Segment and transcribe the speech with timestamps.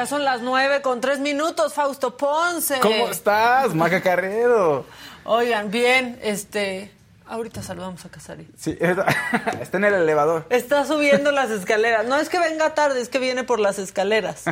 [0.00, 2.78] Ya son las nueve con tres minutos, Fausto Ponce.
[2.80, 4.86] ¿Cómo estás, Maca Carrero?
[5.24, 6.90] Oigan, bien, este.
[7.26, 8.48] Ahorita saludamos a Casari.
[8.56, 9.04] Sí, está,
[9.60, 10.46] está en el elevador.
[10.48, 12.06] Está subiendo las escaleras.
[12.06, 14.44] No es que venga tarde, es que viene por las escaleras.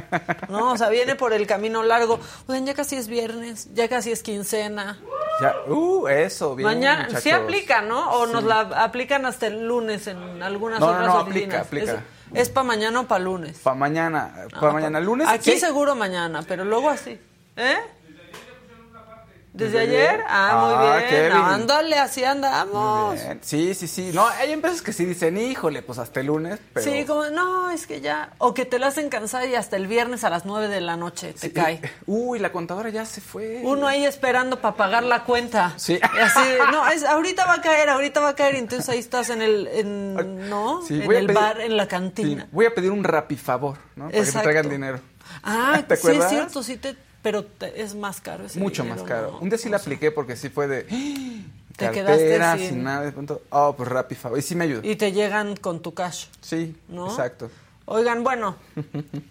[0.51, 2.21] No, o sea, viene por el camino largo.
[2.47, 4.99] Oigan, ya casi es viernes, ya casi es quincena.
[5.41, 6.69] Ya, uh, eso, bien.
[6.69, 7.23] Mañana, muchachos.
[7.23, 8.11] sí aplica, ¿no?
[8.11, 11.67] O nos la aplican hasta el lunes en algunas No, no, otras no, oficinas.
[11.67, 12.18] aplica, aplica.
[12.35, 13.59] Es para mañana o para lunes.
[13.59, 15.29] Para mañana, para mañana lunes.
[15.29, 17.19] Aquí seguro mañana, pero luego así.
[17.57, 17.77] ¿Eh?
[19.59, 20.09] ¿Desde ¿Desde ayer?
[20.11, 20.25] ayer?
[20.29, 21.11] Ah, Ah, muy bien.
[21.11, 21.33] Kevin.
[21.45, 23.19] Ándale, así andamos.
[23.43, 24.11] Sí, sí, sí.
[24.15, 26.85] No, hay empresas que sí dicen, híjole, pues hasta el lunes, pero...
[26.91, 28.31] Sí, como, no, es que ya.
[28.39, 30.97] O que te la hacen cansar y hasta el viernes a las 9 de la
[30.97, 31.51] noche te Sí.
[31.53, 31.81] cae.
[32.07, 33.61] Uy, la contadora ya se fue.
[33.65, 35.73] Uno ahí esperando para pagar la cuenta.
[35.77, 35.95] Sí.
[35.95, 36.41] Y así,
[36.73, 38.55] no, es, ahorita va a caer, ahorita va a caer.
[38.55, 40.83] Y entonces ahí estás en el, en, ¿no?
[40.83, 42.49] Sí, en el pedir- bar, en la Sí, cantina.
[42.53, 44.11] voy a pedir un rapifavor, ¿no?
[44.11, 45.01] Para que te traigan dinero.
[45.43, 46.31] Ah, ¿Te sí es acuerdas?
[46.31, 46.97] cierto, sí te,
[47.29, 49.33] pero te- es más caro ese Mucho dinero, más caro.
[49.33, 49.39] ¿no?
[49.41, 50.85] Un día sí la apliqué porque sí fue de...
[51.77, 53.05] Te cartera, quedaste sin sin- nada.
[53.05, 54.39] De pronto, oh, pues rapifavor.
[54.39, 54.81] Y sí me ayudó.
[54.83, 56.25] Y te llegan con tu cash.
[56.41, 57.07] Sí, ¿no?
[57.11, 57.51] exacto.
[57.91, 58.57] Oigan, bueno,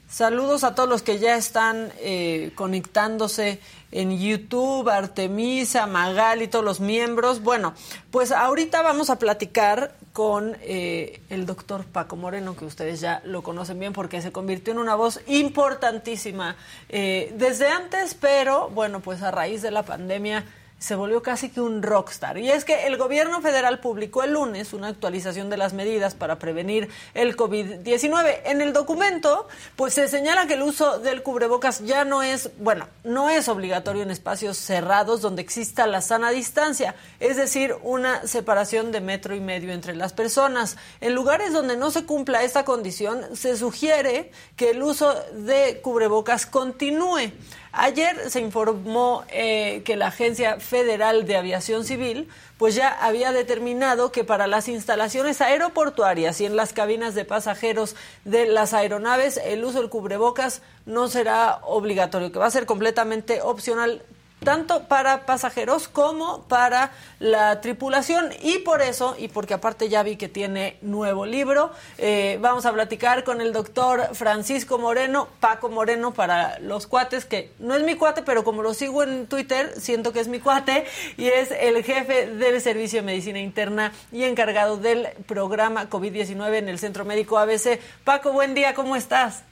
[0.10, 3.60] saludos a todos los que ya están eh, conectándose
[3.92, 7.44] en YouTube, Artemisa, Magal y todos los miembros.
[7.44, 7.76] Bueno,
[8.10, 13.44] pues ahorita vamos a platicar con eh, el doctor Paco Moreno, que ustedes ya lo
[13.44, 16.56] conocen bien porque se convirtió en una voz importantísima
[16.90, 20.46] eh, desde antes, pero bueno, pues a raíz de la pandemia
[20.80, 22.38] se volvió casi que un rockstar.
[22.38, 26.38] Y es que el gobierno federal publicó el lunes una actualización de las medidas para
[26.38, 28.42] prevenir el COVID-19.
[28.46, 32.88] En el documento, pues se señala que el uso del cubrebocas ya no es, bueno,
[33.04, 38.92] no es obligatorio en espacios cerrados donde exista la sana distancia, es decir, una separación
[38.92, 40.78] de metro y medio entre las personas.
[41.02, 46.46] En lugares donde no se cumpla esta condición, se sugiere que el uso de cubrebocas
[46.46, 47.32] continúe.
[47.80, 52.28] Ayer se informó eh, que la Agencia Federal de Aviación Civil
[52.58, 57.96] pues ya había determinado que para las instalaciones aeroportuarias y en las cabinas de pasajeros
[58.26, 63.44] de las aeronaves el uso del cubrebocas no será obligatorio, que va a ser completamente
[63.44, 64.02] opcional
[64.44, 68.32] tanto para pasajeros como para la tripulación.
[68.42, 72.74] Y por eso y porque aparte ya vi que tiene nuevo libro eh, vamos a
[72.74, 77.96] platicar con el doctor Francisco Moreno Paco Moreno para los cuates que no es mi
[77.96, 80.86] cuate pero como lo sigo en Twitter siento que es mi cuate
[81.18, 86.70] y es el jefe del servicio de medicina interna y encargado del programa COVID-19 en
[86.70, 89.44] el Centro Médico ABC Paco buen día cómo estás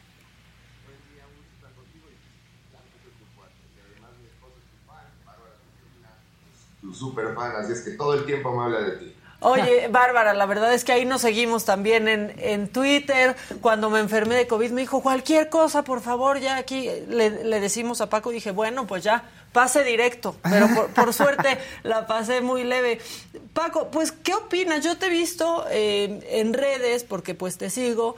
[6.86, 9.16] tu super fan, así es que todo el tiempo me habla de ti.
[9.42, 13.36] Oye, Bárbara, la verdad es que ahí nos seguimos también en, en Twitter.
[13.62, 17.60] Cuando me enfermé de COVID me dijo, cualquier cosa, por favor, ya aquí le, le
[17.60, 18.30] decimos a Paco.
[18.30, 20.36] Dije, bueno, pues ya, pase directo.
[20.44, 23.00] Pero por, por suerte la pasé muy leve.
[23.54, 24.84] Paco, pues, ¿qué opinas?
[24.84, 28.16] Yo te he visto eh, en redes, porque pues te sigo,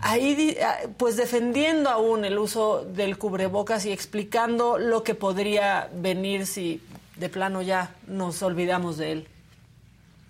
[0.00, 6.46] ahí ah, pues defendiendo aún el uso del cubrebocas y explicando lo que podría venir
[6.46, 6.80] si
[7.18, 9.28] de plano ya nos olvidamos de él.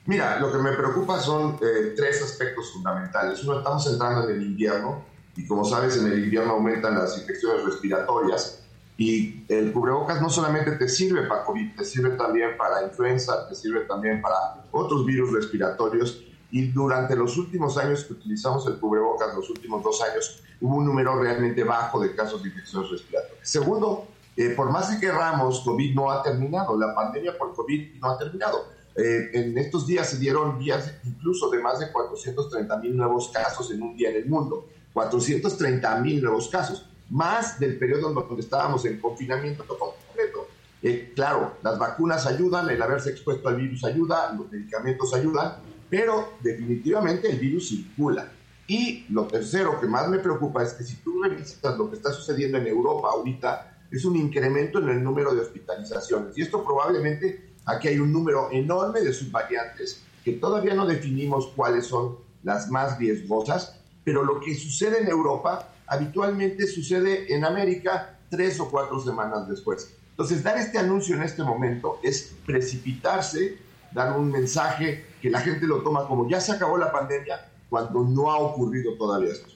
[0.06, 3.44] Mira, lo que me preocupa son eh, tres aspectos fundamentales.
[3.44, 5.04] Uno, estamos entrando en el invierno
[5.36, 8.62] y como sabes en el invierno aumentan las infecciones respiratorias
[8.96, 13.54] y el cubrebocas no solamente te sirve para COVID, te sirve también para influenza, te
[13.54, 19.34] sirve también para otros virus respiratorios y durante los últimos años que utilizamos el cubrebocas,
[19.34, 23.48] los últimos dos años, hubo un número realmente bajo de casos de infecciones respiratorias.
[23.48, 24.08] Segundo,
[24.38, 28.16] eh, por más que querramos, COVID no ha terminado, la pandemia por COVID no ha
[28.16, 28.68] terminado.
[28.94, 33.68] Eh, en estos días se dieron días incluso de más de 430 mil nuevos casos
[33.72, 34.68] en un día en el mundo.
[34.92, 40.46] 430 mil nuevos casos más del periodo donde estábamos en confinamiento completo.
[40.82, 45.56] Eh, claro, las vacunas ayudan, el haberse expuesto al virus ayuda, los medicamentos ayudan,
[45.90, 48.30] pero definitivamente el virus circula.
[48.68, 52.12] Y lo tercero que más me preocupa es que si tú revisas lo que está
[52.12, 56.36] sucediendo en Europa ahorita, es un incremento en el número de hospitalizaciones.
[56.36, 61.86] Y esto probablemente aquí hay un número enorme de subvariantes que todavía no definimos cuáles
[61.86, 68.60] son las más riesgosas, pero lo que sucede en Europa habitualmente sucede en América tres
[68.60, 69.94] o cuatro semanas después.
[70.10, 73.58] Entonces, dar este anuncio en este momento es precipitarse,
[73.92, 78.02] dar un mensaje que la gente lo toma como ya se acabó la pandemia, cuando
[78.02, 79.50] no ha ocurrido todavía esto.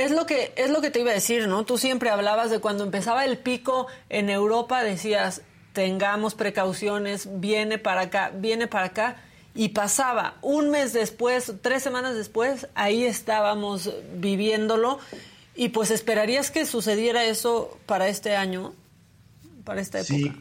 [0.00, 1.66] Es lo que es lo que te iba a decir, ¿no?
[1.66, 5.42] Tú siempre hablabas de cuando empezaba el pico en Europa, decías,
[5.74, 9.22] tengamos precauciones, viene para acá, viene para acá
[9.54, 15.00] y pasaba un mes después, tres semanas después, ahí estábamos viviéndolo
[15.54, 18.72] y pues esperarías que sucediera eso para este año,
[19.64, 20.14] para esta época.
[20.14, 20.32] Sí,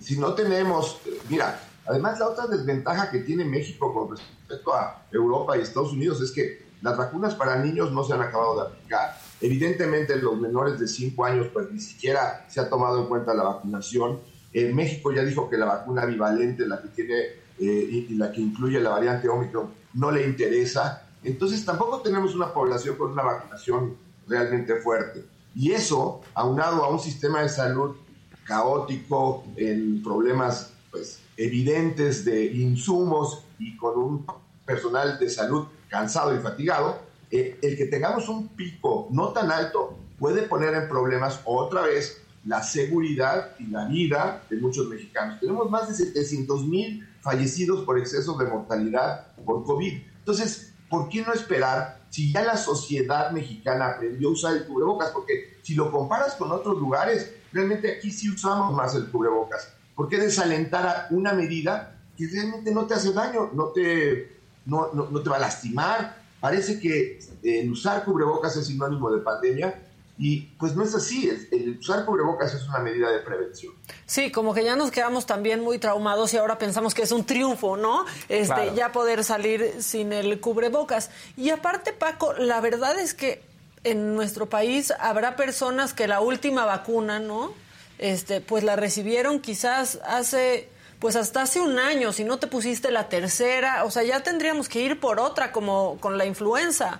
[0.00, 0.96] si no tenemos,
[1.28, 6.22] mira, además la otra desventaja que tiene México con respecto a Europa y Estados Unidos
[6.22, 9.18] es que las vacunas para niños no se han acabado de aplicar.
[9.40, 13.42] Evidentemente los menores de 5 años pues ni siquiera se ha tomado en cuenta la
[13.42, 14.20] vacunación.
[14.52, 17.14] En México ya dijo que la vacuna bivalente, la que tiene
[17.58, 21.08] eh, y la que incluye la variante Omicron, no le interesa.
[21.22, 23.96] Entonces tampoco tenemos una población con una vacunación
[24.28, 25.24] realmente fuerte.
[25.54, 27.96] Y eso, aunado a un sistema de salud
[28.44, 34.26] caótico, en problemas pues, evidentes de insumos y con un
[34.66, 37.00] personal de salud cansado y fatigado,
[37.30, 42.20] eh, el que tengamos un pico no tan alto puede poner en problemas otra vez
[42.44, 45.40] la seguridad y la vida de muchos mexicanos.
[45.40, 49.94] Tenemos más de 700 mil fallecidos por exceso de mortalidad por COVID.
[50.18, 55.10] Entonces, ¿por qué no esperar si ya la sociedad mexicana aprendió a usar el cubrebocas?
[55.10, 59.72] Porque si lo comparas con otros lugares, realmente aquí sí usamos más el cubrebocas.
[59.94, 64.33] ¿Por qué desalentar a una medida que realmente no te hace daño, no te,
[64.66, 66.22] no, no, te va a lastimar?
[66.40, 69.82] Parece que el usar cubrebocas es sinónimo de pandemia
[70.16, 73.72] y pues no es así, el usar cubrebocas es una medida de prevención.
[74.06, 77.24] Sí, como que ya nos quedamos también muy traumados y ahora pensamos que es un
[77.24, 78.04] triunfo, ¿no?
[78.28, 81.10] Este, ya poder salir sin el cubrebocas.
[81.36, 83.42] Y aparte, Paco, la verdad es que
[83.82, 87.52] en nuestro país habrá personas que la última vacuna, ¿no?
[87.98, 90.68] Este, pues la recibieron quizás hace
[91.04, 94.70] pues hasta hace un año, si no te pusiste la tercera, o sea, ya tendríamos
[94.70, 96.98] que ir por otra como con la influenza.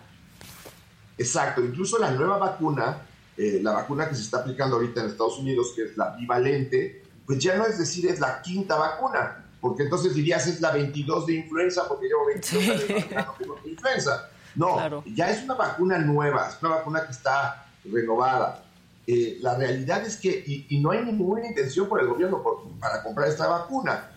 [1.17, 2.99] Exacto, incluso la nueva vacuna,
[3.35, 7.03] eh, la vacuna que se está aplicando ahorita en Estados Unidos, que es la bivalente,
[7.25, 11.25] pues ya no es decir es la quinta vacuna, porque entonces dirías es la 22
[11.25, 14.29] de influenza, porque llevo 22 años de influenza.
[14.55, 18.65] No, ya es una vacuna nueva, es una vacuna que está renovada.
[19.06, 22.43] Eh, la realidad es que, y, no hay ninguna intención por el gobierno
[22.81, 24.11] para comprar esta vacuna.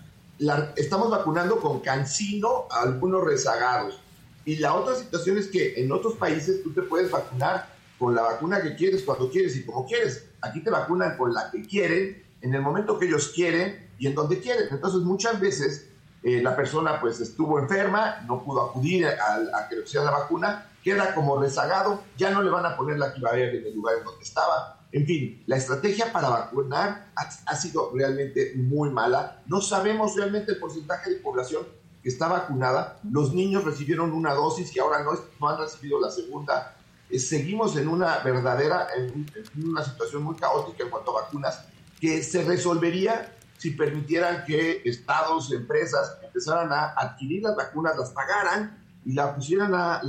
[0.75, 3.99] Estamos vacunando con cancino a algunos rezagados
[4.47, 8.21] y la otra situación es que en otros países tú te puedes vacunar con la
[8.21, 10.29] vacuna que quieres, cuando quieres y como quieres.
[10.41, 14.15] Aquí te vacunan con la que quieren, en el momento que ellos quieren y en
[14.15, 14.67] donde quieren.
[14.71, 15.87] Entonces muchas veces
[16.23, 20.69] eh, la persona pues estuvo enferma, no pudo acudir a, que le pusieran la vacuna,
[20.87, 24.05] queda como rezagado, ya no le van a poner la equivalente en el lugar en
[24.05, 24.79] donde estaba.
[24.93, 29.41] En fin, la estrategia para vacunar ha, ha sido realmente muy mala.
[29.47, 31.65] No sabemos realmente el porcentaje de población
[32.07, 36.73] está vacunada, los niños recibieron una dosis y ahora no, han recibido la segunda.
[37.09, 39.27] Eh, seguimos en una verdadera, en,
[39.61, 41.65] una situación muy caótica en cuanto a vacunas,
[41.99, 48.86] que se resolvería si permitieran que estados, empresas empezaran a adquirir las vacunas, las pagaran
[49.07, 50.01] y la pusieran a,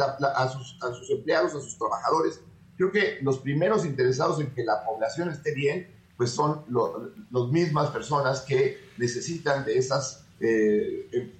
[0.53, 0.77] sus,
[1.11, 2.41] empleados, a sus trabajadores.
[2.77, 6.65] Creo que los primeros interesados en que la población esté bien, pues son
[7.31, 11.31] las mismas personas que necesitan de esas eh, em,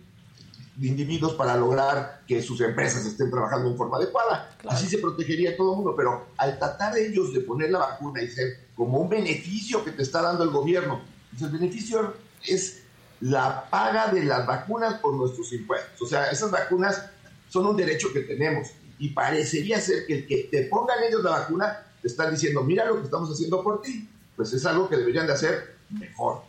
[0.81, 4.57] individuos para lograr que sus empresas estén trabajando en forma adecuada.
[4.69, 8.23] Así se protegería a todo el mundo, pero al tratar ellos de poner la vacuna
[8.23, 11.01] y ser como un beneficio que te está dando el gobierno,
[11.31, 12.15] pues el beneficio
[12.47, 12.85] es
[13.21, 16.01] la paga de las vacunas por nuestros impuestos.
[16.01, 17.11] O sea, esas vacunas
[17.49, 21.31] son un derecho que tenemos y parecería ser que el que te pongan ellos la
[21.31, 24.09] vacuna te están diciendo, mira lo que estamos haciendo por ti.
[24.37, 26.43] Pues es algo que deberían de hacer mejor.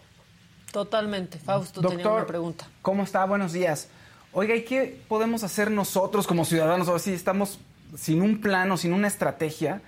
[0.71, 1.39] Totalmente.
[1.39, 2.67] Fausto tenía una pregunta.
[2.81, 3.25] ¿Cómo está?
[3.25, 3.87] Buenos días.
[4.31, 6.87] Oiga, ¿y qué podemos hacer nosotros como ciudadanos?
[6.87, 7.59] Ahora sí estamos
[7.97, 9.81] sin un plano, sin una estrategia.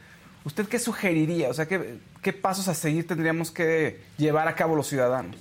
[0.44, 1.50] ¿Usted qué sugeriría?
[1.50, 5.38] O sea, ¿qué, ¿qué pasos a seguir tendríamos que llevar a cabo los ciudadanos?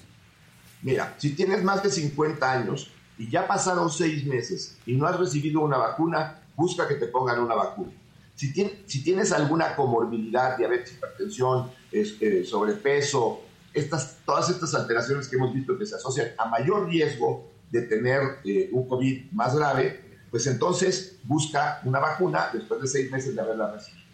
[0.82, 5.20] Mira, si tienes más de 50 años y ya pasaron seis meses y no has
[5.20, 7.92] recibido una vacuna, busca que te pongan una vacuna.
[8.34, 8.50] Si,
[9.02, 13.42] tienes alguna comorbilidad, diabetes, hipertensión, eh, sobrepeso,
[13.74, 18.38] estas, todas estas alteraciones que hemos visto que se asocian a mayor riesgo de tener
[18.42, 23.42] eh, un COVID más grave, pues entonces busca una vacuna después de seis meses de
[23.42, 24.06] haberla recibido.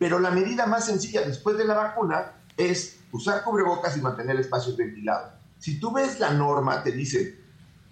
[0.00, 4.76] Pero la medida más sencilla después de la vacuna es usar cubrebocas y mantener espacios
[4.76, 5.30] ventilados.
[5.60, 7.46] Si tú ves la norma, te dice,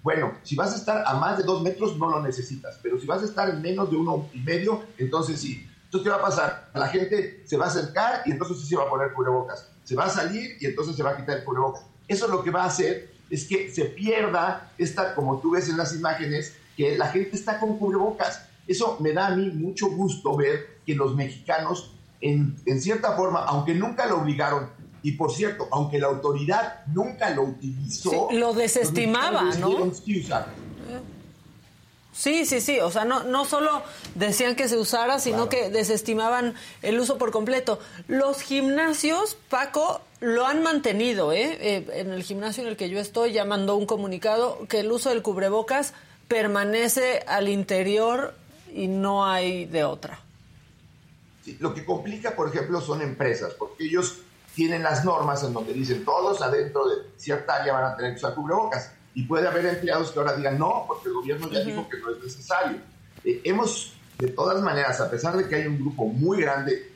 [0.06, 3.08] bueno, si vas a estar a más de dos metros, no lo necesitas, pero si
[3.08, 5.68] vas a estar en menos de uno y medio, entonces sí.
[5.86, 6.70] Entonces, ¿qué va a pasar?
[6.74, 9.68] La gente se va a acercar y entonces sí se va a poner cubrebocas.
[9.82, 11.86] Se va a salir y entonces se va a quitar el cubrebocas.
[12.06, 15.76] Eso lo que va a hacer es que se pierda esta, como tú ves en
[15.76, 18.46] las imágenes, que la gente está con cubrebocas.
[18.68, 23.40] Eso me da a mí mucho gusto ver que los mexicanos, en, en cierta forma,
[23.40, 24.70] aunque nunca lo obligaron,
[25.06, 29.92] y por cierto, aunque la autoridad nunca lo utilizó, lo desestimaba, ¿no?
[32.12, 32.80] Sí, sí, sí.
[32.80, 33.84] O sea, no, no solo
[34.16, 37.78] decían que se usara, sino que desestimaban el uso por completo.
[38.08, 41.56] Los gimnasios, Paco, lo han mantenido, ¿eh?
[41.60, 41.86] ¿eh?
[41.92, 45.10] En el gimnasio en el que yo estoy ya mandó un comunicado que el uso
[45.10, 45.94] del cubrebocas
[46.26, 48.34] permanece al interior
[48.74, 50.18] y no hay de otra.
[51.44, 54.22] Sí, lo que complica, por ejemplo, son empresas, porque ellos
[54.56, 58.16] tienen las normas en donde dicen todos adentro de cierta área van a tener que
[58.16, 58.90] usar cubrebocas.
[59.14, 62.10] Y puede haber empleados que ahora digan no, porque el gobierno ya dijo que no
[62.10, 62.78] es necesario.
[63.22, 66.90] Eh, hemos, de todas maneras, a pesar de que hay un grupo muy grande,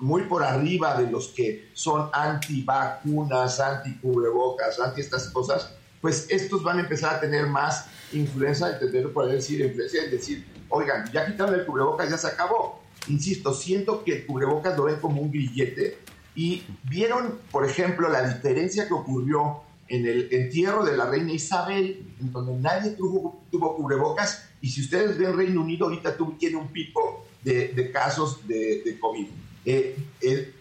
[0.00, 6.78] muy por arriba de los que son anti-vacunas, anti-cubrebocas, anti estas cosas, pues estos van
[6.78, 11.54] a empezar a tener más influencia, entender, por decir, influencia en decir, oigan, ya quitaron
[11.54, 12.82] el cubrebocas, ya se acabó.
[13.06, 15.98] Insisto, siento que el cubrebocas lo ven como un grillete
[16.34, 22.14] y vieron, por ejemplo, la diferencia que ocurrió en el entierro de la reina Isabel,
[22.20, 26.68] en donde nadie tuvo, tuvo cubrebocas, y si ustedes ven Reino Unido, ahorita tiene un
[26.68, 29.26] pico de, casos de, COVID.
[29.66, 29.96] Eh,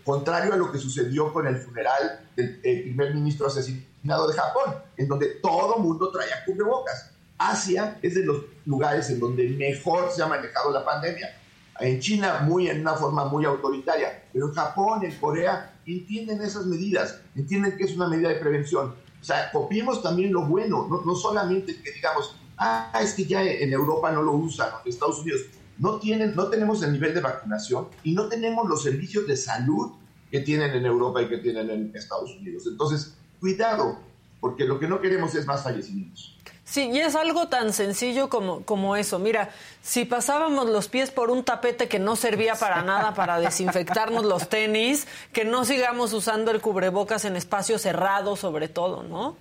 [0.03, 5.07] contrario a lo que sucedió con el funeral del primer ministro asesinado de Japón, en
[5.07, 7.11] donde todo mundo traía cubrebocas.
[7.37, 11.42] Asia es de los lugares en donde mejor se ha manejado la pandemia
[11.79, 16.65] en China muy en una forma muy autoritaria, pero en Japón, en Corea, entienden esas
[16.65, 18.93] medidas, entienden que es una medida de prevención.
[19.19, 23.71] O sea, copiemos también lo bueno, no, solamente que digamos, ah, es que ya en
[23.71, 25.41] Europa no lo usan, en Estados Unidos.
[25.77, 29.93] No, tienen, no tenemos el nivel de vacunación y no tenemos los servicios de salud
[30.29, 32.63] que tienen en Europa y que tienen en Estados Unidos.
[32.67, 33.97] Entonces, cuidado,
[34.39, 36.32] porque lo que no queremos es más fallecimientos.
[36.73, 39.19] Sí, y es algo tan sencillo como, como eso.
[39.19, 39.51] Mira,
[39.83, 44.49] si pasábamos los pies por un tapete que no servía para nada para desinfectarnos los
[44.49, 49.37] tenis, que no sigamos usando el cubrebocas en espacios cerrados sobre todo, ¿no?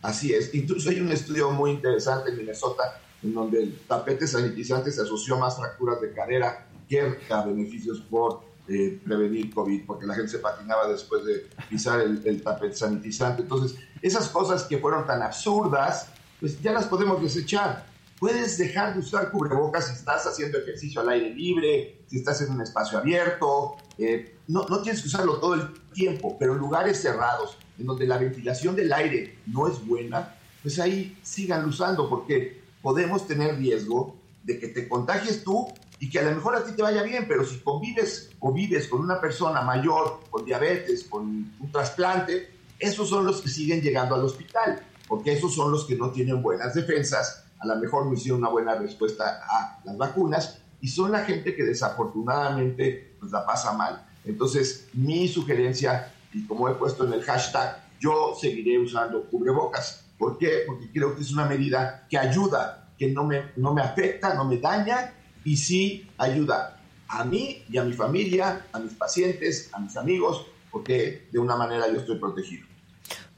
[0.00, 0.54] Así es.
[0.54, 5.34] Incluso hay un estudio muy interesante en Minnesota en donde el tapete sanitizante se asoció
[5.34, 10.30] a más fracturas de cadera que a beneficios por eh, prevenir COVID, porque la gente
[10.30, 13.42] se patinaba después de pisar el, el tapete sanitizante.
[13.42, 17.86] Entonces, esas cosas que fueron tan absurdas, pues ya las podemos desechar.
[18.18, 22.50] Puedes dejar de usar cubrebocas si estás haciendo ejercicio al aire libre, si estás en
[22.50, 23.76] un espacio abierto.
[23.96, 28.06] Eh, no, no tienes que usarlo todo el tiempo, pero en lugares cerrados, en donde
[28.06, 34.16] la ventilación del aire no es buena, pues ahí sigan usando, porque podemos tener riesgo
[34.42, 35.68] de que te contagies tú
[36.00, 38.88] y que a lo mejor a ti te vaya bien, pero si convives o vives
[38.88, 44.14] con una persona mayor, con diabetes, con un trasplante, esos son los que siguen llegando
[44.14, 48.12] al hospital porque esos son los que no tienen buenas defensas, a lo mejor no
[48.12, 53.44] hicieron una buena respuesta a las vacunas y son la gente que desafortunadamente pues, la
[53.44, 54.06] pasa mal.
[54.24, 60.04] Entonces, mi sugerencia, y como he puesto en el hashtag, yo seguiré usando cubrebocas.
[60.18, 60.62] ¿Por qué?
[60.66, 64.44] Porque creo que es una medida que ayuda, que no me, no me afecta, no
[64.44, 69.80] me daña y sí ayuda a mí y a mi familia, a mis pacientes, a
[69.80, 72.67] mis amigos, porque de una manera yo estoy protegido.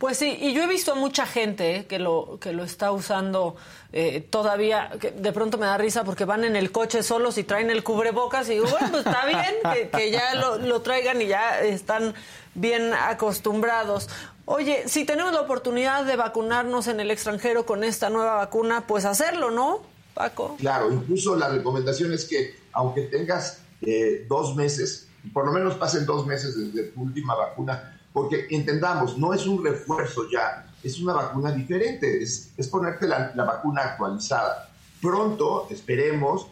[0.00, 3.56] Pues sí, y yo he visto a mucha gente que, lo, que lo está usando
[3.92, 7.44] eh, todavía, que de pronto me da risa porque van en el coche solos y
[7.44, 11.26] traen el cubrebocas y digo, bueno, pues está bien que, ya lo, lo, traigan y
[11.26, 12.14] ya están
[12.54, 14.08] bien acostumbrados.
[14.46, 19.04] Oye, si tenemos la oportunidad de vacunarnos en el extranjero con esta nueva vacuna, pues
[19.04, 19.82] hacerlo, ¿no?
[20.14, 20.56] Paco.
[20.58, 26.06] Claro, incluso la recomendación es que aunque tengas eh, dos meses, por lo menos pasen
[26.06, 31.12] dos meses desde tu última vacuna, porque entendamos, no es un refuerzo ya, es una
[31.12, 34.68] vacuna diferente, es, es ponerte la, la vacuna actualizada.
[35.00, 36.48] Pronto, esperemos,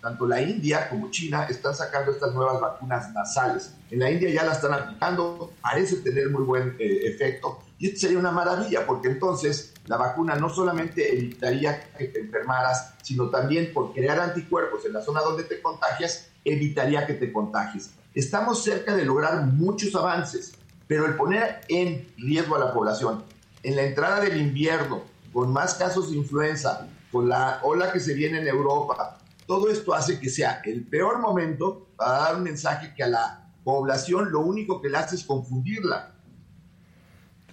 [0.00, 3.74] tanto la India como China están sacando estas nuevas vacunas nasales.
[3.90, 7.60] En la India ya la están aplicando, parece tener muy buen eh, efecto.
[7.78, 12.94] Y esto sería una maravilla, porque entonces la vacuna no solamente evitaría que te enfermaras,
[13.02, 17.90] sino también por crear anticuerpos en la zona donde te contagias, evitaría que te contagies.
[18.14, 20.54] Estamos cerca de lograr muchos avances,
[20.88, 23.22] pero el poner en riesgo a la población
[23.62, 25.02] en la entrada del invierno,
[25.32, 29.94] con más casos de influenza, con la ola que se viene en Europa, todo esto
[29.94, 34.40] hace que sea el peor momento para dar un mensaje que a la población lo
[34.40, 36.12] único que le hace es confundirla.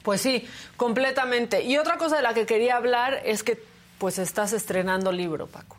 [0.03, 1.63] Pues sí, completamente.
[1.63, 3.61] Y otra cosa de la que quería hablar es que
[3.97, 5.77] pues estás estrenando libro, Paco.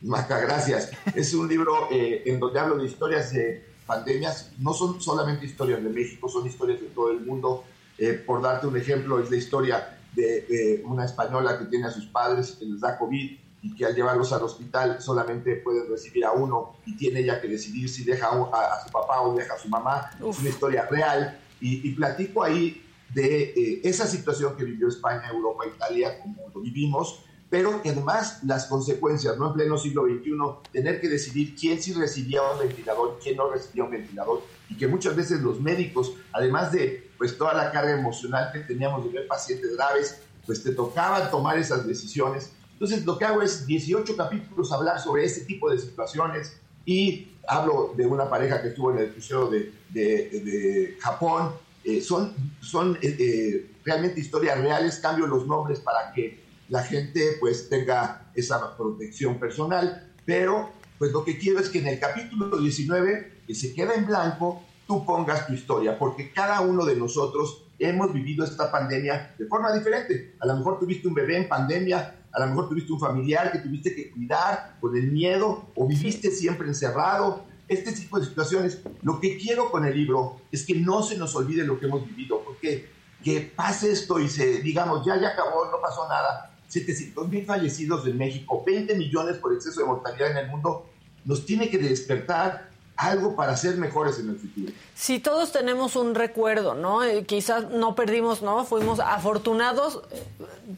[0.00, 0.90] Maca, gracias.
[1.14, 4.52] Es un libro eh, en donde hablo de historias de pandemias.
[4.58, 7.64] No son solamente historias de México, son historias de todo el mundo.
[7.98, 11.90] Eh, por darte un ejemplo, es la historia de, de, una española que tiene a
[11.90, 16.24] sus padres que les da COVID y que al llevarlos al hospital solamente pueden recibir
[16.24, 19.54] a uno y tiene ella que decidir si deja a, a su papá o deja
[19.54, 20.10] a su mamá.
[20.20, 20.36] Uf.
[20.36, 25.28] Es una historia real y, y platico ahí de eh, esa situación que vivió España,
[25.28, 27.20] Europa, Italia, como lo vivimos,
[27.54, 29.46] pero que además las consecuencias, ¿no?
[29.46, 30.32] En pleno siglo XXI,
[30.72, 34.88] tener que decidir quién sí recibía un ventilador, quién no recibía un ventilador, y que
[34.88, 39.28] muchas veces los médicos, además de pues toda la carga emocional que teníamos de ver
[39.28, 42.50] pacientes graves, pues te tocaba tomar esas decisiones.
[42.72, 47.94] Entonces lo que hago es 18 capítulos hablar sobre este tipo de situaciones y hablo
[47.96, 51.52] de una pareja que estuvo en el crucero de, de, de Japón,
[51.84, 57.36] eh, son, son eh, eh, realmente historias reales, cambio los nombres para que la gente
[57.40, 62.56] pues tenga esa protección personal, pero pues lo que quiero es que en el capítulo
[62.56, 67.64] 19, que se queda en blanco, tú pongas tu historia, porque cada uno de nosotros
[67.78, 70.36] hemos vivido esta pandemia de forma diferente.
[70.40, 73.58] A lo mejor tuviste un bebé en pandemia, a lo mejor tuviste un familiar que
[73.58, 78.80] tuviste que cuidar con el miedo, o viviste siempre encerrado, este tipo de situaciones.
[79.02, 82.06] Lo que quiero con el libro es que no se nos olvide lo que hemos
[82.06, 82.88] vivido, porque
[83.22, 86.53] que pase esto y se, digamos, ya, ya acabó, no pasó nada.
[86.74, 90.86] 700 mil fallecidos en México, 20 millones por exceso de mortalidad en el mundo,
[91.24, 94.72] nos tiene que despertar algo para ser mejores en el futuro.
[94.94, 97.02] Si todos tenemos un recuerdo, ¿no?
[97.04, 98.64] Eh, quizás no perdimos, ¿no?
[98.64, 100.22] Fuimos afortunados, eh,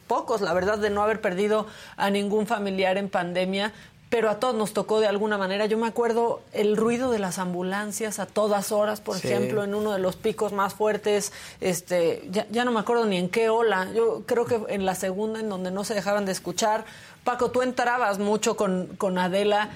[0.06, 3.72] pocos, la verdad, de no haber perdido a ningún familiar en pandemia,
[4.08, 5.66] pero a todos nos tocó de alguna manera.
[5.66, 9.26] Yo me acuerdo el ruido de las ambulancias a todas horas, por sí.
[9.26, 13.16] ejemplo, en uno de los picos más fuertes, este, ya, ya, no me acuerdo ni
[13.16, 16.32] en qué ola, yo creo que en la segunda, en donde no se dejaban de
[16.32, 16.84] escuchar.
[17.24, 19.70] Paco, tú entrabas mucho con, con Adela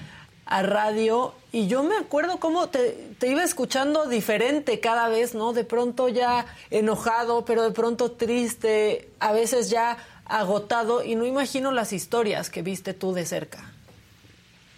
[0.45, 5.51] a radio y yo me acuerdo cómo te, te, iba escuchando diferente cada vez, ¿no?
[5.53, 11.71] De pronto ya enojado, pero de pronto triste, a veces ya agotado y no imagino
[11.71, 13.70] las historias que viste tú de cerca.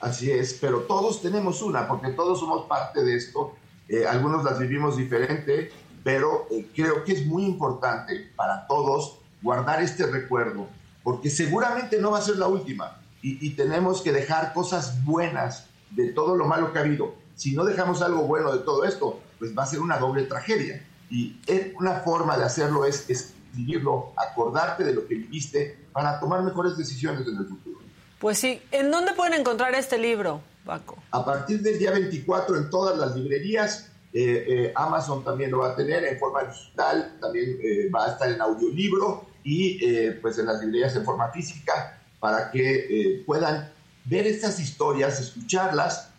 [0.03, 3.55] Así es, pero todos tenemos una, porque todos somos parte de esto.
[3.87, 5.71] Eh, algunos las vivimos diferente,
[6.03, 10.67] pero eh, creo que es muy importante para todos guardar este recuerdo,
[11.03, 12.99] porque seguramente no va a ser la última.
[13.21, 17.15] Y, tenemos que dejar cosas buenas de todo lo malo que ha habido.
[17.35, 20.85] Si no dejamos algo bueno de todo esto, pues va a ser una doble tragedia.
[21.09, 21.39] Y
[21.79, 27.25] una forma de hacerlo es escribirlo, acordarte de lo que viviste para tomar mejores decisiones
[27.25, 27.82] en el futuro.
[28.23, 30.95] Pues sí, ¿en dónde pueden encontrar este libro, Paco?
[31.11, 35.71] A partir del día 24 en todas las librerías, eh, eh, Amazon también lo va
[35.71, 40.45] a tener en forma digital, también eh, va a estar en audiolibro y pues en
[40.45, 43.69] las librerías en forma física para que puedan
[44.05, 46.09] ver estas historias, escucharlas.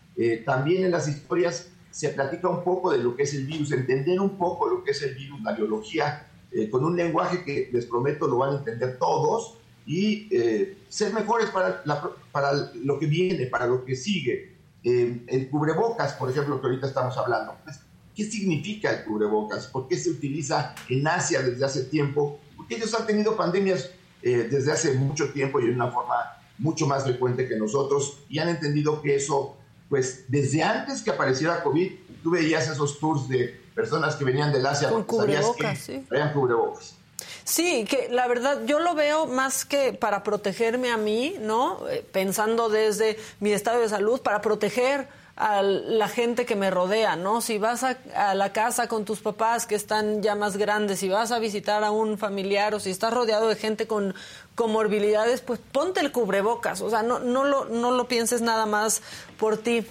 [0.45, 4.21] también en las historias se platica un poco de lo que es el virus, entender
[4.21, 6.29] un poco lo que es el virus, la biología,
[6.71, 11.51] con un lenguaje que les prometo lo van a entender todos y eh, ser mejores
[11.51, 14.55] para, la, para lo que viene, para lo que sigue.
[14.83, 17.57] Eh, el cubrebocas, por ejemplo, que ahorita estamos hablando.
[17.65, 17.81] Pues,
[18.15, 19.67] ¿Qué significa el cubrebocas?
[19.67, 22.39] ¿Por qué se utiliza en Asia desde hace tiempo?
[22.57, 23.91] Porque ellos han tenido pandemias
[24.23, 26.15] eh, desde hace mucho tiempo y de una forma
[26.59, 29.57] mucho más frecuente que nosotros y han entendido que eso,
[29.89, 31.93] pues desde antes que apareciera COVID,
[32.23, 36.07] tú veías esos tours de personas que venían del Asia con cubrebocas, que sí.
[36.09, 36.97] traían cubrebocas.
[37.45, 41.89] Sí, que la verdad yo lo veo más que para protegerme a mí, ¿no?
[41.89, 47.17] Eh, pensando desde mi estado de salud, para proteger a la gente que me rodea,
[47.17, 47.41] ¿no?
[47.41, 51.09] Si vas a, a, la casa con tus papás que están ya más grandes, si
[51.09, 54.15] vas a visitar a un familiar o si estás rodeado de gente con
[54.55, 59.03] comorbilidades, pues ponte el cubrebocas, o sea, no, no, lo, no lo pienses nada más
[59.37, 59.85] por ti.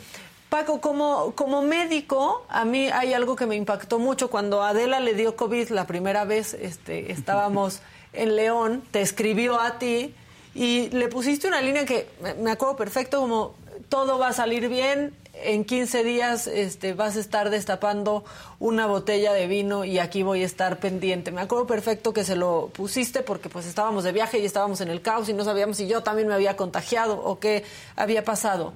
[0.53, 4.29] Paco, como, como médico, a mí hay algo que me impactó mucho.
[4.29, 7.79] Cuando Adela le dio COVID la primera vez, este, estábamos
[8.13, 10.13] en León, te escribió a ti
[10.53, 12.07] y le pusiste una línea que
[12.39, 13.55] me acuerdo perfecto, como
[13.89, 18.23] todo va a salir bien, en 15 días este, vas a estar destapando
[18.59, 21.31] una botella de vino y aquí voy a estar pendiente.
[21.31, 24.89] Me acuerdo perfecto que se lo pusiste porque pues estábamos de viaje y estábamos en
[24.89, 27.63] el caos y no sabíamos si yo también me había contagiado o qué
[27.95, 28.73] había pasado.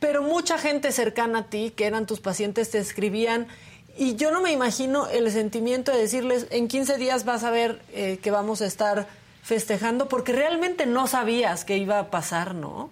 [0.00, 3.48] Pero mucha gente cercana a ti, que eran tus pacientes, te escribían
[3.96, 7.82] y yo no me imagino el sentimiento de decirles, en 15 días vas a ver
[7.92, 9.08] eh, que vamos a estar
[9.42, 12.90] festejando porque realmente no sabías qué iba a pasar, ¿no?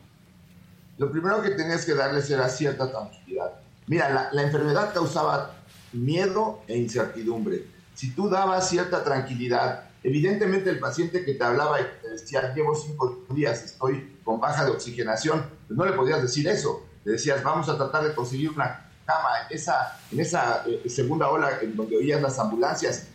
[0.98, 3.52] lo primero que tenías que darles era cierta tranquilidad.
[3.86, 5.54] Mira, la, enfermedad causaba
[5.92, 7.66] miedo e incertidumbre.
[7.94, 13.24] Si tú dabas cierta tranquilidad, evidentemente el paciente que te hablaba y decía, llevo cinco
[13.30, 16.85] días, estoy con baja de oxigenación, pues no le podías decir eso.
[17.06, 19.28] Le decías, vamos a tratar de conseguir una cama.
[19.48, 23.06] En esa, en esa eh, segunda ola en donde oías las ambulancias,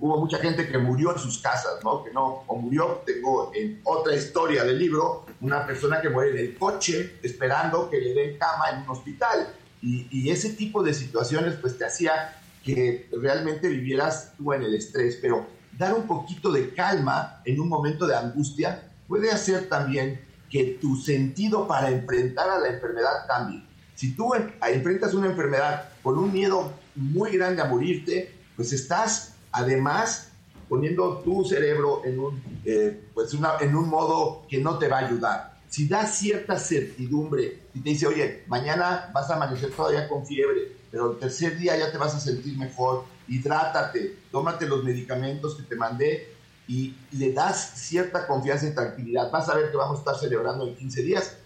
[0.00, 2.04] hubo mucha gente que murió en sus casas, ¿no?
[2.04, 6.38] Que no, o murió, tengo en otra historia del libro, una persona que muere en
[6.38, 9.48] el coche esperando que le den cama en un hospital.
[9.82, 14.72] Y, y ese tipo de situaciones pues te hacía que realmente vivieras tú en el
[14.76, 20.20] estrés, pero dar un poquito de calma en un momento de angustia puede hacer también
[20.52, 23.64] que tu sentido para enfrentar a la enfermedad cambie.
[23.94, 30.28] Si tú enfrentas una enfermedad con un miedo muy grande a morirte, pues estás además
[30.68, 35.06] poniendo tu cerebro en un, eh, pues en un modo que no te va a
[35.06, 35.58] ayudar.
[35.68, 40.72] Si das cierta certidumbre y te dice, oye, mañana vas a amanecer todavía con fiebre,
[40.90, 45.62] pero el tercer día ya te vas a sentir mejor, hidrátate, tómate los medicamentos que
[45.62, 46.31] te mandé
[46.68, 49.30] y le das cierta confianza y tranquilidad.
[49.30, 51.36] Vas a ver que vamos a estar celebrando en 15 días.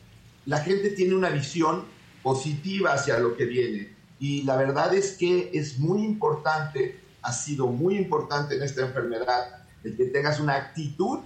[0.44, 1.84] La gente tiene una visión
[2.22, 3.94] positiva hacia lo que viene.
[4.18, 9.64] Y la verdad es que es muy importante, ha sido muy importante en esta enfermedad,
[9.84, 11.20] el que tengas una actitud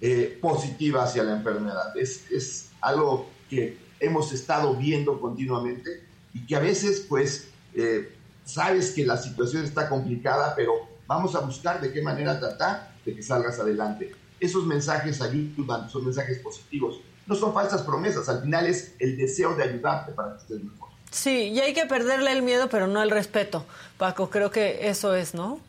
[0.00, 1.96] eh, positiva hacia la enfermedad.
[1.96, 8.12] Es, es algo que hemos estado viendo continuamente y que a veces pues eh,
[8.44, 13.14] sabes que la situación está complicada, pero vamos a buscar de qué manera tratar de
[13.14, 14.12] que salgas adelante.
[14.40, 19.54] Esos mensajes ayudan, son mensajes positivos no son falsas promesas, al final es el deseo
[19.54, 20.90] de ayudarte para que estés mejor.
[21.10, 23.64] Sí, y hay que perderle el miedo, pero no el respeto.
[23.98, 25.60] Paco, creo que eso es, ¿no?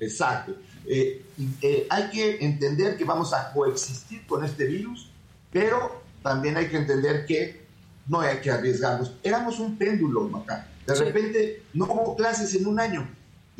[0.00, 0.54] Exacto.
[0.86, 1.24] Eh,
[1.60, 5.10] eh, hay que entender que vamos a coexistir con este virus,
[5.52, 7.66] pero también hay que entender que
[8.06, 9.12] no hay que arriesgarnos.
[9.22, 10.66] Éramos un péndulo, Macá.
[10.86, 13.08] De repente no hubo clases en un año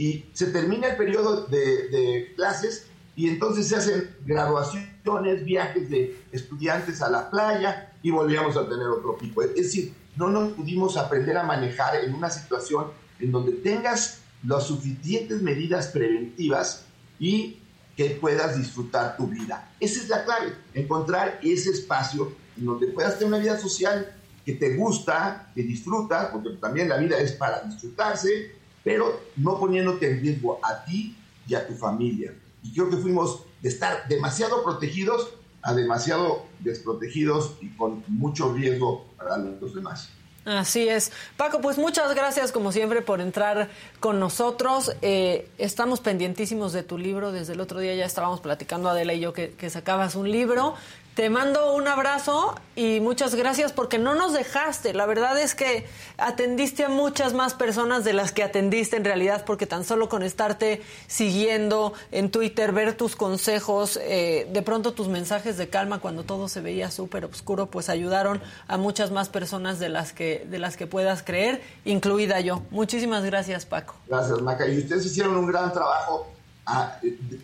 [0.00, 7.02] y se termina el periodo de, clases y entonces se hacen graduaciones, viajes de estudiantes
[7.02, 9.42] a la playa y volvíamos a tener otro pico.
[9.42, 12.86] Es decir, no nos pudimos aprender a manejar en una situación
[13.18, 16.86] en donde tengas las suficientes medidas preventivas
[17.18, 17.58] y
[17.94, 19.70] que puedas disfrutar tu vida.
[19.80, 24.54] Esa es la clave, encontrar ese espacio en donde puedas tener una vida social que
[24.54, 30.20] te gusta, que disfrutas, porque también la vida es para disfrutarse, pero no poniéndote en
[30.20, 31.16] riesgo a ti
[31.46, 35.30] y a tu familia y creo que fuimos de estar demasiado protegidos
[35.62, 40.10] a demasiado desprotegidos y con mucho riesgo para los demás.
[40.46, 41.12] Así es.
[41.36, 43.68] Paco, pues muchas gracias como siempre por entrar
[44.00, 44.96] con nosotros.
[45.02, 47.30] Eh, estamos pendientísimos de tu libro.
[47.30, 50.74] Desde el otro día ya estábamos platicando Adela y yo que, que sacabas un libro.
[51.14, 54.94] Te mando un abrazo y muchas gracias porque no nos dejaste.
[54.94, 55.84] La verdad es que
[56.18, 60.22] atendiste a muchas más personas de las que atendiste en realidad porque tan solo con
[60.22, 66.22] estarte siguiendo en Twitter, ver tus consejos, eh, de pronto tus mensajes de calma cuando
[66.22, 70.60] todo se veía súper oscuro, pues ayudaron a muchas más personas de las que de
[70.60, 72.62] las que puedas creer, incluida yo.
[72.70, 73.96] Muchísimas gracias, Paco.
[74.06, 74.66] Gracias, Maca.
[74.68, 76.28] Y ustedes hicieron un gran trabajo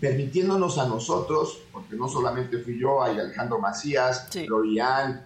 [0.00, 4.46] permitiéndonos a nosotros, porque no solamente fui yo, hay Alejandro Macías, sí.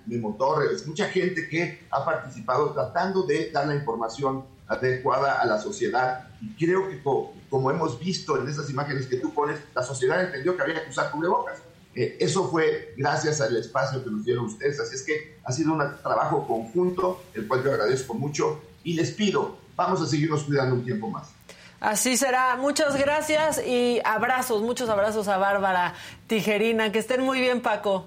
[0.06, 5.58] Memo Torres, mucha gente que ha participado tratando de dar la información adecuada a la
[5.58, 6.28] sociedad.
[6.40, 10.56] Y creo que como, hemos visto en esas imágenes que tú pones, la sociedad entendió
[10.56, 11.58] que había que usar cubrebocas.
[11.94, 14.78] Eh, eso fue gracias al espacio que nos dieron ustedes.
[14.78, 19.10] Así es que ha sido un trabajo conjunto, el cual yo agradezco mucho y les
[19.10, 21.30] pido, vamos a seguirnos cuidando un tiempo más.
[21.80, 22.56] Así será.
[22.56, 25.94] Muchas gracias y abrazos, muchos abrazos a Bárbara
[26.26, 26.92] Tijerina.
[26.92, 28.06] Que estén muy bien, Paco.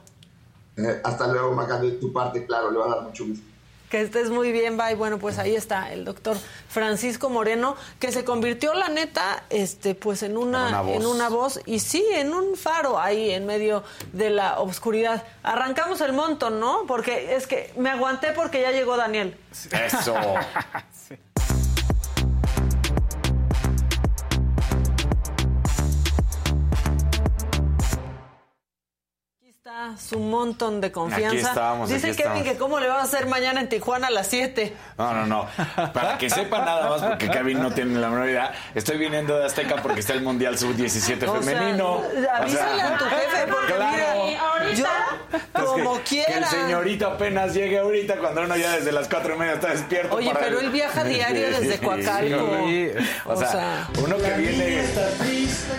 [0.77, 3.43] Eh, hasta luego, Maca, de tu parte, claro, le va a dar mucho gusto.
[3.89, 4.95] Que estés muy bien, bye.
[4.95, 6.35] Bueno, pues ahí está el doctor
[6.67, 10.95] Francisco Moreno, que se convirtió, la neta, este, pues en una, En una voz.
[10.95, 15.23] en una voz y sí, en un faro ahí en medio de la oscuridad.
[15.43, 16.85] Arrancamos el montón, ¿no?
[16.87, 19.37] Porque es que me aguanté porque ya llegó Daniel.
[19.71, 20.15] Eso.
[20.17, 21.15] Aquí
[29.65, 31.27] está su montón de confianza.
[31.29, 32.51] Aquí estamos, Dice aquí Kevin estamos.
[32.51, 34.73] que cómo le va a hacer mañana en Tijuana a las 7.
[34.97, 35.47] No, no, no.
[35.93, 39.45] Para que sepan nada más, porque Kevin no tiene la menor idea, estoy viniendo de
[39.45, 42.01] Azteca porque está el Mundial Sub-17 O sea, femenino.
[42.33, 44.25] avísale a tu jefe, porque claro.
[44.25, 44.85] mira, yo,
[45.53, 46.31] Pues como que, quiera.
[46.33, 49.69] Que el señorito apenas llegue ahorita cuando uno ya desde las cuatro y media está
[49.69, 50.13] despierto.
[50.17, 52.67] Oye, pero él viaja diario desde Coacalco.
[52.67, 52.89] Sí.
[53.23, 54.83] O, sea, uno que viene,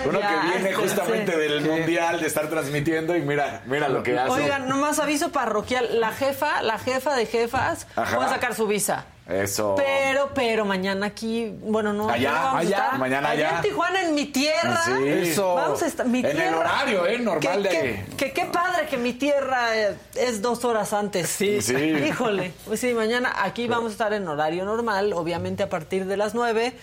[0.06, 4.30] uno que viene justamente del mundial de estar transmitiendo y mira, mira lo que hace.
[4.30, 8.16] Oigan, nomás aviso parroquial, la jefa, la jefa de jefas Ajá.
[8.16, 9.06] puede sacar su visa.
[9.26, 9.74] Eso.
[9.76, 12.98] Pero, pero mañana aquí, bueno, no, Allá, vamos a allá, estar.
[12.98, 13.56] mañana allá.
[13.56, 14.82] en Tijuana, en mi tierra.
[14.84, 15.08] Sí.
[15.08, 15.54] Eso.
[15.54, 16.58] Vamos a estar, mi En el tierra.
[16.58, 17.18] horario, ¿eh?
[17.20, 21.30] Normal que, de- Que, que qué padre que mi tierra eh, es dos horas antes.
[21.30, 21.62] Sí.
[21.62, 21.74] Sí.
[22.06, 22.52] Híjole.
[22.66, 26.34] Pues sí, mañana aquí vamos a estar en horario normal, obviamente a partir de las
[26.34, 26.74] nueve.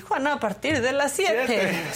[0.00, 1.46] Tijuana a partir de las siete.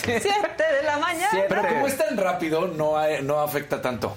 [0.02, 0.20] Siete.
[0.22, 1.28] Siete de la mañana.
[1.30, 1.46] Siete.
[1.48, 4.16] Pero como es tan rápido, no, hay- no afecta tanto.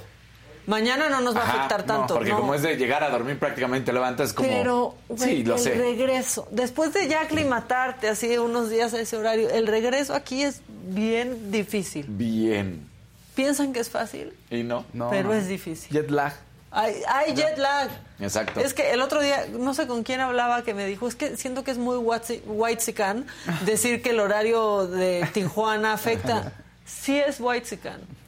[0.67, 2.13] Mañana no nos va a afectar no, tanto.
[2.13, 2.37] porque no.
[2.39, 4.47] como es de llegar a dormir prácticamente levantas como...
[4.47, 5.73] Pero, sí, lo el sé.
[5.75, 10.61] regreso, después de ya aclimatarte así unos días a ese horario, el regreso aquí es
[10.69, 12.05] bien difícil.
[12.07, 12.87] Bien.
[13.35, 14.31] ¿Piensan que es fácil?
[14.49, 14.85] ¿Y no?
[14.93, 15.33] No, pero no.
[15.33, 15.91] es difícil.
[15.91, 16.33] Jet lag.
[16.73, 17.89] Hay, hay jet lag.
[18.19, 18.59] Exacto.
[18.59, 21.37] Es que el otro día, no sé con quién hablaba, que me dijo, es que
[21.37, 22.95] siento que es muy white
[23.65, 26.51] decir que el horario de Tijuana afecta.
[26.85, 27.79] Sí es white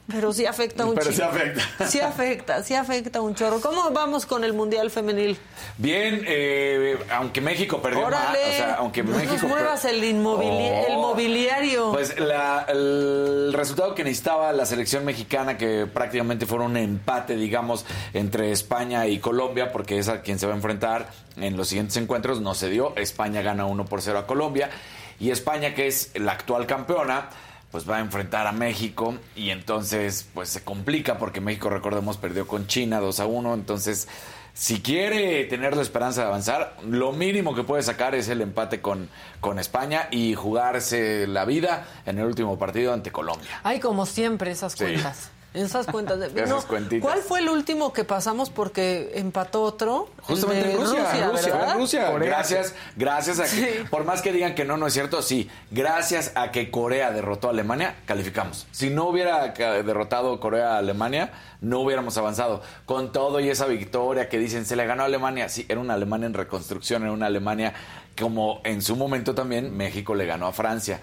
[0.08, 1.62] pero sí afecta un Pero sí afecta.
[1.88, 3.60] Sí afecta, sí afecta un chorro.
[3.60, 5.36] ¿Cómo vamos con el Mundial Femenil?
[5.78, 10.70] Bien, eh, aunque México perdió más, Órale, o sea, aunque no México muevas el, inmobili-
[10.72, 10.86] Oh.
[10.88, 11.92] el mobiliario.
[11.92, 17.84] Pues la- el resultado que necesitaba la selección mexicana, que prácticamente fue un empate, digamos,
[18.14, 21.96] entre España y Colombia, porque es a quien se va a enfrentar en los siguientes
[21.96, 22.94] encuentros, no se dio.
[22.96, 24.70] España gana 1 por 0 a Colombia.
[25.18, 27.30] Y España, que es la actual campeona,
[27.76, 32.46] pues va a enfrentar a México y entonces pues se complica porque México, recordemos, perdió
[32.46, 34.08] con China 2 a 1, entonces
[34.54, 38.80] si quiere tener la esperanza de avanzar, lo mínimo que puede sacar es el empate
[38.80, 39.10] con,
[39.40, 43.60] con España y jugarse la vida en el último partido ante Colombia.
[43.62, 44.96] Hay como siempre esas Sí.
[45.56, 46.18] Esas cuentas.
[46.20, 47.02] De, Esas cuentitas.
[47.08, 50.08] ¿Cuál fue el último que pasamos porque empató otro?
[50.22, 52.06] Justamente en Rusia, Rusia, Rusia.
[52.12, 52.28] Corea.
[52.28, 53.66] Gracias, gracias a que, Sí.
[53.90, 57.48] por más que digan que no, no es cierto, sí, gracias a que Corea derrotó
[57.48, 58.66] a Alemania, calificamos.
[58.70, 62.62] Si no hubiera ca- derrotado Corea a Alemania, no hubiéramos avanzado.
[62.84, 65.94] Con todo y esa victoria que dicen, se le ganó a Alemania, sí, era una
[65.94, 67.72] Alemania en reconstrucción, era una Alemania
[68.18, 71.00] como en su momento también México le ganó a Francia.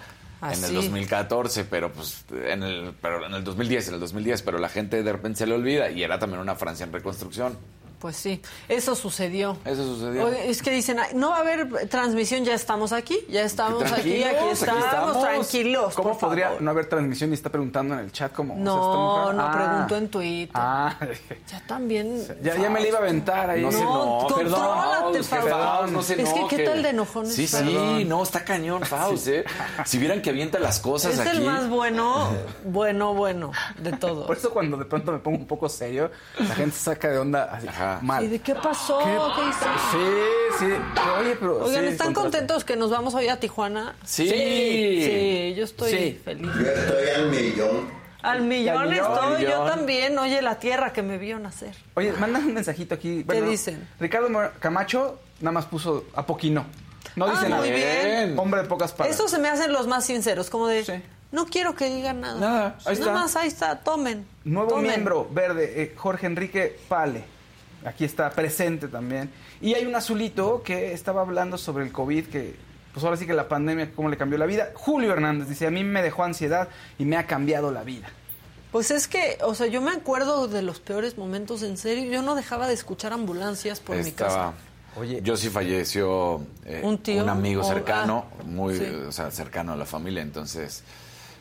[0.51, 0.73] En el sí.
[0.73, 5.01] 2014, pero pues en el pero en el 2010, en el 2010, pero la gente
[5.01, 7.57] de repente se le olvida y era también una Francia en reconstrucción.
[8.03, 9.55] Pues sí, eso sucedió.
[9.63, 10.27] Eso sucedió.
[10.27, 14.21] Es que dicen, "Ay, no va a haber transmisión, ya estamos aquí, ya estamos aquí,
[14.21, 15.21] aquí aquí estamos, estamos.
[15.21, 15.93] tranquilos.
[15.95, 16.61] ¿Cómo por podría favor.
[16.63, 18.55] no haber transmisión y está preguntando en el chat cómo?
[18.55, 19.51] o sea, No, no Ah.
[19.53, 20.51] preguntó en Twitter.
[20.53, 20.97] Ah,
[21.49, 22.27] Ya también.
[22.41, 23.61] ya, ya me le iba a aventar ahí.
[23.61, 24.59] No, No, no, perdón.
[25.23, 25.29] Faust.
[25.49, 28.83] Faust, no se Es que, ¿qué tal de enojón Sí, es sí, no, está cañón,
[28.83, 29.45] Faust, ¿eh?
[29.85, 31.37] Si vieran que avienta las cosas Es aquí.
[31.37, 32.27] el más bueno,
[32.65, 34.27] bueno, bueno de todos.
[34.27, 37.17] Por eso cuando de pronto me pongo un poco serio, la gente se saca de
[37.19, 37.92] onda así, Ajá.
[38.01, 38.23] Mal.
[38.23, 38.99] ¿Y de qué pasó?
[38.99, 39.17] ¿Qué?
[39.91, 40.73] Sí, sí.
[40.95, 41.63] Pero, oye, pero.
[41.65, 43.95] Oigan, sí, ¿están contentos que nos vamos hoy a Tijuana?
[44.03, 44.27] Sí.
[44.29, 46.21] Sí, yo estoy Sí.
[46.23, 46.49] feliz.
[46.55, 48.03] Yo estoy al millón.
[48.21, 50.17] Al millón Al millón, estoy, yo también.
[50.17, 51.75] Oye, la tierra que me vio nacer.
[51.95, 53.23] Oye, mandan un mensajito aquí.
[53.23, 53.87] dicen?
[53.99, 54.29] Ricardo
[54.59, 56.65] Camacho nada más puso a poquino.
[57.17, 57.61] No dice Ah, nada.
[57.61, 58.39] muy bien.
[58.39, 59.17] Hombre de pocas palabras.
[59.17, 60.93] Estos se me hacen los más sinceros, como de, Sí.
[61.33, 62.39] no quiero que digan nada.
[62.39, 63.11] Nada, ahí Nada está.
[63.11, 64.25] más, ahí está, tomen.
[64.45, 64.87] Nuevo tomen.
[64.87, 67.25] miembro verde, eh, Jorge Enrique Pale.
[67.85, 69.29] Aquí está presente también.
[69.61, 72.55] Y hay un azulito que estaba hablando sobre el COVID, que
[72.93, 74.69] pues ahora sí que la pandemia, cómo le cambió la vida.
[74.75, 76.69] Julio Hernández dice, a mí me dejó ansiedad
[76.99, 78.07] y me ha cambiado la vida.
[78.71, 82.11] Pues es que, o sea, yo me acuerdo de los peores momentos, en serio.
[82.11, 84.53] Yo no dejaba de escuchar ambulancias por mi casa.
[84.95, 85.21] Oye.
[85.23, 87.27] yo sí falleció eh, ¿Un tío?
[87.27, 88.85] amigo O- cercano, ah, muy, sí.
[88.85, 90.83] o sea, cercano a la familia, entonces,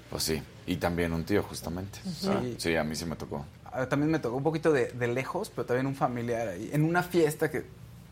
[0.09, 0.43] pues sí.
[0.67, 1.99] Y también un tío, justamente.
[2.27, 3.45] Ah, sí, a mí sí me tocó.
[3.73, 6.71] Ah, También me tocó un poquito de, de lejos, pero también un familiar ahí.
[6.73, 7.65] En una fiesta que,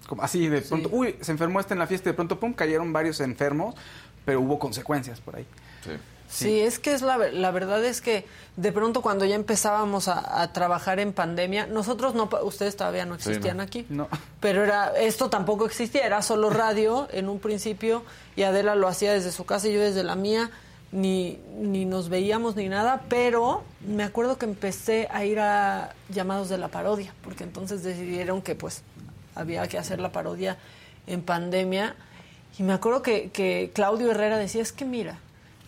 [0.09, 0.95] como así de pronto, Sí.
[0.95, 3.75] uy, se enfermó este en la fiesta y de pronto, pum, cayeron varios enfermos,
[4.25, 5.47] pero hubo consecuencias por ahí.
[5.85, 5.91] Sí.
[6.29, 10.41] Sí, es que es la, la verdad es que de pronto cuando ya empezábamos a,
[10.43, 13.63] a trabajar en pandemia, nosotros no, pa- ustedes todavía no existían no.
[13.65, 14.09] aquí, No.
[14.39, 18.05] pero era esto tampoco existía, era solo radio en un principio
[18.37, 20.53] y Adela lo hacía desde su casa y yo desde la mía,
[20.93, 26.49] ni, ni nos veíamos ni nada, pero me acuerdo que empecé a ir a llamados
[26.49, 28.83] de la parodia, porque entonces decidieron que pues
[29.35, 30.59] había que hacer la parodia
[31.07, 31.95] en pandemia.
[32.59, 35.19] Y me acuerdo que, que Claudio Herrera decía, es que mira,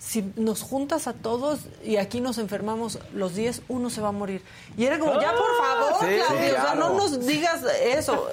[0.05, 4.13] si nos juntas a todos y aquí nos enfermamos los 10, uno se va a
[4.13, 4.43] morir.
[4.77, 8.27] Y era como, ya por favor, sí, Claudio, sí, o sea, no nos digas eso.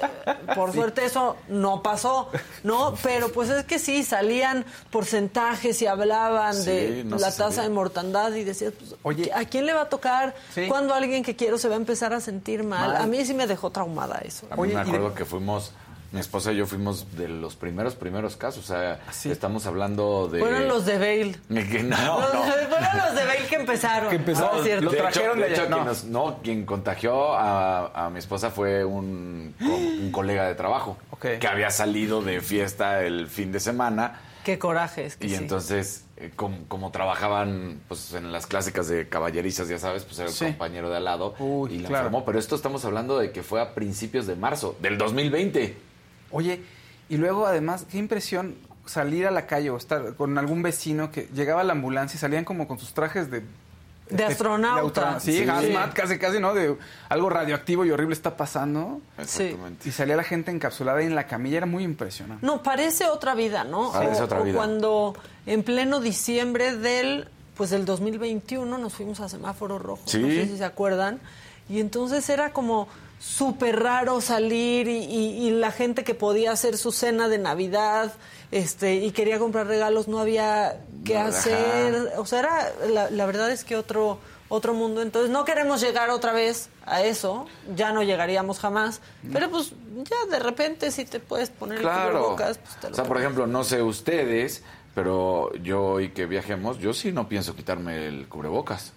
[0.55, 2.29] Por suerte eso no pasó,
[2.63, 2.95] ¿no?
[3.03, 7.69] Pero pues es que sí, salían porcentajes y hablan Sí, de no la tasa de
[7.69, 9.31] mortandad y decías, pues, Oye.
[9.33, 10.35] ¿a quién le va a tocar?
[10.53, 10.67] Sí.
[10.67, 12.93] ¿Cuándo alguien que quiero se va a empezar a sentir mal?
[12.93, 13.01] Mal.
[13.03, 14.47] A mí sí me dejó traumada eso.
[14.49, 15.71] A mí Oye, me de- acuerdo que fuimos,
[16.11, 18.63] mi esposa y yo fuimos de los primeros, primeros casos.
[18.63, 19.29] O sea, sí?
[19.31, 20.39] estamos hablando de.
[20.39, 21.65] Fueron los de Bale.
[21.67, 21.95] Que no.
[22.21, 22.47] Fueron
[22.97, 24.09] los de Bale que empezaron.
[24.09, 24.57] Que empezaron.
[24.57, 24.85] No, cierto.
[24.85, 25.85] Lo de trajeron hecho, de hecho, quien, no.
[25.85, 30.97] nos- no, quien contagió a, a mi esposa fue un, co- un colega de trabajo
[31.11, 31.25] Ok.
[31.39, 35.35] que había salido de fiesta el fin de semana Qué coraje es que y sí.
[35.35, 40.29] entonces eh, como, como trabajaban pues en las clásicas de caballerizas ya sabes pues era
[40.29, 40.45] el Sí.
[40.45, 42.05] compañero de al lado Uy, y la claro.
[42.05, 45.77] enfermó pero esto estamos hablando de que fue a principios de marzo del 2020
[46.31, 46.61] Oye,
[47.09, 51.27] y luego además, qué impresión salir a la calle o estar con algún vecino que
[51.33, 53.43] llegaba a la ambulancia y salían como con sus trajes de...
[54.09, 55.19] De astronauta.
[55.19, 55.47] sí, Sí.
[55.47, 56.55] hazmat, casi, casi, ¿no?
[56.55, 56.75] De
[57.09, 59.01] algo radioactivo y horrible está pasando.
[59.19, 62.43] exactamente Y salía la gente encapsulada en la camilla, era muy impresionante.
[62.43, 63.91] No, parece otra vida, ¿no?
[63.91, 64.55] Parece o, otra o vida.
[64.57, 65.13] cuando
[65.45, 70.17] en pleno diciembre del pues del 2021 nos fuimos a semáforo rojo, Sí.
[70.19, 71.19] no sé si se acuerdan,
[71.69, 72.87] y entonces era como
[73.19, 78.13] súper raro salir y, y- y la gente que podía hacer su cena de Navidad
[78.51, 81.27] este y quería comprar regalos no había No, ajá.
[81.27, 84.19] hacer, o sea, era la, la verdad es que otro
[84.51, 88.99] otro mundo, entonces no queremos llegar otra vez a eso, ya no llegaríamos jamás,
[89.31, 89.73] pero pues
[90.09, 93.19] ya de repente si te puedes poner el cubrebocas, pues te lo o sea, por
[93.19, 94.63] ejemplo, no sé ustedes,
[94.95, 98.93] pero yo hoy que viajemos, yo sí no pienso quitarme el cubrebocas.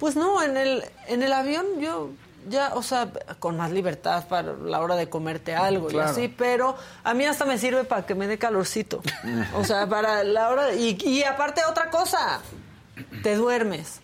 [0.00, 2.10] Pues no, en el, en el avión yo
[2.48, 6.08] ya, o sea, con más libertad para la hora de comerte algo Claro.
[6.08, 9.02] y así, pero a mí hasta me sirve para que me dé calorcito.
[9.54, 10.74] o sea, para la hora...
[10.74, 12.40] Y, y aparte otra cosa,
[13.22, 14.00] te duermes.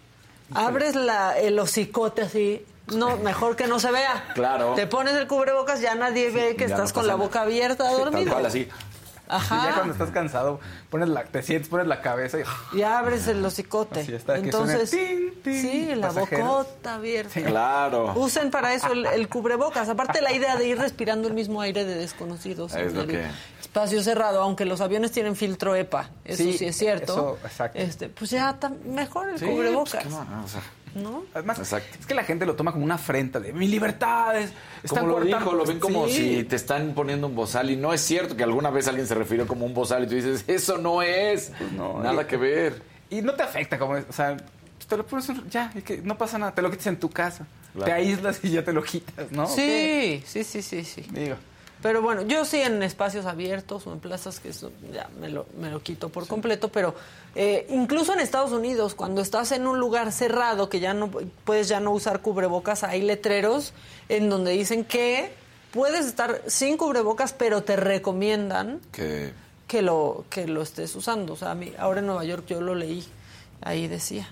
[0.54, 4.24] Abres la, el hocicote así, no, mejor que no se vea.
[4.34, 4.74] Claro.
[4.74, 7.84] Te pones el cubrebocas, ya nadie ve que ya estás no con la boca abierta
[7.84, 8.32] Tal dormido.
[8.32, 8.66] cual, así.
[9.28, 9.60] Ajá.
[9.62, 10.60] Y ya cuando estás cansado,
[10.90, 12.42] pones la, te sientes, pones la cabeza y...
[12.78, 14.00] Y abres el hocicote.
[14.00, 16.48] Así está, que Entonces, suene tin, tin, sí, la pasajeros.
[16.48, 17.40] bocota abierta.
[17.42, 18.12] Claro.
[18.16, 19.88] Usen para eso el, el cubrebocas.
[19.88, 23.26] Aparte la idea de ir respirando el mismo aire de desconocidos Es lo que-
[23.68, 27.12] espacio cerrado, aunque los aviones tienen filtro EPA, eso sí, Sí, es cierto.
[27.12, 27.78] eso, exacto.
[27.78, 30.62] Este, pues ya está mejor el Sí, cubrebocas, pues, sea,
[30.94, 31.24] ¿no?
[31.34, 31.96] Además, Exacto.
[32.00, 34.36] es que la gente lo toma como una afrenta de mi libertad.
[34.38, 34.50] es-
[34.82, 35.38] están como lo cortando".
[35.38, 36.38] dijo, lo ven como Sí.
[36.38, 39.14] si te están poniendo un bozal y no es cierto que alguna vez alguien se
[39.14, 42.36] refirió como un bozal y tú dices, eso no es, Pues no, nada y- que
[42.38, 42.82] ver.
[43.10, 44.36] Y no te afecta, como es, o sea,
[44.88, 47.10] te lo pones, un- ya, y que no pasa nada, te lo quitas en tu
[47.10, 47.46] casa.
[47.74, 47.84] Claro.
[47.84, 49.46] Te aíslas y ya te lo quitas, ¿no?
[49.46, 51.02] Sí, sí, sí, sí, sí.
[51.10, 51.36] Digo,
[51.82, 55.46] Pero bueno, yo sí en espacios abiertos o en plazas que eso ya me lo,
[55.60, 56.94] me lo quito por completo, pero
[57.36, 61.08] eh, incluso en Estados Unidos, cuando estás en un lugar cerrado que ya no
[61.44, 63.74] puedes ya no usar cubrebocas, hay letreros
[64.08, 65.30] en donde dicen que
[65.70, 69.32] puedes estar sin cubrebocas, pero te recomiendan Que
[69.68, 71.34] que lo que lo estés usando.
[71.34, 73.04] O sea, a mí, ahora en Nueva York yo lo leí,
[73.60, 74.26] ahí decía.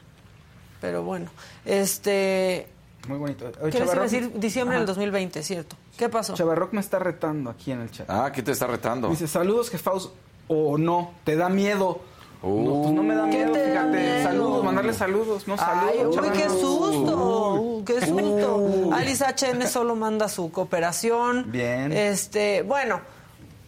[0.80, 1.30] Pero bueno,
[1.66, 2.66] este,
[3.06, 3.44] muy bonito.
[3.60, 4.32] Oye, ¿qué les iba a Chavarro- decir?
[4.34, 4.80] Diciembre Ajá.
[4.80, 5.76] del 2020, ¿cierto?
[5.96, 6.34] ¿Qué pasó?
[6.34, 8.08] Chavarroc me está retando aquí en el chat.
[8.10, 9.08] Ah, ¿qué te está retando?
[9.08, 10.10] Dice, saludos, jefaus,
[10.48, 12.00] o no, ¿te da miedo?
[12.42, 12.62] Uh.
[12.64, 13.96] no, pues no me da ¿Qué miedo, te da fíjate.
[13.98, 14.22] miedo?
[14.22, 15.58] Saludos, mandarle saludos, no Ay,
[15.98, 16.16] saludos.
[16.22, 18.56] uy, qué susto, uh, qué susto.
[18.58, 18.90] Uy.
[18.92, 21.50] Alice HM solo manda su cooperación.
[21.50, 21.92] Bien.
[21.92, 23.00] Este, bueno,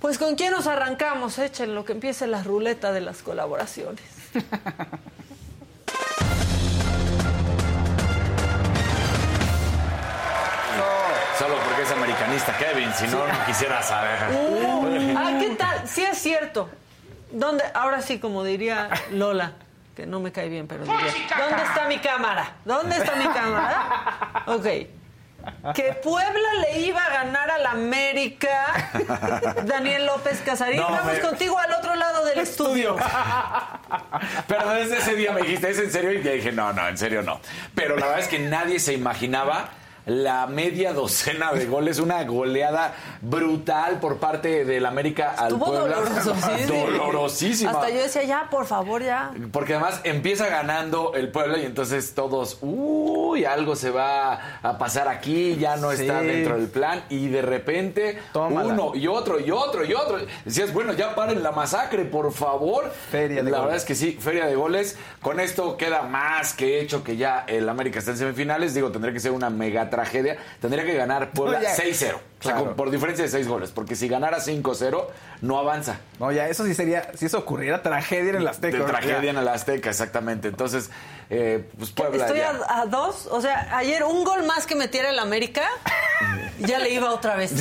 [0.00, 4.02] pues con quién nos arrancamos, echen lo que empiece la ruleta de las colaboraciones.
[12.18, 14.18] americanista, Kevin, si no, no quisiera saber.
[15.16, 15.88] Ah, ¿qué tal?
[15.88, 16.68] Sí es cierto.
[17.30, 17.64] ¿Dónde?
[17.74, 19.52] Ahora sí, como diría Lola,
[19.96, 20.98] que no me cae bien, pero diría,
[21.38, 22.52] ¿dónde está mi cámara?
[22.64, 24.44] ¿Dónde está mi cámara?
[24.46, 24.66] Ok.
[25.74, 28.92] Que Puebla le iba a ganar al América.
[29.64, 30.78] Daniel López Casarín.
[30.80, 32.96] No, Vamos me- contigo al otro lado del estudio.
[34.46, 36.12] Pero desde ese día me dijiste, ¿es en serio?
[36.12, 37.40] Y te dije, no, no, en serio no.
[37.74, 39.68] Pero la verdad es que nadie se imaginaba
[40.06, 45.96] la media docena de goles, una goleada brutal por parte del América al Estuvo Puebla.
[45.96, 46.76] dolorosísimo.
[46.86, 47.70] Dolorosísima.
[47.72, 49.30] Hasta yo decía, ya, por favor, ya.
[49.52, 55.08] Porque además empieza ganando el Puebla y entonces todos, uy, algo se va a pasar
[55.08, 56.26] aquí, ya no está Sí.
[56.26, 58.72] dentro del plan y de repente Tómala.
[58.72, 60.18] uno y otro y otro y otro.
[60.44, 62.90] Decías, bueno, ya paren la masacre, por favor.
[63.10, 63.60] Feria de La goles.
[63.62, 64.96] verdad es que sí, feria de goles.
[65.20, 68.74] Con esto queda más que hecho que ya el América está en semifinales.
[68.74, 72.16] Digo, tendría que ser una mega tragedia, tendría que ganar Puebla 6-0.
[72.40, 75.06] O sea, por diferencia de seis goles, porque si ganara 5-0,
[75.40, 75.98] no avanza.
[76.20, 78.86] No, ya, eso sí sería, si eso ocurriera, tragedia en el Azteca.
[78.86, 80.46] Tragedia en el Azteca, exactamente.
[80.46, 80.90] Entonces,
[81.30, 82.26] eh, pues Puebla.
[82.26, 82.40] Estoy.
[82.40, 85.68] A, dos, o sea, ayer un gol más que metiera el América,
[86.60, 87.52] ya le iba otra vez.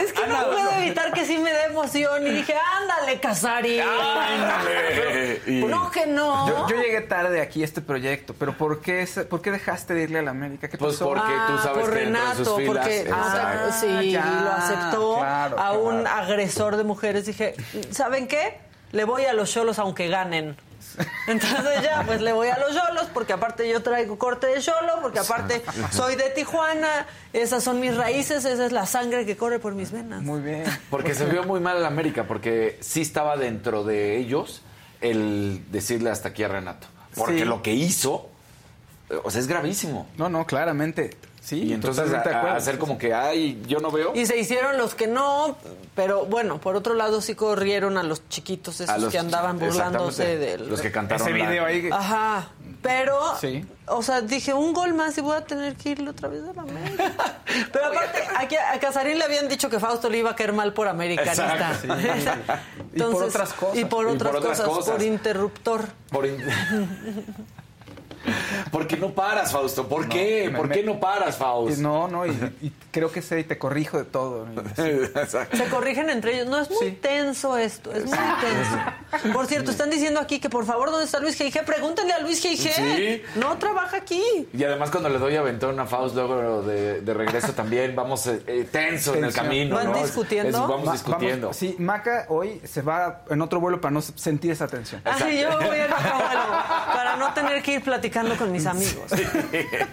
[0.00, 3.80] es que no puedo evitar que sí me dé emoción y dije, ándale, Casari.
[3.80, 5.40] Ándale.
[5.46, 6.68] No, que no.
[6.68, 10.20] Yo, llegué tarde aquí a este proyecto, pero ¿por qué, ¿por qué dejaste de irle
[10.20, 10.68] al América?
[10.68, 11.06] ¿Qué pues pasó?
[11.06, 12.04] porque tú ah, sabes por que.
[12.04, 16.22] Renato filas, porque ah, sí, ya, lo aceptó claro, a un claro.
[16.22, 17.26] agresor de mujeres.
[17.26, 17.54] Dije,
[17.90, 18.58] ¿saben qué?
[18.92, 20.56] Le voy a los cholos aunque ganen.
[21.26, 25.00] Entonces ya, pues le voy a los cholos, porque aparte yo traigo corte de cholo,
[25.02, 29.58] porque aparte soy de Tijuana, esas son mis raíces, esa es la sangre que corre
[29.58, 30.22] por mis venas.
[30.22, 30.64] Muy bien.
[30.90, 34.62] Porque se vio muy mal el América, porque sí estaba dentro de ellos
[35.00, 36.86] el decirle hasta aquí a Renato.
[37.14, 37.44] Porque Sí.
[37.44, 38.28] lo que hizo,
[39.24, 40.06] o sea, es gravísimo.
[40.16, 41.16] No, no, claramente.
[41.48, 44.12] Sí, y entonces a- a hacer como que, ay, yo no veo.
[44.14, 45.56] Y se hicieron los que no,
[45.94, 50.36] pero bueno, por otro lado sí corrieron a los chiquitos esos los- que andaban burlándose
[50.36, 50.68] del...
[50.68, 51.88] Los que cantaron Ese la- video ahí.
[51.90, 52.48] Ajá,
[52.82, 53.64] pero, Sí.
[53.86, 56.52] o sea, dije, un gol más y voy a tener que irle otra vez a
[56.52, 57.12] la América.
[57.72, 60.74] Pero aparte, aquí a Casarín le habían dicho que Fausto le iba a caer mal
[60.74, 61.72] por americanista.
[61.74, 62.58] Exacto,
[62.94, 63.78] Y por otras cosas.
[63.78, 64.94] Y por Y por otras, otras cosas, cosas.
[64.96, 65.84] por interruptor.
[66.10, 66.44] Por in-
[68.72, 69.88] Porque no paras, Fausto.
[69.88, 70.48] ¿Por qué?
[70.50, 71.80] me- ¿Por me- qué no paras, Fausto?
[71.80, 74.46] No, no, y, y creo que sé y te corrijo de todo.
[74.76, 75.56] Exacto.
[75.56, 76.46] Se corrigen entre ellos.
[76.48, 76.98] No, es muy Sí.
[77.00, 79.32] tenso esto, es muy tenso.
[79.32, 81.64] Por cierto, están diciendo aquí que por favor, ¿dónde está Luis G.I.G.?
[81.64, 82.72] Pregúntenle a Luis G.I.G.
[82.96, 83.22] Sí.
[83.38, 84.22] No trabaja aquí.
[84.52, 88.42] Y además cuando le doy aventón a Faust luego de, de regreso también vamos eh,
[88.46, 89.76] eh, tenso en el camino.
[89.76, 89.98] ¿Van ¿no?
[90.02, 90.48] discutiendo?
[90.58, 91.46] Es- vamos Ma- discutiendo.
[91.48, 95.00] vamos- sí, Maca hoy se va en otro vuelo para no sentir esa tensión.
[95.04, 96.44] Ay, yo voy en otro vuelo
[96.92, 99.10] para no tener que ir platicando con mis amigos.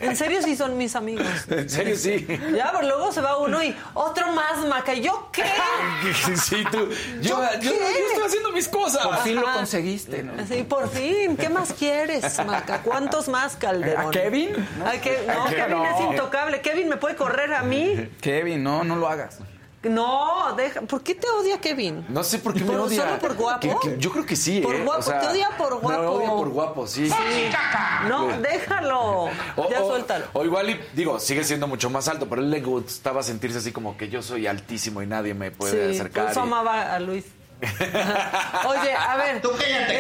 [0.01, 1.25] En serio, sí son mis amigos.
[1.49, 2.25] En serio, sí.
[2.55, 4.93] Ya, pero luego se va uno y otro más, Maca.
[4.93, 5.43] ¿Y ¿Yo qué?
[6.35, 6.89] Sí, tú.
[7.21, 7.77] Yo, ¿Yo yo, qué?
[7.77, 9.05] yo estoy haciendo mis cosas.
[9.05, 10.33] Por fin lo conseguiste, ¿no?
[10.47, 11.37] Sí, por fin.
[11.37, 12.81] ¿Qué más quieres, Maca?
[12.81, 14.07] ¿Cuántos más, Calderón?
[14.07, 14.49] ¿A Kevin?
[14.85, 15.85] ¿A Ke- no, ¿A Kevin?
[15.85, 16.61] Es intocable.
[16.61, 18.09] Kevin me puede correr a mí.
[18.21, 19.39] Kevin, no, no lo hagas.
[19.89, 20.81] No, deja.
[20.81, 22.05] ¿Por qué te odia Kevin?
[22.09, 23.01] No sé por qué me ¿Por- odia.
[23.03, 23.59] solo por guapo?
[23.79, 24.83] Que- que- yo creo que sí, Por ¿eh?
[24.83, 26.01] guapo, te odia por guapo.
[26.01, 27.09] Me odia por guapo, sí.
[28.07, 29.29] No, déjalo.
[29.55, 30.25] O- ya o- suéltalo.
[30.33, 33.59] O igual, y, digo, sigue siendo mucho más alto, pero a él le gustaba sentirse
[33.59, 36.23] así como que yo soy altísimo y nadie me puede Sí, acercar.
[36.25, 37.25] por eso y- amaba a Luis.
[38.67, 39.41] Oye, a ver.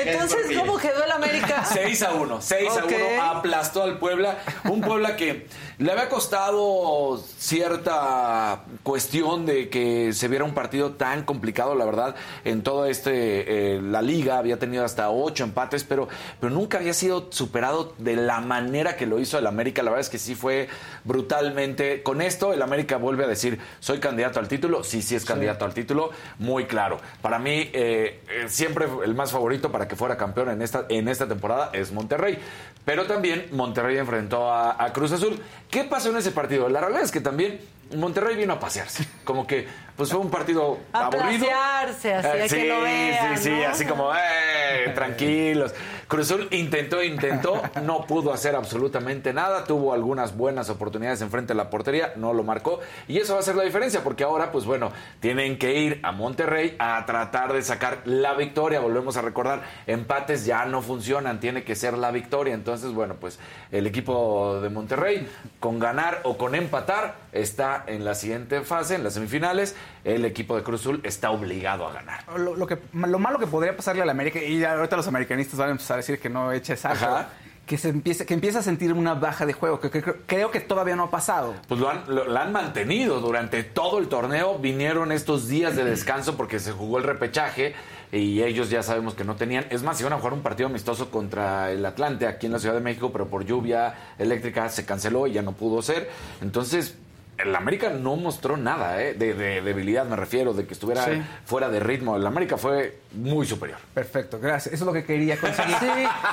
[0.07, 1.63] Entonces, ¿cómo quedó el América?
[1.65, 2.91] 6 a 1, 6 Ok.
[2.91, 4.37] a 1, aplastó al Puebla.
[4.65, 5.47] Un Puebla que
[5.77, 12.15] le había costado cierta cuestión de que se viera un partido tan complicado, la verdad,
[12.45, 16.07] en toda este, eh, la liga había tenido hasta 8 empates, pero,
[16.39, 19.83] pero nunca había sido superado de la manera que lo hizo el América.
[19.83, 20.69] La verdad es que sí fue
[21.03, 22.03] brutalmente.
[22.03, 24.83] Con esto, el América vuelve a decir, soy candidato al título.
[24.83, 26.99] Sí, sí es candidato al título, muy claro.
[27.21, 31.07] Para mí, eh, eh, siempre el más favorito para que fuera campeón en esta, en
[31.07, 32.37] esta temporada es Monterrey.
[32.85, 35.39] Pero también Monterrey enfrentó a, a Cruz Azul.
[35.69, 36.69] ¿Qué pasó en ese partido?
[36.69, 37.59] La realidad es que también
[37.95, 39.05] Monterrey vino a pasearse.
[39.23, 41.47] Como que pues fue un partido A aburrido.
[41.49, 43.67] así, a que sí, lo vean, sí, sí, ¿no?
[43.67, 45.73] así como, eh, tranquilos.
[46.07, 49.63] Cruz intentó, intentó, no pudo hacer absolutamente nada.
[49.63, 52.79] Tuvo algunas buenas oportunidades enfrente de la portería, no lo marcó.
[53.07, 56.11] Y eso va a ser la diferencia, porque ahora, pues bueno, tienen que ir a
[56.11, 58.79] Monterrey a tratar de sacar la victoria.
[58.79, 62.53] Volvemos a recordar, empates ya no funcionan, tiene que ser la victoria.
[62.53, 63.39] Entonces, bueno, pues
[63.71, 65.27] el equipo de Monterrey,
[65.59, 69.75] con ganar o con empatar, está en la siguiente fase, en las semifinales.
[70.05, 72.23] El equipo de Cruz Azul está obligado a ganar.
[72.37, 75.57] Lo, lo que, lo malo que podría pasarle a la América, y ahorita los americanistas
[75.59, 77.29] van a empezar a decir que no eche Ajá.
[77.65, 80.51] que se empiece, que empiece a sentir una baja de juego, que, que- que- creo
[80.51, 81.55] que todavía no ha pasado.
[81.67, 84.59] Pues lo han, lo, lo han mantenido durante todo el torneo.
[84.59, 87.73] Vinieron estos días de descanso porque se jugó el repechaje
[88.11, 89.65] y ellos ya sabemos que no tenían.
[89.71, 92.75] Es más, iban a jugar un partido amistoso contra el Atlante aquí en la Ciudad
[92.75, 96.11] de México, pero por lluvia eléctrica se canceló y ya no pudo ser.
[96.43, 96.95] Entonces.
[97.37, 99.13] El América no mostró nada ¿eh?
[99.13, 101.21] de, de debilidad, me refiero, de que estuviera Sí.
[101.45, 102.15] fuera de ritmo.
[102.15, 103.77] El América fue muy superior.
[103.93, 104.73] Perfecto, gracias.
[104.73, 105.75] Eso es lo que quería conseguir.
[105.79, 105.87] Sí,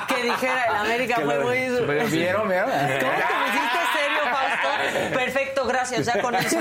[0.07, 1.57] que dijera el América Que fue muy...
[2.09, 2.69] ¿Vieron, vieron?
[2.71, 3.83] ¿Cómo te pusiste
[5.13, 6.57] Perfecto, gracias, ya con eso.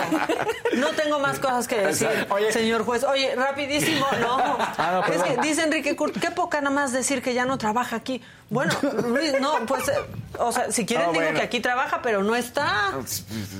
[0.76, 2.08] No tengo más cosas que decir,
[2.50, 3.04] señor juez.
[3.04, 4.38] Oye, rapidísimo, no.
[4.58, 7.58] Ah, no, es que dice Enrique Curt, qué poca nada más decir que ya no
[7.58, 8.22] trabaja aquí.
[8.50, 8.74] Bueno,
[9.06, 9.92] Luis, no, pues, eh,
[10.38, 11.38] o sea, si quieren Ah, digo bueno.
[11.38, 12.92] que aquí trabaja, pero no está.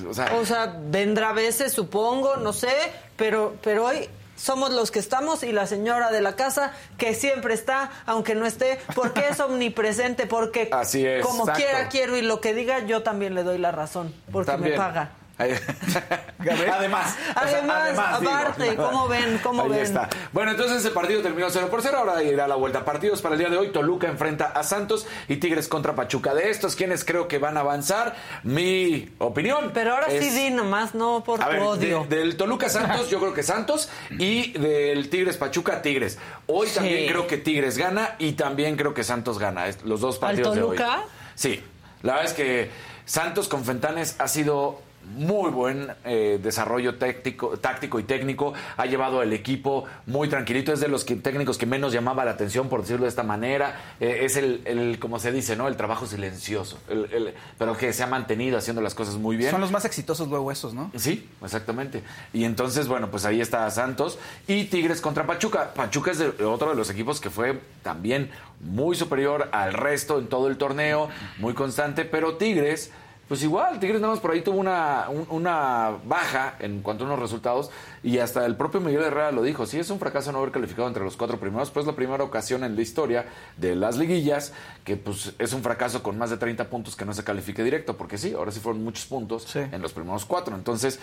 [0.08, 2.74] O sea, O sea, vendrá a veces, supongo, no sé,
[3.16, 7.54] pero, pero hoy somos los que estamos y la señora de la casa que siempre
[7.54, 11.62] está, aunque no esté, porque es omnipresente, porque Así es, como exacto.
[11.62, 14.72] quiera quiero y lo que diga yo también le doy la razón, porque también.
[14.72, 15.10] me paga.
[16.72, 18.32] además, o sea, Además, digo.
[18.32, 19.40] aparte, ¿cómo ven?
[19.42, 19.80] ¿Cómo Ahí ven?
[19.80, 20.08] está.
[20.32, 21.98] Bueno, entonces el partido terminó 0 por 0.
[21.98, 22.84] Ahora irá la vuelta.
[22.84, 23.70] Partidos para el día de hoy.
[23.72, 26.34] Toluca enfrenta a Santos y Tigres contra Pachuca.
[26.34, 28.14] De estos, ¿quiénes creo que van a avanzar?
[28.42, 29.70] Mi opinión.
[29.74, 32.06] Pero ahora sí di nomás, no por A ver, odio.
[32.08, 33.88] de- del Toluca Santos, yo creo que Santos.
[34.10, 36.18] Y del Tigres Pachuca, Tigres.
[36.46, 36.74] Hoy Sí.
[36.76, 39.64] también creo que Tigres gana y también creo que Santos gana.
[39.84, 40.76] Los dos ¿Al partidos de hoy.
[40.76, 41.02] Toluca?
[41.34, 41.62] Sí.
[42.02, 42.70] La verdad es que
[43.04, 44.80] Santos con Fentanes ha sido
[45.14, 48.52] muy buen eh, desarrollo táctico, táctico y técnico.
[48.76, 50.72] Ha llevado el equipo muy tranquilito.
[50.72, 53.94] Es de los que- técnicos que menos llamaba la atención, por decirlo de esta manera.
[54.00, 55.68] Eh, es el, el, como se dice, ¿no?
[55.68, 56.78] El trabajo silencioso.
[56.88, 59.50] El- el- pero que se ha mantenido haciendo las cosas muy bien.
[59.50, 60.90] Son los más exitosos luego esos, ¿no?
[60.96, 62.02] Sí, exactamente.
[62.32, 65.72] Y entonces, bueno, pues ahí está Santos y Tigres contra Pachuca.
[65.74, 70.28] Pachuca es de- otro de los equipos que fue también muy superior al resto en
[70.28, 71.08] todo el torneo,
[71.38, 72.90] muy constante, pero Tigres,
[73.28, 77.06] pues igual, Tigres nada más por ahí tuvo una, un- una baja en cuanto a
[77.06, 77.70] unos resultados
[78.02, 80.86] y hasta el propio Miguel Herrera lo dijo, sí es un fracaso no haber calificado
[80.88, 83.24] entre los cuatro primeros, pues la primera ocasión en la historia
[83.56, 84.52] de las liguillas,
[84.84, 87.96] que pues es un fracaso con más de 30 puntos que no se califique directo,
[87.96, 89.60] porque sí, ahora sí fueron muchos puntos Sí.
[89.60, 90.54] en los primeros cuatro.
[90.54, 90.98] Entonces,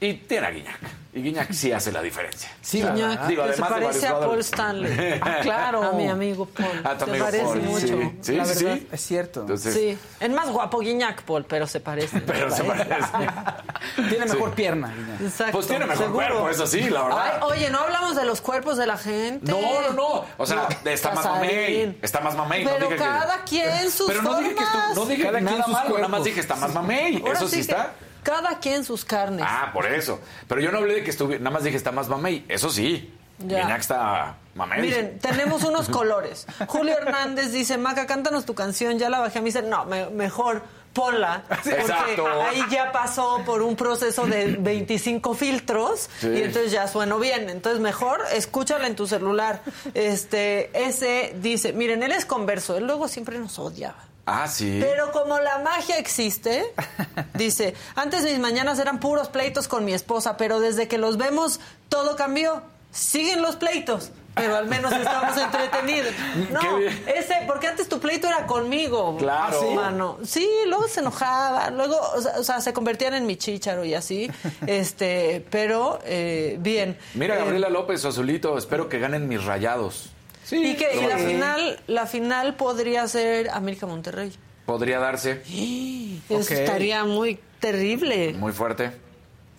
[0.00, 0.78] y tiene a Guiñac.
[1.12, 2.48] Y Guiñac sí hace la diferencia.
[2.62, 4.38] Sí, Guiñac, que se parece a Paul.
[4.38, 5.18] Stanley.
[5.20, 5.82] Ah, claro.
[5.82, 6.80] A mi amigo Paul.
[6.84, 7.86] A tu se parece Paul, mucho.
[7.88, 8.12] sí.
[8.20, 8.78] Sí, la sí, verdad.
[8.80, 8.88] sí.
[8.92, 9.40] Es cierto.
[9.40, 12.20] Entonces, Sí, es más guapo Guiñac, Paul, pero se parece.
[12.26, 12.94] pero se parece.
[14.08, 14.54] Tiene mejor Sí.
[14.56, 14.94] pierna.
[14.96, 15.20] Guiñac.
[15.20, 16.26] Exacto, Pues tiene mejor seguro.
[16.28, 17.32] cuerpo, eso sí, la verdad.
[17.34, 19.50] Ay, oye, no hablamos de los cuerpos de la gente.
[19.50, 20.24] No, no, no.
[20.36, 21.98] O sea, está más mamey.
[22.02, 22.64] Está más mamey.
[22.64, 24.94] no Pero que- cada quien sus Pero no dije que formas.
[24.96, 27.22] no dije Cada quien nada sus malo, nada más dije está más mamey.
[27.26, 27.92] Eso sí, que está.
[28.22, 29.44] Cada quien sus carnes.
[29.48, 30.20] Ah, por eso.
[30.48, 32.44] Pero yo no hablé de que estuviera, nada más dije está más mamey.
[32.48, 33.12] Eso sí.
[33.38, 33.74] Ya.
[33.76, 34.82] Está mamey.
[34.82, 36.46] Miren, tenemos unos colores.
[36.66, 39.46] Julio Hernández dice, Maca, cántanos tu canción, ya la bajé a mí.
[39.48, 40.62] Dice, no, me- mejor
[40.92, 41.44] ponla.
[41.48, 42.26] Porque Exacto.
[42.42, 46.26] ahí ya pasó por un proceso de 25 filtros Sí.
[46.28, 47.48] y entonces ya sueno bien.
[47.48, 49.62] Entonces mejor escúchala en tu celular.
[49.94, 54.09] Este, ese dice, miren, él es converso, él luego siempre nos odiaba.
[54.30, 54.78] Ah, sí.
[54.80, 56.64] Pero como la magia existe,
[57.34, 61.60] dice, antes mis mañanas eran puros pleitos con mi esposa, pero desde que los vemos
[61.88, 62.62] todo cambió.
[62.92, 66.12] Siguen los pleitos, pero al menos estamos entretenidos.
[66.50, 69.16] No, ese, porque antes tu pleito era conmigo.
[69.16, 69.60] Claro.
[69.60, 70.18] Ah, sí, mano.
[70.24, 73.94] Sí, luego se enojaba, luego, o sea, o sea, se convertían en mi chícharo y
[73.94, 74.28] así.
[74.66, 76.98] Este, pero eh, bien.
[77.14, 80.10] Mira, Eh, Gabriela López, Azulito, espero que ganen mis rayados.
[80.50, 80.64] Sí.
[80.72, 84.32] y que y la final, la final podría ser América Monterrey.
[84.66, 85.42] Podría darse
[86.28, 88.32] Eso estaría muy terrible.
[88.34, 88.90] muy fuerte.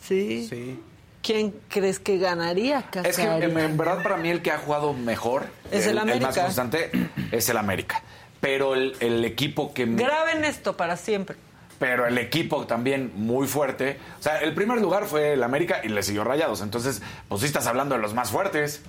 [0.01, 0.47] Sí.
[0.49, 0.79] Sí.
[1.21, 4.93] ¿Quién crees que ganaría, Es que en, en verdad para mí el que ha jugado
[4.93, 6.33] mejor, Es el más América.
[6.33, 6.89] constante,
[7.31, 8.01] es el América.
[8.39, 9.85] Pero el, el equipo que...
[9.85, 11.35] Graben esto para siempre.
[11.77, 13.99] pero el equipo también muy fuerte.
[14.19, 16.61] O sea, el primer lugar fue el América y le siguió Rayados.
[16.61, 18.81] Entonces, pues sí estás hablando de los más fuertes.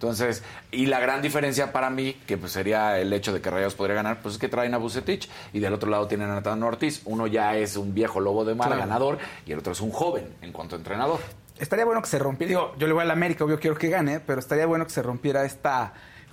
[0.00, 3.74] Entonces, y la gran diferencia para mí, que pues sería el hecho de que Rayados
[3.74, 6.62] podría ganar, pues es que traen a Bucetich y del otro lado tienen a Nathan
[6.62, 7.02] Ortiz.
[7.04, 8.80] Uno ya es un viejo lobo de mar Claro.
[8.80, 11.20] ganador y el otro es un joven en cuanto a entrenador.
[11.58, 12.48] Estaría bueno que se rompiera.
[12.48, 15.02] Digo, yo le voy al América, obvio quiero que gane, pero estaría bueno que se
[15.02, 15.92] rompiera esta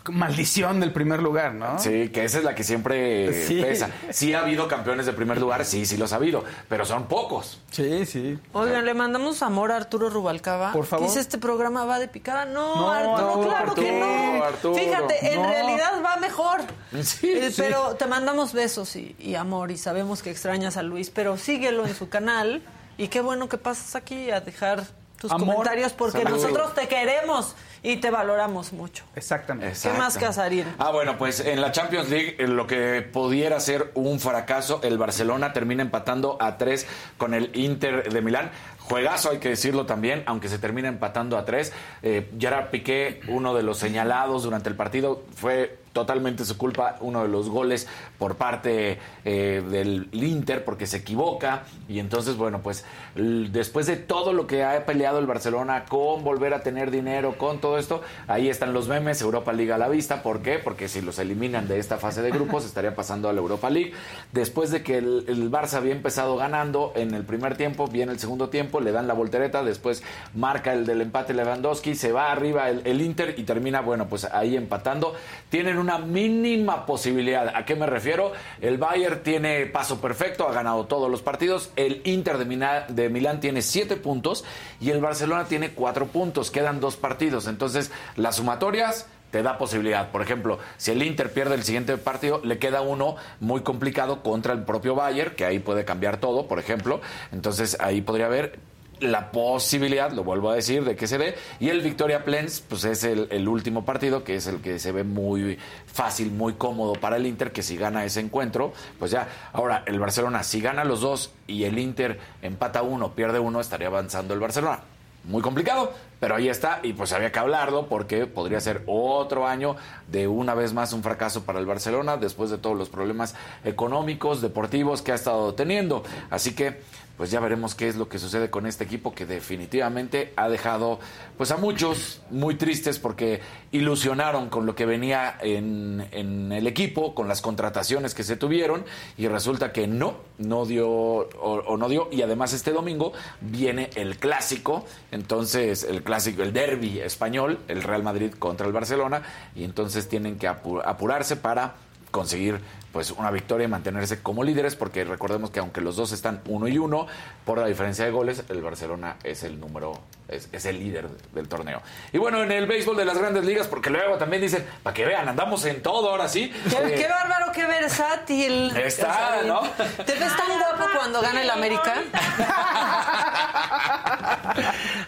[0.10, 1.80] maldición del primer lugar, ¿no?
[1.80, 3.62] Sí, que esa es la que siempre Sí.
[3.62, 3.90] pesa.
[4.12, 7.60] Sí ha habido campeones de primer lugar, sí, sí los ha habido, pero son pocos.
[7.72, 8.40] Sí, sí.
[8.54, 10.72] Oigan, le mandamos amor a Arturo Rubalcaba.
[10.74, 11.08] Por favor.
[11.08, 12.46] Dice, este programa va de picada.
[12.46, 14.44] No, No, Arturo, claro que no.
[14.44, 14.76] Arturo.
[14.76, 15.50] Fíjate, en No.
[15.50, 16.62] realidad va mejor.
[17.04, 17.62] Sí, Eh, sí.
[17.62, 21.86] Pero te mandamos besos y, y amor y sabemos que extrañas a Luis, pero síguelo
[21.86, 22.62] en su canal
[22.98, 24.84] y qué bueno que pasas aquí a dejar
[25.20, 26.38] tus Amor, comentarios porque salud.
[26.42, 29.04] nosotros te queremos y te valoramos mucho.
[29.16, 29.70] Exactamente.
[29.70, 30.00] Exacto.
[30.00, 30.66] más, Casarín?
[30.78, 34.98] Ah, bueno, pues en la Champions League, en lo que pudiera ser un fracaso, el
[34.98, 38.52] Barcelona termina empatando a tres con el Inter de Milán.
[38.80, 41.74] Juegazo, hay que decirlo también, aunque se termina empatando a tres.
[42.04, 47.24] Eh, Gerard Piqué, uno de los señalados durante el partido, fue totalmente su culpa uno
[47.24, 47.88] de los goles
[48.20, 51.64] por parte eh, del Inter porque se equivoca.
[51.90, 52.86] Y entonces bueno pues
[53.16, 57.60] después de todo lo que ha peleado el Barcelona con volver a tener dinero con
[57.60, 60.22] todo esto ahí están los memes Europa League a la vista.
[60.22, 60.60] ¿por qué?
[60.60, 63.94] porque si los eliminan de esta fase de grupos estaría pasando a la Europa League.
[64.34, 68.20] Después de que el, el Barça había empezado ganando en el primer tiempo viene el
[68.20, 70.04] segundo tiempo le dan la voltereta después
[70.36, 74.26] marca el del empate Lewandowski se va arriba el, el Inter y termina bueno pues
[74.26, 75.16] ahí empatando.
[75.50, 77.54] Tienen un una mínima posibilidad.
[77.56, 78.34] ¿A qué me refiero?
[78.60, 81.72] El Bayern tiene paso perfecto, ha ganado todos los partidos.
[81.78, 84.44] El Inter de, de Milán tiene siete puntos
[84.82, 86.52] y el Barcelona tiene cuatro puntos.
[86.52, 87.48] Quedan dos partidos.
[87.48, 90.12] Entonces, las sumatorias te da posibilidad.
[90.12, 94.52] Por ejemplo, si el Inter pierde el siguiente partido, le queda uno muy complicado contra
[94.52, 97.00] el propio Bayern, que ahí puede cambiar todo, por ejemplo.
[97.32, 98.60] Entonces ahí podría haber
[99.00, 101.36] la posibilidad, lo vuelvo a decir, de que se dé.
[101.60, 105.04] Y el Victoria Plens, pues es el, último partido, que es el que se ve
[105.04, 109.28] muy fácil, muy cómodo para el Inter, que si gana ese encuentro, pues ya.
[109.54, 113.88] Ahora, el Barcelona, si gana los dos y el Inter empata uno, pierde uno, estaría
[113.88, 114.80] avanzando el Barcelona.
[115.28, 115.92] Muy complicado,
[116.22, 119.76] pero ahí está, y pues había que hablarlo porque podría ser otro año
[120.08, 123.36] de una vez más un fracaso para el Barcelona después de todos los problemas
[123.66, 126.04] económicos, deportivos que ha estado teniendo.
[126.30, 126.80] Así que
[127.18, 131.00] pues ya veremos qué es lo que sucede con este equipo que definitivamente ha dejado
[131.36, 133.42] pues a muchos muy tristes porque
[133.72, 136.06] ilusionaron con lo que venía en,
[136.52, 138.86] el equipo, con las contrataciones que se tuvieron
[139.18, 144.18] y resulta que no, no dio o, no dio y además este domingo viene el
[144.18, 149.24] clásico, entonces el clásico, el derby español, el Real Madrid contra el Barcelona
[149.56, 151.76] y entonces tienen que apurarse para
[152.12, 152.62] conseguir
[152.98, 156.68] pues una victoria y mantenerse como líderes, porque recordemos que aunque los dos están uno
[156.68, 157.06] y uno,
[157.46, 161.82] por la diferencia de goles, el Barcelona es el número, es, el líder del torneo.
[162.12, 165.06] Y bueno, en el béisbol de las grandes ligas, porque luego también dicen, para que
[165.06, 166.52] vean, andamos en todo ahora sí.
[166.70, 168.76] Qué, eh, bárbaro, qué versátil.
[168.76, 169.62] Está, ¿no?
[169.62, 171.96] ¿Te ves tan guapo cuando gana el América?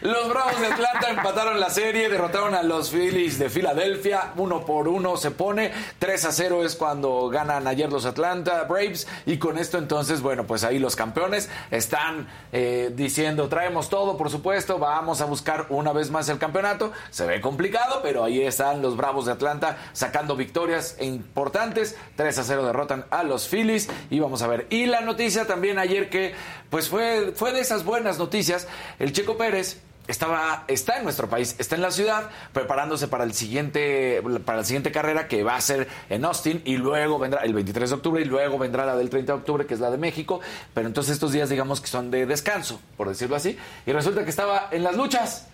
[0.02, 4.88] los Bravos de Atlanta empataron la serie, derrotaron a los Phillies de Filadelfia, uno por
[4.88, 9.58] uno se pone, 3 a 0 es cuando ganan ayer los Atlanta Braves y con
[9.58, 15.09] esto entonces, bueno, pues ahí los campeones están eh, diciendo, traemos todo, por supuesto, vamos
[15.22, 16.92] a buscar una vez más el campeonato.
[17.10, 21.98] Se ve complicado, pero ahí están los Bravos de Atlanta sacando victorias importantes.
[22.16, 24.68] 3 a 0 derrotan a los Phillies y vamos a ver.
[24.70, 26.34] Y la noticia también ayer que
[26.70, 28.68] pues fue, fue de esas buenas noticias,
[29.00, 33.34] el Checo Pérez estaba, está en nuestro país, está en la ciudad, preparándose para el
[33.34, 37.54] siguiente, para la siguiente carrera que va a ser en Austin y luego vendrá el
[37.54, 39.98] 23 de octubre y luego vendrá la del 30 de octubre, que es la de
[39.98, 40.42] México.
[40.74, 43.56] Pero entonces estos días digamos que son de descanso, por decirlo así.
[43.86, 45.48] Y resulta que estaba en las luchas.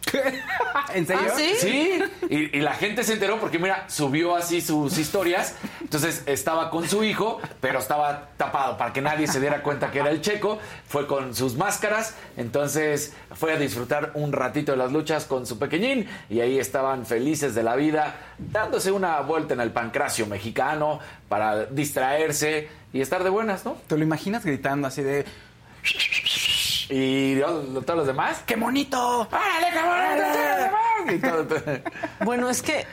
[0.93, 1.28] ¿En serio?
[1.30, 1.51] ¿Ah, sí?
[1.60, 1.99] Sí.
[2.30, 5.56] Y, la gente se enteró porque, mira, subió así sus historias.
[5.82, 9.99] Entonces estaba con su hijo, pero estaba tapado para que nadie se diera cuenta que
[9.99, 10.60] era el checo.
[10.88, 12.16] Fue con sus máscaras.
[12.38, 17.05] Entonces fue a disfrutar un ratito de las luchas con su pequeñín y ahí estaban
[17.05, 23.23] felices de la vida, dándose una vuelta en el pancracio mexicano para distraerse y estar
[23.23, 23.77] de buenas, ¿no?
[23.88, 25.25] ¿Te lo imaginas gritando así de...
[26.89, 29.27] Y todos los demás, ¡qué bonito!
[31.07, 31.71] qué bonito!
[32.23, 32.86] Bueno, es que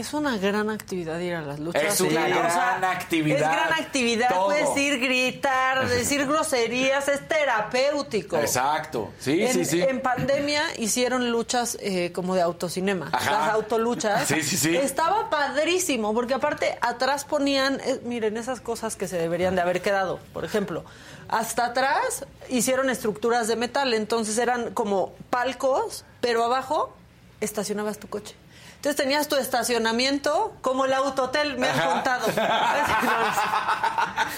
[0.00, 1.82] es una gran actividad ir a las luchas.
[1.82, 3.36] Es una gran actividad.
[3.36, 4.28] Es gran actividad.
[4.44, 7.08] Puedes ir, gritar, decir groserías.
[7.08, 8.36] Es terapéutico.
[8.38, 9.12] Exacto.
[9.18, 9.82] Sí, sí, sí.
[9.82, 13.10] En pandemia hicieron luchas eh, como de autocinema.
[13.12, 14.26] Las autoluchas.
[14.26, 14.76] Sí, sí, sí.
[14.76, 19.82] Estaba padrísimo porque aparte atrás ponían, eh, miren, esas cosas que se deberían de haber
[19.82, 20.20] quedado.
[20.32, 20.84] Por ejemplo,
[21.28, 23.94] hasta atrás hicieron estructuras de metal.
[23.94, 26.94] Entonces eran como palcos, pero abajo
[27.40, 28.34] estacionabas tu coche.
[28.78, 32.28] Entonces tenías tu estacionamiento como el autotel, me han contado.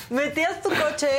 [0.09, 1.11] Metías tu coche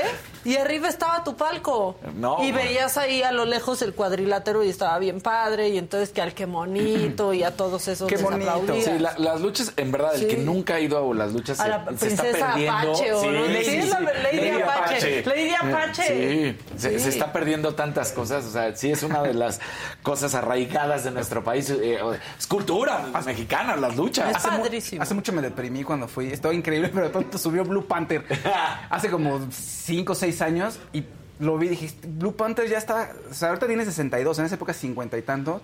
[0.43, 1.95] y arriba estaba tu palco.
[2.41, 5.69] y veías ahí a lo lejos el cuadrilátero y estaba bien padre.
[5.69, 8.41] Y entonces que al que monito y a todos esos Qué bonito.
[8.81, 11.85] Sí, las luchas, en verdad, el que nunca ha ido a las luchas a la
[11.97, 12.71] se, está perdiendo.
[12.71, 13.45] Apache, ¿o sí, no?
[13.45, 13.89] sí, sí,
[14.23, 15.23] Lady, Apache.
[15.25, 16.55] Lady Apache.
[16.77, 18.45] Sí, se, está perdiendo tantas cosas.
[18.45, 19.59] O sea, sí es una de las
[20.01, 21.69] cosas arraigadas de nuestro país.
[21.69, 21.99] Eh,
[22.37, 24.35] es cultura mexicana, las luchas.
[24.35, 25.01] Es padrísimo.
[25.01, 26.27] Hace mucho me deprimí cuando fui.
[26.31, 28.25] Estaba increíble, pero de pronto subió Blue Panther.
[28.89, 31.03] hace como 5 o 6 años y
[31.39, 34.73] lo vi dije, Blue Panther ya está, o sea, ahorita tiene 62, en esa época
[34.73, 35.61] 50 y tanto.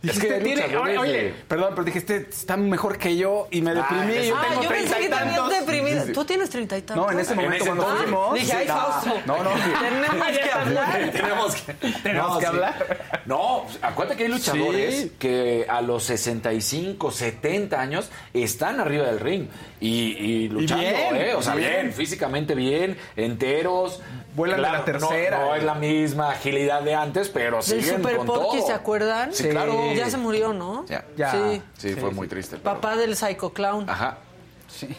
[0.00, 3.74] Dijiste, hay tiene, luchadores oye, de- perdón, pero dijiste, está mejor que yo y me
[3.74, 4.16] deprimí.
[4.16, 5.50] Ah, yo Ah, tengo yo pensé y que tantos.
[5.50, 6.00] deprimido.
[6.02, 6.12] Sí, sí.
[6.12, 7.06] Tú tienes treinta y tantos.
[7.06, 8.34] No, en ese En momento ese cuando fuimos.
[8.34, 9.10] Dije, ay, no, Fausto.
[9.26, 9.70] No, no, sí.
[9.80, 11.10] Tenemos que hablar.
[11.12, 11.72] Tenemos que,
[12.02, 12.46] Tenemos No, que sí.
[12.46, 12.98] hablar.
[13.26, 15.12] No, acuérdate que hay luchadores Sí.
[15.18, 19.48] que a los 65, 70 años están arriba del ring
[19.80, 21.34] y, y luchando, bien, ¿eh?
[21.34, 21.70] O sea, bien.
[21.72, 24.00] bien, físicamente bien, enteros.
[24.34, 25.38] Vuelan de la no- tercera.
[25.40, 28.66] No, es la misma agilidad de antes, pero siguen Super con todo.
[28.66, 29.32] ¿se acuerdan?
[29.34, 29.72] Sí, claro.
[29.96, 30.84] Ya se murió, ¿no?
[30.86, 31.04] Ya.
[31.16, 31.30] Ya.
[31.32, 31.62] Sí.
[31.78, 32.56] Sí, fue muy triste.
[32.56, 33.88] pero- Papá del Psycho Clown.
[33.88, 34.18] Ajá.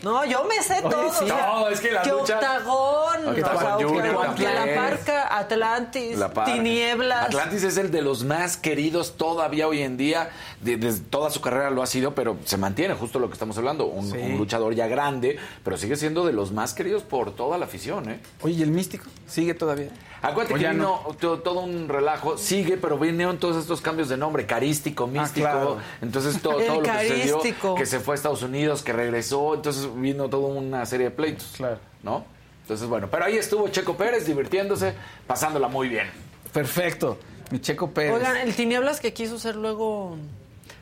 [0.01, 1.13] No, yo me sé todo.
[1.13, 1.25] sí.
[1.25, 6.17] o sea, No, es que las que luchas- Octagón, Octagón Junior Octagón, la Parca, Atlantis,
[6.17, 6.53] La Parca.
[6.53, 7.25] Tinieblas.
[7.27, 10.31] Atlantis es el de los más queridos todavía hoy en día.
[10.61, 13.59] De- Desde toda su carrera lo ha sido, pero se mantiene justo lo que estamos
[13.59, 13.85] hablando.
[13.85, 14.17] Un, Sí.
[14.17, 18.09] un luchador ya grande, pero sigue siendo de los más queridos por toda la afición.
[18.09, 18.19] ¿eh?
[18.41, 19.05] Oye, ¿y el místico?
[19.27, 19.89] ¿Sigue todavía?
[20.21, 22.37] Acuérdate O que vino to- todo un relajo.
[22.37, 24.45] Sigue, pero vinieron todos estos cambios de nombre.
[24.45, 25.45] Carístico, místico.
[25.47, 25.77] claro.
[26.01, 27.75] Entonces todo, todo lo que sucedió, carístico.
[27.75, 29.55] que se fue a Estados Unidos, que regresó.
[29.55, 31.53] Entonces vino toda una serie de pleitos.
[31.57, 31.79] Claro.
[32.03, 32.25] ¿No?
[32.63, 34.93] Entonces, bueno, pero ahí estuvo Checo Pérez divirtiéndose,
[35.25, 36.07] pasándola muy bien.
[36.53, 37.17] Perfecto.
[37.51, 38.13] Mi Checo Pérez.
[38.13, 40.15] Oigan, el Tinieblas que quiso ser luego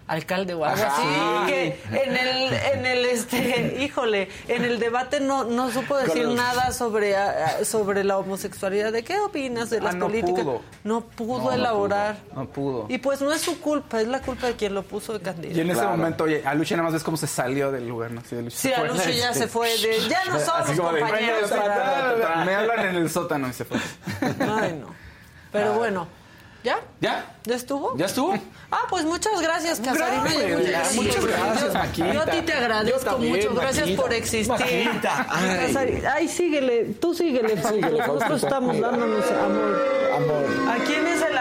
[0.08, 0.94] alcalde o algo Ajá.
[0.96, 1.04] así,
[1.48, 1.52] Sí.
[1.52, 6.36] que en el, en el, este, híjole, en el debate no, no supo decir los-
[6.36, 8.92] nada sobre, ah, sobre la homosexualidad.
[8.94, 10.44] ¿De qué opinas de Ah, las no políticas?
[10.44, 10.62] pudo.
[10.86, 12.16] No pudo No, no elaborar.
[12.30, 12.86] pudo, no pudo.
[12.90, 15.58] Y pues no es su culpa, es la culpa de quien lo puso de candidato.
[15.58, 15.98] Y en ese Claro.
[15.98, 18.22] momento, oye, a Lucha nada más ves cómo se salió del lugar, ¿no?
[18.28, 18.56] Sí, Lucha
[19.04, 21.52] Sí, ya se fue de, ya no somos compañeros.
[22.46, 23.78] Me hablan en el sótano y se fue.
[24.22, 24.96] Ay, no.
[25.52, 26.08] Pero bueno,
[26.64, 26.80] ¿ya?
[27.02, 27.26] ¿Ya?
[27.46, 27.96] ¿Ya estuvo?
[27.98, 28.34] ¿Ya estuvo?
[28.72, 30.24] Ah, pues muchas gracias, Casarino.
[30.24, 32.14] Gracias, muchas gracias, muchas gracias, Yo- Maquita.
[32.14, 33.54] Yo a ti te agradezco también, mucho.
[33.54, 34.02] Gracias Maquita.
[34.02, 34.48] por existir.
[34.90, 36.04] Maquita, ay.
[36.14, 36.84] Ay, síguele.
[37.00, 37.76] Tú síguele, Fausto.
[37.76, 39.82] Síguele, Nosotros estamos dándonos amor.
[40.18, 40.46] Amor.
[40.70, 41.38] ¿A quién es el,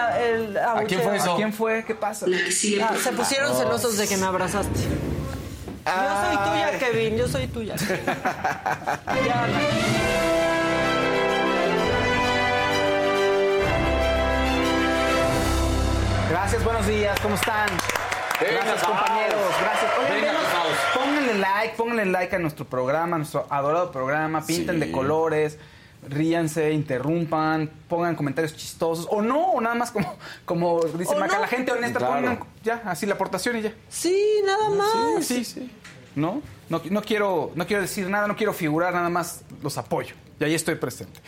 [0.47, 1.33] el ¿A quién fue eso?
[1.33, 1.85] ¿A quién fue?
[1.85, 2.27] ¿Qué pasa?
[2.29, 4.81] Ah, se pusieron celosos de que me abrazaste.
[5.87, 5.93] Yo
[6.27, 7.17] soy tuya, Kevin.
[7.17, 7.75] Yo soy tuya.
[7.77, 9.47] ya.
[16.37, 17.66] Gracias, buenos días, ¿cómo están?
[18.39, 19.41] Venga, Gracias, compañeros.
[19.59, 19.91] Gracias.
[19.99, 20.41] Oigan, Venga,
[20.95, 24.45] pónganle like, pónganle like a nuestro programa, a nuestro adorado programa.
[24.45, 24.80] Pinten Sí.
[24.87, 25.59] de colores,
[26.07, 29.09] ríanse, interrumpan, pongan comentarios chistosos.
[29.11, 30.14] O no, o nada más como,
[30.45, 31.41] como dice O Maca, no.
[31.41, 32.14] la gente honesta, Claro.
[32.16, 33.72] pongan ya, así la aportación y ya.
[33.89, 35.24] Sí, nada más.
[35.26, 35.72] Sí, sí.
[36.14, 36.43] ¿No?
[36.68, 40.14] No, no quiero, no quiero decir nada, no quiero figurar, nada más los apoyo.
[40.39, 41.18] Y ahí estoy presente.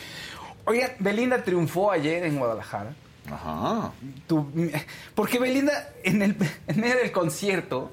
[0.65, 2.93] Oigan, Belinda triunfó ayer en Guadalajara.
[3.31, 3.91] Ajá.
[4.27, 4.71] Tu-
[5.15, 6.35] porque Belinda en, el,
[6.67, 7.91] en medio del concierto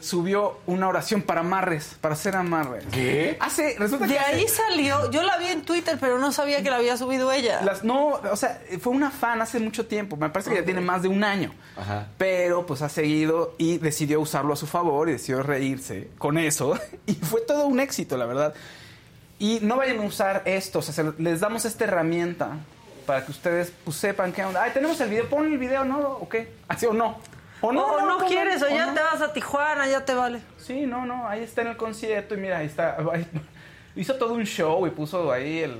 [0.00, 2.84] subió una oración para amarres, para hacer amarres.
[2.90, 3.36] ¿Qué?
[3.38, 5.10] Hace, resulta De que hace- ahí salió.
[5.10, 7.60] Yo la vi en Twitter, pero no sabía que la había subido ella.
[7.62, 10.16] Las, no, o sea, fue una fan hace mucho tiempo.
[10.16, 11.52] Me parece que ya tiene más de un año.
[11.76, 12.06] Ajá.
[12.16, 16.78] Pero pues ha seguido y decidió usarlo a su favor y decidió reírse con eso.
[17.06, 18.54] Y fue todo un éxito, la verdad.
[19.38, 22.52] Y no vayan a usar esto, o sea, se- les damos esta herramienta
[23.10, 24.62] para que ustedes pues, sepan qué onda.
[24.62, 25.98] Ay, tenemos el video, pon el video, ¿no?
[25.98, 26.52] ¿O qué?
[26.68, 27.16] ¿Así o no?
[27.60, 28.94] O no, no, quieres, o ya no.
[28.94, 30.40] te vas a Tijuana, ya te vale.
[30.58, 32.98] Sí, no, no, ahí está en el concierto y mira, ahí está.
[33.12, 33.26] ahí-
[33.96, 35.76] hizo todo un show y puso ahí el,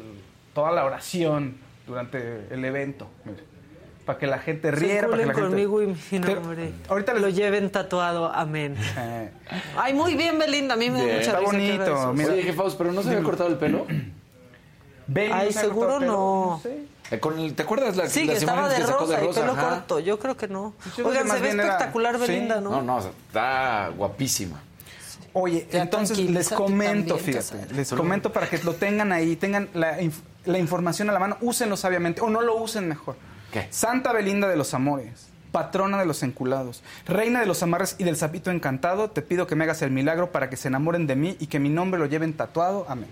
[0.53, 1.57] toda la oración
[1.87, 3.07] durante el evento.
[3.25, 3.39] mira,
[4.05, 5.07] para que la gente riera.
[5.07, 5.49] para que la gente...
[5.51, 6.73] conmigo y Te- enamoré.
[6.89, 8.75] ahorita les- lo lleven tatuado, amén.
[8.99, 9.31] Eh,
[9.77, 11.17] Ay, muy bien, Belinda, a mí me da Bien.
[11.19, 12.33] mucha Está risa bonito, mira.
[12.33, 13.87] Oye, jefaos, pero no se había cortado el pelo.
[15.33, 16.61] Ay, seguro cortado el pelo, no.
[16.63, 17.00] sé.
[17.11, 19.17] Eh, con el- ¿Te acuerdas la, Sí, que las estaba imágenes de que sacó rosa,
[19.19, 19.41] de y rosa?
[19.41, 19.69] pelo Ajá.
[19.71, 19.99] corto.
[20.01, 20.75] Yo creo que no.
[20.97, 22.21] Yo Oigan, que más se ve era- espectacular sí.
[22.21, 22.71] Belinda, ¿no?
[22.71, 24.61] No, no, está guapísima.
[25.33, 27.73] Oye, Ya entonces les comento, también, fíjate, Casar.
[27.77, 31.37] les comento para que lo tengan ahí, tengan la, inf- la información a la mano,
[31.41, 33.15] úsenlo sabiamente o no lo usen mejor.
[33.53, 33.69] ¿Qué?
[33.71, 38.17] Santa Belinda de los Amores, patrona de los enculados, reina de los amarres y del
[38.17, 41.37] sapito encantado, te pido que me hagas el milagro para que se enamoren de mí
[41.39, 42.87] y que mi nombre lo lleven tatuado.
[42.89, 43.09] Amén.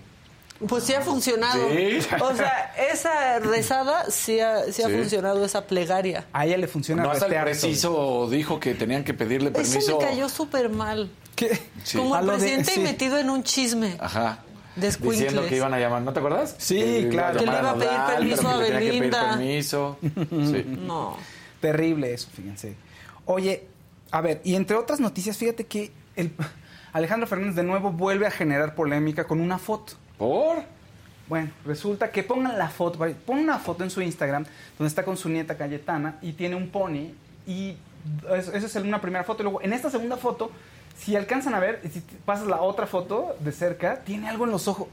[0.67, 1.69] Pues sí ha funcionado.
[1.69, 1.99] Sí.
[2.21, 4.93] O sea, esa rezada sí ha, sí ha Sí.
[4.93, 6.25] funcionado, esa plegaria.
[6.33, 9.79] A ella le funciona No, hasta el preciso dijo que tenían que pedirle permiso.
[9.79, 11.09] Eso me cayó súper mal.
[11.35, 11.57] ¿Qué?
[11.83, 11.97] Sí.
[11.97, 12.79] Como A el de- presidente sí.
[12.81, 13.95] metido en un chisme.
[13.99, 14.39] Ajá.
[14.75, 16.55] Diciendo que iban a llamar, ¿no te acuerdas?
[16.57, 17.39] Sí, claro.
[17.39, 19.29] Que le iba a pedir permiso a que le tenía que pedir Belinda.
[19.31, 19.97] permiso.
[20.29, 20.65] Sí.
[20.79, 21.17] No.
[21.61, 22.75] Terrible eso, fíjense.
[23.25, 23.67] Oye,
[24.11, 26.31] a ver, y entre otras noticias, fíjate que el
[26.93, 29.93] Alejandro Fernández de nuevo vuelve a generar polémica con una foto.
[30.19, 30.57] ¿Por?
[31.27, 34.45] Bueno, resulta que pongan la foto, pon una foto en su Instagram
[34.77, 37.13] donde está con su nieta Cayetana y tiene un pony
[37.47, 37.75] y
[38.35, 39.41] eso- esa es una primera foto.
[39.41, 40.51] Y luego en esta segunda foto,
[40.97, 44.67] si alcanzan a ver, si pasas la otra foto de cerca, tiene algo en los
[44.67, 44.87] ojos.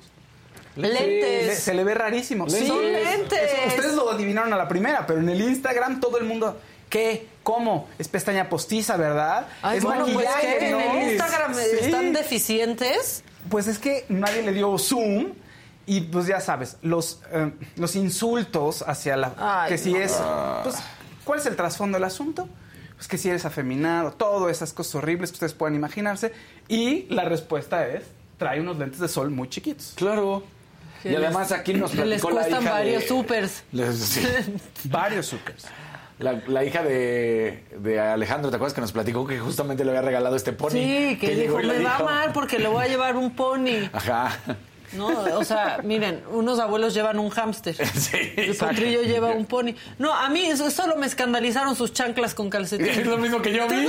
[0.77, 1.59] Le- Lentes.
[1.61, 2.49] se le ve rarísimo.
[2.51, 3.41] Son lentes.
[3.41, 6.61] Eso, ustedes lo adivinaron a la primera, pero en el Instagram todo el mundo.
[6.91, 7.27] ¿Qué?
[7.43, 7.89] ¿Cómo?
[7.99, 9.49] Es pestaña postiza, ¿verdad?
[9.62, 10.81] Ay, es bueno, pues que en ¿no?
[10.81, 11.61] el Instagram Sí.
[11.81, 13.24] están deficientes.
[13.51, 15.33] Pues es que nadie le dio zoom
[15.87, 19.35] y pues ya sabes, los, eh, los insultos hacia la...
[19.39, 20.01] Ay, que si no.
[20.01, 20.13] es...
[20.65, 20.77] Pues,
[21.25, 22.49] ¿cuál es el trasfondo del asunto?
[22.97, 26.33] Pues que si eres afeminado, todas esas cosas horribles que ustedes pueden imaginarse.
[26.67, 28.05] Y la respuesta es,
[28.39, 29.93] trae unos lentes de sol muy chiquitos.
[29.97, 30.43] Claro.
[31.05, 33.63] Y además aquí nos que les platicó la hija varios de- supers.
[33.71, 34.23] Les- sí.
[34.85, 35.67] Varios supers.
[36.19, 40.03] La, la hija de, de Alejandro, ¿te acuerdas que nos platicó que justamente le había
[40.03, 40.71] regalado este pony?
[40.71, 43.91] Sí, que llegó dijo, me va a amar porque le voy a llevar un pony.
[43.93, 44.35] Ajá.
[44.93, 47.75] No, o sea, miren, unos abuelos llevan un hámster.
[47.95, 49.75] Sí, El potrillo lleva un pony.
[49.99, 52.87] No, a mí eso- solo me escandalizaron sus chanclas con calcetín.
[52.87, 53.87] Es lo mismo que yo vi.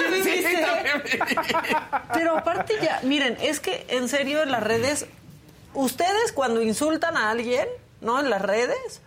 [2.14, 5.06] Pero aparte ya, miren, es que en serio en las redes,
[5.74, 7.68] ustedes cuando insultan a alguien,
[8.02, 8.20] ¿no?
[8.20, 9.02] En las redes,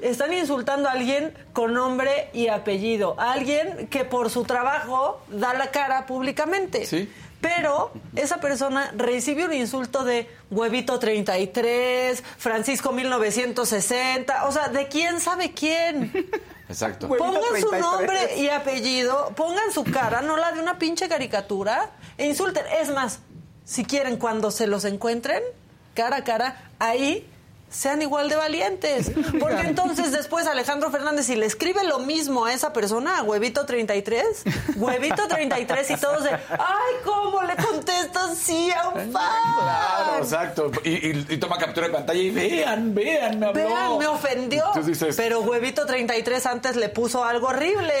[0.00, 3.14] están insultando a alguien con nombre y apellido.
[3.18, 6.86] A alguien que por su trabajo da la cara públicamente.
[6.86, 7.10] Sí.
[7.40, 15.20] Pero esa persona recibe un insulto de huevito 33, Francisco 1960, o sea, de quién
[15.20, 16.12] sabe quién.
[16.68, 17.08] Exacto.
[17.08, 17.80] Pongan su 33.
[17.80, 22.64] nombre y apellido, pongan su cara, no la de una pinche caricatura, e insulten.
[22.80, 23.18] Es más,
[23.64, 25.42] si quieren, cuando se los encuentren,
[25.94, 27.28] cara a cara, ahí
[27.72, 29.10] sean igual de valientes.
[29.40, 33.66] Porque entonces después Alejandro Fernández, si le escribe lo mismo a esa persona, a Huevito
[33.66, 34.24] 33,
[34.76, 39.30] Huevito 33 y todos de, ay, ¿cómo le contestas sí a un fan?
[39.58, 40.70] Claro, exacto.
[40.84, 43.64] Y, y- y toma captura de pantalla y vean, vean, me habló.
[43.64, 44.64] Vean, me ofendió.
[44.84, 47.94] Dices, Pero Huevito 33 antes le puso algo horrible.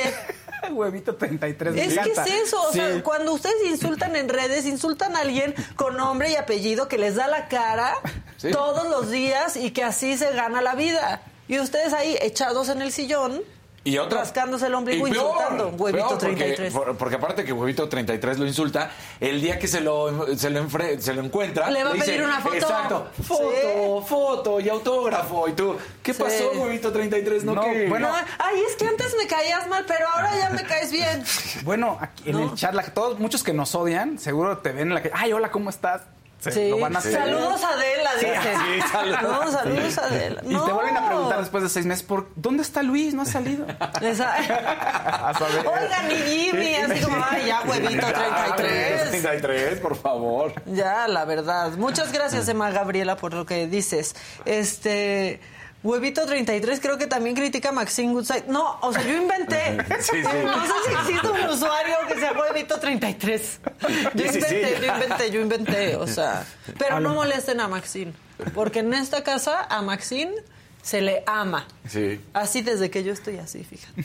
[0.72, 1.74] Huevito 33.
[1.74, 2.78] me Es que es eso, o Sí.
[2.78, 7.16] sea, cuando ustedes insultan en redes, insultan a alguien con nombre y apellido que les
[7.16, 7.94] da la cara
[8.36, 8.50] Sí.
[8.50, 11.22] todos los días y que así se gana la vida.
[11.48, 13.42] Y ustedes ahí echados en el sillón,
[13.84, 14.20] Y otra.
[14.20, 15.68] rascándose el ombligo, y peor, insultando.
[15.70, 16.72] Huevito peor, porque- 33.
[16.72, 20.62] por- Porque, aparte que Huevito 33 lo insulta, el día que se lo, se lo,
[20.64, 21.68] enfre- se lo encuentra...
[21.70, 22.54] Le va a dice, pedir una foto.
[22.54, 23.08] Exacto.
[23.16, 23.22] Sí.
[23.24, 25.48] Foto, foto y autógrafo.
[25.48, 26.22] Y tú, ¿qué Sí.
[26.22, 27.42] pasó, Huevito 33?
[27.44, 30.50] No, No, que- bueno, No, ay, es que antes me caías mal, pero ahora ya
[30.50, 31.24] me caes bien.
[31.64, 32.42] Bueno, aquí en ¿No?
[32.52, 35.32] el chat, la- todos, muchos que nos odian, seguro te ven en la que, ay,
[35.32, 36.02] hola, ¿cómo estás?
[36.50, 36.70] Sí.
[36.70, 37.12] lo van a hacer.
[37.12, 38.32] Saludos a Adela, dice.
[38.34, 39.22] sí, saludos.
[39.22, 40.40] No, saludos a Adela.
[40.44, 43.14] Y te vuelven a preguntar después de seis meses, ¿por dónde está Luis?
[43.14, 43.64] No ha salido.
[43.78, 45.66] A saber.
[45.66, 49.10] Oigan, ni Jimmy, así como, ay, ya, huevito Ah, 33.
[49.10, 50.52] 33, por favor.
[50.66, 51.72] Ya, la verdad.
[51.76, 54.14] Muchas gracias, Emma Gabriela, por lo que dices.
[54.44, 55.40] Este.
[55.82, 58.44] Huevito 33 creo que también critica a Maxine Goodside.
[58.46, 59.78] No, o sea, yo inventé.
[60.00, 60.38] Sí, sí.
[60.44, 63.60] No sé si existe un usuario que sea Huevito 33.
[64.14, 65.96] Yo inventé, yo inventé, yo inventé.
[65.96, 66.44] O sea,
[66.78, 68.12] pero no molesten a Maxine.
[68.54, 70.32] Porque en esta casa a Maxine
[70.82, 71.66] se le ama.
[71.88, 72.20] Sí.
[72.32, 74.02] Así desde que yo estoy así, fíjate.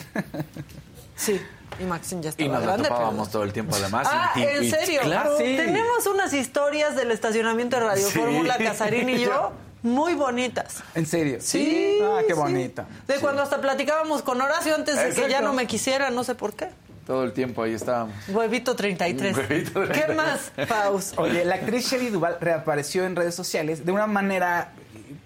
[1.16, 1.40] Sí,
[1.80, 2.88] y Maxine ya Y estaba nos la grande.
[2.88, 4.06] pero- todo el tiempo, además.
[4.10, 5.00] Ah, y- y- ¿en y- serio?
[5.02, 5.36] Claro.
[5.38, 5.44] Sí.
[5.56, 8.18] Tenemos unas historias del estacionamiento de Radio Sí.
[8.18, 9.52] Fórmula, Casarín y yo,
[9.82, 10.82] muy bonitas.
[10.94, 11.38] ¿En serio?
[11.40, 11.98] Sí.
[12.02, 12.38] Ah, qué sí.
[12.40, 12.86] bonita.
[13.06, 16.34] De cuando hasta platicábamos con Horacio antes de que ya no me quisiera, no sé
[16.34, 16.68] por qué.
[17.06, 18.14] Todo el tiempo ahí estábamos.
[18.28, 19.34] Huevito 33.
[19.48, 20.16] Huevito ¿Qué 33.
[20.16, 21.14] más, Paus?
[21.16, 24.72] Oye, la actriz Shelley Duval reapareció en redes sociales de una manera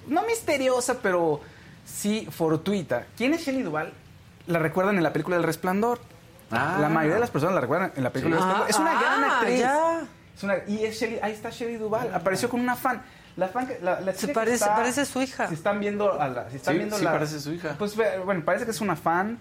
[0.07, 1.41] no misteriosa, pero
[1.85, 3.07] sí fortuita.
[3.17, 3.93] ¿Quién es Shelley Duval?
[4.47, 5.99] La recuerdan en la película El Resplandor.
[6.53, 6.79] Ah.
[6.81, 8.71] La mayoría de las personas la recuerdan en la película El Ah, Resplandor.
[8.71, 9.59] Es una gran ah, actriz.
[9.61, 10.01] ya.
[10.37, 12.15] Es una- y es Shelley- ahí está Shelley Duval.
[12.15, 13.03] Apareció con una fan.
[13.37, 15.49] La fan que- la, la Se chica parece- está- parece su hija.
[15.49, 17.77] Si están viendo a la, si están Sí, viendo sí la- parece su hija.
[17.79, 19.39] Pues bueno, parece que es una fan.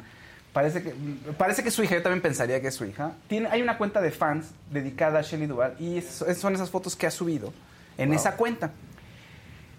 [0.54, 0.94] Parece que,
[1.38, 3.14] parece que es su hija, yo también pensaría que es su hija.
[3.30, 6.96] Tiene, hay una cuenta de fans dedicada a Shelley Duvall y es- son esas fotos
[6.96, 7.54] que ha subido
[7.98, 8.72] en esa cuenta.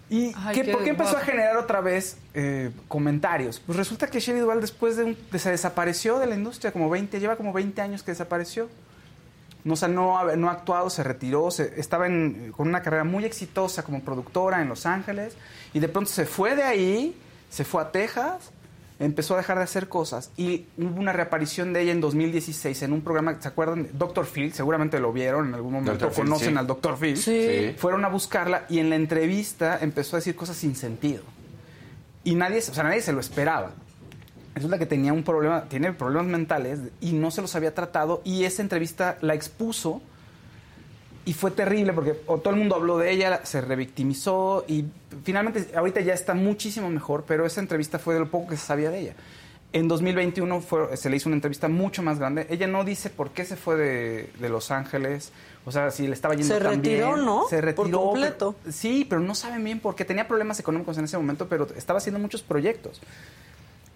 [0.09, 3.59] ¿Y Ay, qué- qué por qué empezó a generar otra vez eh, comentarios?
[3.59, 6.89] Pues resulta que Shelley Duvall después de, un- de- se desapareció de la industria, como
[6.89, 8.69] 20, lleva como 20 años que desapareció.
[9.63, 12.81] No, o sea, no, ha- no ha actuado, se retiró, se- estaba en- con una
[12.81, 15.35] carrera muy exitosa como productora en Los Ángeles
[15.73, 17.15] y de pronto se fue de ahí,
[17.49, 18.51] se fue a Texas,
[18.99, 22.93] empezó a dejar de hacer cosas y hubo una reaparición de ella en 2016 en
[22.93, 23.87] un programa, ¿se acuerdan?
[23.93, 26.09] Doctor Phil, seguramente lo vieron en algún momento, Dr.
[26.11, 26.57] Phil, conocen sí.
[26.57, 27.17] al Doctor Phil.
[27.17, 27.75] Sí.
[27.77, 31.23] Fueron a buscarla y en la entrevista empezó a decir cosas sin sentido.
[32.25, 33.71] Y nadie, o sea, nadie se lo esperaba.
[34.55, 38.43] Resulta que tenía un problema, tiene problemas mentales y no se los había tratado y
[38.45, 40.01] esa entrevista la expuso
[41.25, 44.85] y fue terrible porque o todo el mundo habló de ella, se revictimizó y
[45.23, 48.65] finalmente ahorita ya está muchísimo mejor, pero esa entrevista fue de lo poco que se
[48.65, 49.13] sabía de ella.
[49.71, 52.45] En 2021 fue- se le hizo una entrevista mucho más grande.
[52.51, 55.31] Ella no dice por qué se fue de, de Los Ángeles,
[55.65, 57.25] o sea, si le estaba yendo Se tan retiró, bien.
[57.25, 57.47] ¿no?
[57.49, 57.89] Se retiró.
[57.89, 58.55] Por completo.
[58.61, 60.05] pero- sí, pero no saben bien por qué.
[60.05, 63.01] Tenía problemas económicos en ese momento, pero estaba haciendo muchos proyectos.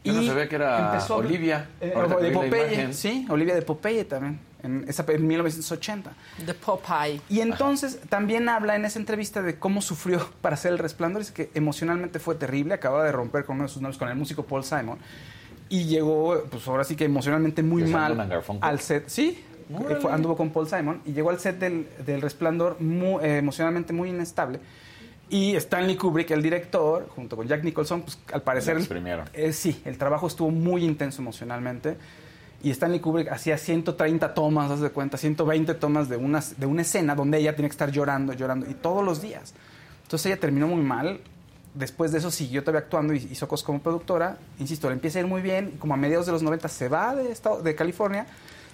[0.08, 1.70] Yo no sabía que era empezó a- Olivia.
[1.82, 6.12] Eh, de Popeye, sí, Olivia de Popeye también, en, esa, en 1980.
[6.46, 7.22] De Popeye.
[7.30, 11.22] Y entonces también habla en esa entrevista de cómo sufrió para hacer El Resplandor.
[11.22, 12.74] Dice que emocionalmente fue terrible.
[12.74, 14.98] Acababa de romper con uno de sus novios, con el músico Paul Simon.
[15.70, 19.04] Y llegó, pues ahora sí que emocionalmente muy ¿Que es mal al set.
[19.08, 19.44] Sí,
[20.02, 21.02] fue- anduvo con Paul Simon.
[21.06, 24.60] Y llegó al set del, del Resplandor mu- eh, emocionalmente muy inestable.
[25.30, 28.78] Y Stanley Kubrick, el director, junto con Jack Nicholson, pues al parecer...
[29.34, 31.98] Eh, sí, el trabajo estuvo muy intenso emocionalmente.
[32.64, 36.82] Y Stanley Kubrick hacía 130 tomas, haz de cuenta, 120 tomas de una, de una
[36.82, 39.54] escena donde ella tiene que estar llorando, llorando, y todos los días.
[40.04, 41.20] Entonces ella terminó muy mal.
[41.74, 44.38] Después de eso siguió todavía actuando y hizo cosas como productora.
[44.60, 45.76] Insisto, le empieza a ir muy bien.
[45.78, 48.26] Como a mediados de los 90 se va de, estado, de California,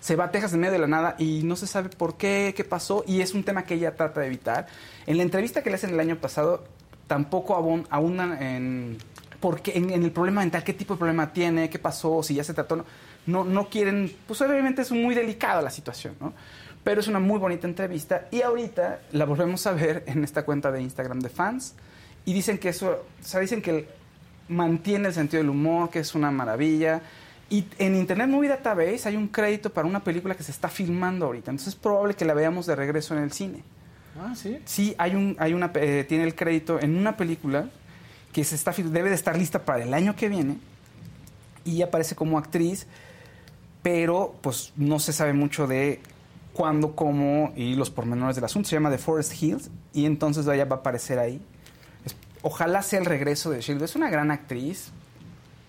[0.03, 2.53] se va a Texas en medio de la nada y no se sabe por qué,
[2.57, 3.05] qué pasó.
[3.07, 4.67] Y es un tema que ella trata de evitar.
[5.07, 6.65] En la entrevista que le hacen el año pasado,
[7.07, 7.55] tampoco
[7.89, 8.97] abundan en,
[9.39, 12.43] por qué- en, el problema mental, qué tipo de problema tiene, qué pasó, si ya
[12.43, 12.83] se trató.
[13.27, 16.33] No, no quieren, pues obviamente es muy delicada la situación, ¿no?
[16.83, 20.69] Pero es una muy bonita entrevista y ahorita la volvemos a ver en esta cuenta
[20.69, 21.75] de Instagram de fans
[22.25, 23.87] y dicen que eso, o sea, dicen que
[24.49, 27.01] mantiene el sentido del humor, que es una maravilla.
[27.53, 31.27] Y en Internet Movie Database hay un crédito para una película que se está filmando
[31.27, 33.63] ahorita, entonces es probable que la veamos de regreso en el cine.
[34.19, 34.57] Ah, sí.
[34.65, 37.69] Sí, hay un, hay una, eh, tiene el crédito en una película
[38.31, 40.57] que se está, debe de estar lista para el año que viene
[41.63, 42.87] y aparece como actriz,
[43.83, 46.01] pero pues no se sabe mucho de
[46.53, 48.67] cuándo, cómo y los pormenores del asunto.
[48.67, 51.39] Se llama The Forest Hills y entonces ella va a aparecer ahí.
[52.41, 53.83] Ojalá sea el regreso de Shield.
[53.83, 54.89] Es una gran actriz,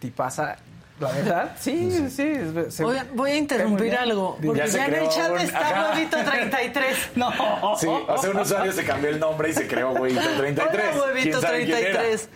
[0.00, 0.56] tipaza,
[1.00, 1.56] la verdad.
[1.58, 2.22] Sí, sí.
[2.22, 4.38] es- se- voy a interrumpir algo.
[4.44, 5.90] Porque Ya se ya, en el chat un- está Ajá.
[5.94, 6.96] Huevito 33.
[7.16, 7.30] No.
[7.78, 10.84] Sí, o sea, un usuario se cambió el nombre y se creó Huevito 33.
[10.94, 12.00] Hola, Huevito ¿Quién sabe quién era?
[12.02, 12.28] 33.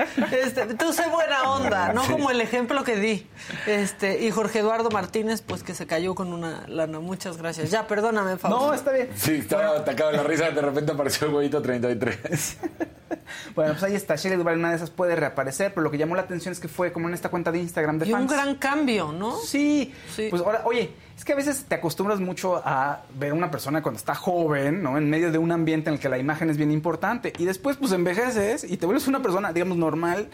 [0.44, 3.26] Este, tú sé buena onda, no como el ejemplo que di.
[3.66, 6.98] Este, y Jorge Eduardo Martínez, pues que se cayó con una lana.
[7.00, 7.70] Muchas gracias.
[7.70, 8.66] Ya, perdóname, Fausto.
[8.68, 9.08] No, está bien.
[9.14, 12.56] Sí, estaba atacado de la risa, de repente apareció el Huevito 33.
[13.54, 14.16] Bueno, pues ahí está.
[14.16, 16.60] Shelley Duvall en una de esas puede reaparecer, pero lo que llamó la atención es
[16.60, 19.36] que fue como en esta cuenta de Instagram de Y un gran cambio, ¿no?
[19.36, 19.92] Sí.
[20.14, 20.28] Sí.
[20.30, 23.82] Pues ahora, oye, es que a veces te acostumbras mucho a ver a una persona
[23.82, 24.96] cuando está joven, ¿no?
[24.96, 27.32] En medio de un ambiente en el que la imagen es bien importante.
[27.38, 30.28] Y después, pues envejeces y te vuelves una persona, digamos, normal.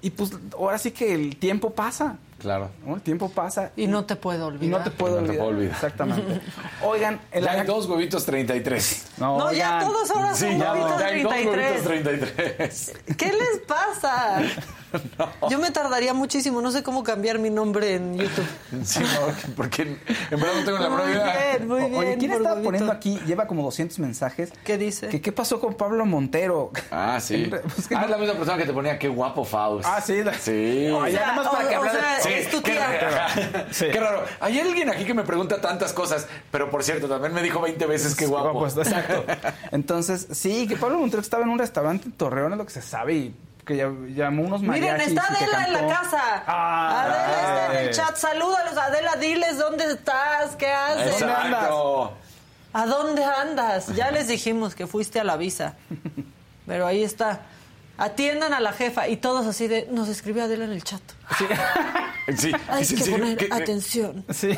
[0.00, 2.16] Y pues ahora sí que el tiempo pasa.
[2.38, 2.70] Claro.
[2.86, 2.94] ¿no?
[2.94, 3.72] El tiempo pasa.
[3.76, 4.78] Y no te puedo y olvidar.
[4.78, 5.38] no te puedo No te olvidar.
[5.44, 5.74] puedo olvidar.
[5.74, 6.40] Exactamente.
[6.84, 9.06] Oigan, el Ya hay dos Huevitos 33.
[9.18, 9.80] No, ya oigan.
[9.88, 11.86] todos ahora son Sí, ya, Huevitos ya hay dos 33.
[11.86, 12.92] Huevitos 33.
[13.16, 14.40] ¿Qué les pasa?
[15.50, 18.46] Yo me tardaría muchísimo, no sé cómo cambiar mi nombre en YouTube.
[18.84, 21.56] Sí, no, porque en en verdad no tengo la Muy menor idea.
[21.56, 21.94] bien, muy bien.
[21.94, 22.62] Oye, ¿quién Huevito.
[22.62, 23.18] poniendo aquí?
[23.26, 24.52] Lleva como 200 mensajes.
[24.64, 25.08] ¿Qué dice?
[25.08, 26.70] Que, ¿Qué pasó con Pablo Montero?
[26.90, 27.50] Ah, sí.
[27.50, 29.86] Pues que ah, no- es la misma persona que te ponía qué gupo Faust.
[29.88, 30.22] Ah, sí.
[30.22, 30.88] la- Sí.
[30.90, 32.86] Oye, sea, nada más para que o es tu qué tía.
[33.10, 33.64] raro.
[33.70, 33.86] Sí.
[33.92, 34.24] Qué raro.
[34.40, 37.84] Hay alguien aquí que me pregunta tantas cosas, pero por cierto, también me dijo 20
[37.86, 38.58] veces qué guapo.
[38.58, 39.24] Pues, exacto.
[39.72, 42.82] Entonces, sí, que Pablo Montero estaba en un restaurante en Torreón, es lo que se
[42.82, 43.34] sabe, y
[43.68, 43.92] que ya-
[44.24, 45.08] llamó unos Miren, mariachis.
[45.08, 46.42] está y que Adela en la casa.
[46.46, 48.16] Ah, Adela está en el chat.
[48.16, 49.14] Salúdalos, Adela.
[49.16, 51.20] Diles dónde estás, qué haces.
[51.20, 52.14] Exacto.
[52.72, 53.88] ¿A dónde andas?
[53.94, 55.74] Ya les dijimos que fuiste a la visa.
[56.66, 57.42] Pero ahí está.
[57.98, 59.06] Atiendan a la jefa.
[59.08, 59.86] Y todos así de.
[59.90, 61.00] Nos escribió Adela en el chat.
[61.38, 63.18] Sí, Hay ¿es en que serio?
[63.18, 64.24] poner ¿Qué- atención.
[64.30, 64.56] Sí.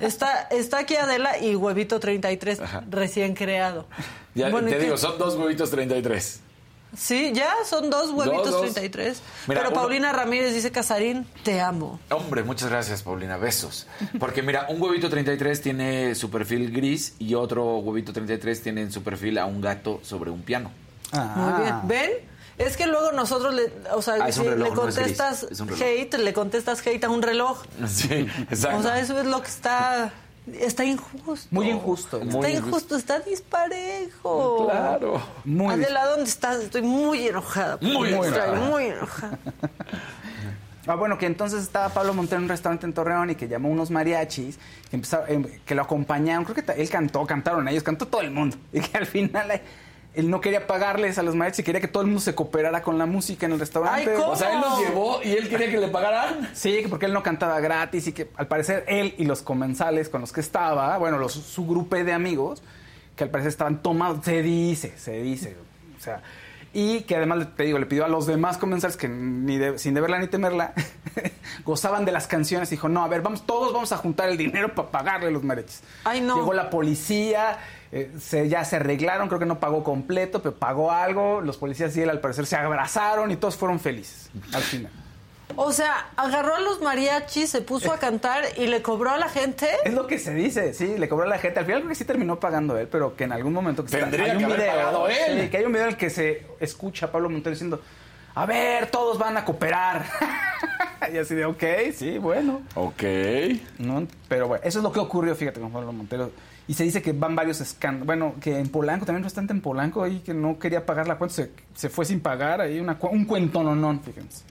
[0.00, 2.60] Está, está aquí Adela y Huevito 33,
[2.90, 3.86] recién creado.
[4.34, 6.40] Ya Bueno, ¿y te digo, son dos huevitos 33.
[6.96, 8.72] Sí, ya son dos huevitos Dos, dos.
[8.74, 9.20] 33.
[9.48, 12.00] Mira, Pero uno- Paulina Ramírez dice, Casarín, te amo.
[12.10, 13.36] Hombre, muchas gracias, Paulina.
[13.36, 13.86] Besos.
[14.18, 18.92] Porque mira, un huevito 33 tiene su perfil gris y otro huevito 33 tiene en
[18.92, 20.70] su perfil a un gato sobre un piano.
[21.12, 21.74] Muy bien.
[21.84, 22.10] ¿Ven?
[22.58, 25.46] Es que luego nosotros le, o sea, Ah, si reloj, le contestas
[25.78, 27.62] hate, le contestas hate a un reloj.
[27.86, 28.78] Sí, exacto.
[28.78, 30.10] O sea, eso es lo que está
[30.60, 31.48] está injusto.
[31.50, 32.20] Muy injusto.
[32.20, 32.96] Está Muy injusto, injusto.
[32.96, 34.66] está disparejo.
[34.66, 35.22] Claro.
[35.44, 36.56] Muy Adela, ¿dónde estás?
[36.62, 37.78] Estoy muy enojada.
[37.80, 38.52] Muy Estoy enojada.
[38.68, 39.38] muy enojada.
[40.88, 43.68] Ah, bueno, que entonces estaba Pablo Montero en un restaurante en Torreón y que llamó
[43.70, 44.56] unos mariachis
[44.88, 46.44] que, empezaron- em, que lo acompañaron.
[46.44, 48.56] Creo que él cantó, cantaron ellos, cantó todo el mundo.
[48.72, 49.62] Y que al final eh,
[50.16, 52.82] él no quería pagarles a los mariachis y quería que todo el mundo se cooperara
[52.82, 54.10] con la música en el restaurante.
[54.10, 54.32] Ay, ¿cómo?
[54.32, 56.48] O sea, él los llevó y él quería que le pagaran.
[56.54, 60.08] Sí, que porque él no cantaba gratis y que al parecer él y los comensales
[60.08, 62.62] con los que estaba, bueno, los, su grupo de amigos,
[63.14, 65.56] que al parecer estaban tomados, se dice, se dice,
[65.98, 66.22] o sea,
[66.72, 69.94] y que además, te digo, le pidió a los demás comensales que ni de- sin
[69.94, 70.74] deberla ni temerla,
[71.64, 74.36] gozaban de las canciones y dijo, no, a ver, vamos, todos vamos a juntar el
[74.36, 75.82] dinero para pagarle a los mariachis.
[76.04, 76.36] Ay, no.
[76.36, 77.58] Llegó la policía,
[77.96, 81.96] eh, se, ya se arreglaron, creo que no pagó completo, pero pagó algo, los policías
[81.96, 84.92] y él al parecer se abrazaron y todos fueron felices al final.
[85.54, 89.28] O sea, agarró a los mariachis, se puso a cantar y le cobró a la
[89.28, 89.68] gente.
[89.84, 91.60] Es lo que se dice, sí, le cobró a la gente.
[91.60, 94.24] Al final creo que sí terminó pagando él, pero que en algún momento que Tendría
[94.24, 95.40] hay que un haber video, pagado él.
[95.42, 97.80] sí, que hay un video en el que se escucha a Pablo Montero diciendo,
[98.34, 100.04] a ver, todos van a cooperar.
[101.12, 102.60] y así de, ok, sí, bueno.
[102.74, 103.02] Ok.
[103.78, 104.06] ¿no?
[104.28, 106.30] Pero bueno, eso es lo que ocurrió, fíjate, con Pablo Montero.
[106.68, 108.06] Y se dice que van varios escándalos.
[108.06, 111.36] Bueno, que en Polanco, también bastante en Polanco, ahí que no quería pagar la cuenta,
[111.36, 114.42] se, se fue sin pagar, ahí una, un cuentononón, fíjense.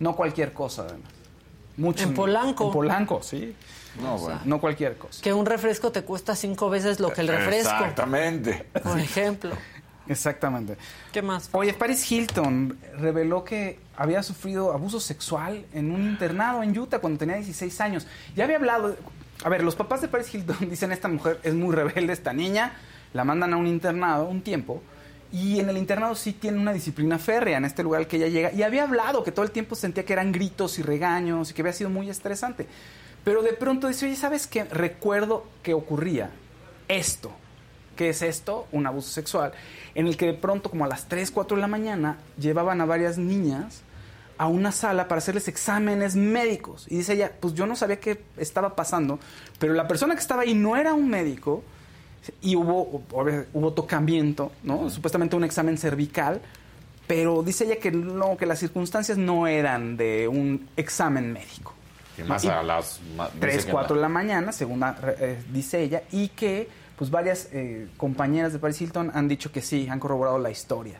[0.00, 1.10] No cualquier cosa, además.
[1.76, 2.04] Mucho.
[2.04, 2.66] En Polanco.
[2.66, 3.54] En Polanco, sí.
[4.02, 4.40] No, bueno.
[4.44, 5.22] No cualquier cosa.
[5.22, 7.70] Que un refresco te cuesta cinco veces lo que el refresco.
[7.70, 8.66] Exactamente.
[8.82, 9.50] Por ejemplo.
[10.08, 10.76] Exactamente.
[11.12, 11.50] ¿Qué más?
[11.52, 17.18] Oye, Paris Hilton reveló que había sufrido abuso sexual en un internado en Utah cuando
[17.18, 18.06] tenía 16 años.
[18.34, 18.96] Ya había hablado.
[19.44, 22.72] A ver, los papás de Paris Hilton dicen: Esta mujer es muy rebelde, esta niña.
[23.12, 24.82] La mandan a un internado un tiempo.
[25.30, 28.52] Y en el internado sí tiene una disciplina férrea en este lugar que ella llega.
[28.52, 31.62] Y había hablado que todo el tiempo sentía que eran gritos y regaños y que
[31.62, 32.66] había sido muy estresante.
[33.24, 34.64] Pero de pronto dice: Oye, ¿sabes qué?
[34.64, 36.30] Recuerdo que ocurría
[36.88, 37.32] esto.
[37.96, 38.66] ¿Qué es esto?
[38.72, 39.52] Un abuso sexual.
[39.94, 42.86] En el que de pronto, como a las 3, 4 de la mañana, llevaban a
[42.86, 43.82] varias niñas
[44.38, 46.86] a una sala para hacerles exámenes médicos.
[46.88, 49.18] Y dice ella, pues yo no sabía qué estaba pasando,
[49.58, 51.62] pero la persona que estaba ahí no era un médico
[52.40, 53.02] y hubo,
[53.52, 54.90] hubo tocamiento, ¿no?
[54.90, 56.40] Supuestamente un examen cervical,
[57.06, 61.74] pero dice ella que no, que las circunstancias no eran de un examen médico.
[62.18, 63.00] Y más Y- a las...
[63.00, 64.82] dice 3, que 4 la- de la mañana, según
[65.20, 69.62] eh, dice ella, y que pues varias eh, compañeras de Paris Hilton han dicho que
[69.62, 70.98] sí, han corroborado la historia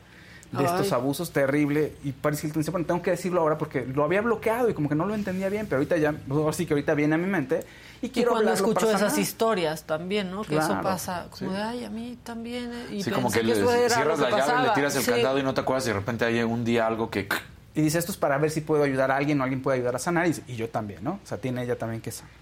[0.52, 0.64] de Ay.
[0.64, 4.22] estos abusos terribles y Paris Hilton dice, bueno, tengo que decirlo ahora porque lo había
[4.22, 6.72] bloqueado y como que no lo entendía bien, pero ahorita ya, pues, ahora sí que
[6.74, 7.64] ahorita viene a mi mente
[8.00, 10.42] y Y quiero cuando escucho para esas historias también, ¿no?
[10.42, 11.56] Que eso Claro, pasa, como sí.
[11.56, 12.72] de, ay, a mí también.
[12.72, 14.56] eh", Y Sí, como que, que le eso era cierras lo la que llave, le
[14.58, 14.74] pasaba.
[14.74, 15.10] tiras el Sí.
[15.10, 17.28] candado y no te acuerdas y de repente hay un día algo que...
[17.74, 19.96] Y dice, esto es para ver si puedo ayudar a alguien o alguien puede ayudar
[19.96, 21.20] a sanar y, y yo también, ¿no?
[21.22, 22.32] O sea, tiene ella también que sanar.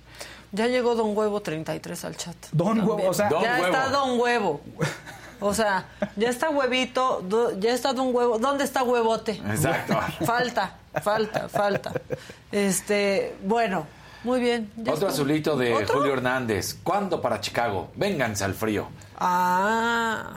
[0.52, 2.36] Ya llegó Don Huevo 33 al chat.
[2.52, 2.86] Don También.
[2.88, 3.66] Huevo, o sea- Don ya Huevo.
[3.66, 4.60] está Don Huevo.
[5.40, 7.24] O sea, ya está huevito,
[7.58, 8.38] ya está Don Huevo.
[8.38, 9.32] ¿Dónde está huevote?
[9.50, 9.98] Exacto.
[10.24, 11.92] Falta, falta, falta.
[12.52, 13.86] Este, bueno,
[14.24, 14.70] muy bien.
[14.88, 15.98] Otro azulito de ¿Otro?
[15.98, 16.78] Julio Hernández.
[16.82, 17.90] ¿Cuándo para Chicago?
[17.94, 18.88] Vénganse al frío.
[19.18, 20.36] Ah,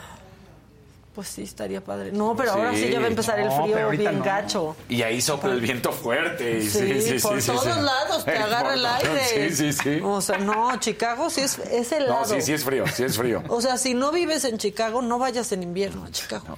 [1.20, 2.13] pues sí, estaría padre.
[2.13, 2.91] No, pero ahora sí Sí.
[2.91, 4.24] ya va a empezar el No, frío bien no.
[4.24, 4.76] gacho.
[4.88, 6.59] Y ahí sopla el viento fuerte.
[6.59, 7.82] y Sí, sí, sí, por sí, sí, todos sí.
[7.82, 9.49] lados te agarra el aire.
[9.49, 9.99] Sí, sí, sí.
[10.01, 12.22] O sea, no, Chicago sí es, es helado.
[12.22, 13.43] No, sí, sí es frío, sí es frío.
[13.49, 16.57] O sea, si no vives en Chicago, no vayas en invierno a Chicago.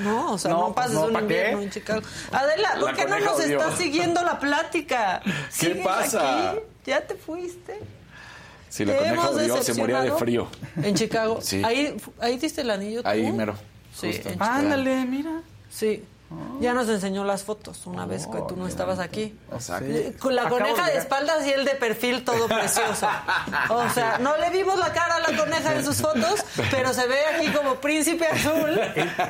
[0.00, 2.02] No, o sea, No, no, pues pases no, un invierno en Chicago.
[2.32, 5.22] Adela, La ¿por qué no nos estás siguiendo la plática?
[5.24, 6.50] ¿Qué ¿Sigues pasa?
[6.50, 6.60] aquí?
[6.84, 7.80] ¿Ya te fuiste?
[8.68, 10.48] Si la coneja odió, se moría de frío.
[10.82, 11.38] En Chicago.
[11.40, 11.62] Sí.
[11.64, 13.08] Ahí, ahí diste el anillo tú.
[13.08, 13.54] Ahí mero.
[13.98, 14.28] Sí, justo.
[14.28, 14.50] en Chicago.
[14.52, 15.30] Ándale, mira.
[15.70, 16.04] Sí.
[16.60, 19.38] Ya nos enseñó las fotos una vez que tú no estabas aquí.
[19.52, 19.86] Exacto.
[19.86, 20.12] Sí.
[20.18, 23.06] Con la Acabo coneja de espaldas y él de perfil todo precioso.
[23.68, 27.06] O sea, no le vimos la cara a la coneja en sus fotos, pero se
[27.06, 28.80] ve aquí como príncipe azul,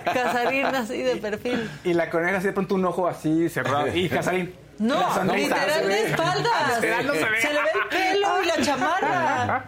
[0.05, 1.71] Casarín así de perfil.
[1.85, 3.95] Y la coneja así de pronto un ojo así cerrado.
[3.95, 4.55] Y Casarín.
[4.79, 4.97] No,
[5.35, 6.11] literal se de ve.
[6.11, 6.75] espaldas.
[6.77, 7.41] Literal no se ve.
[7.43, 9.65] Se le ve el pelo y la chamarra.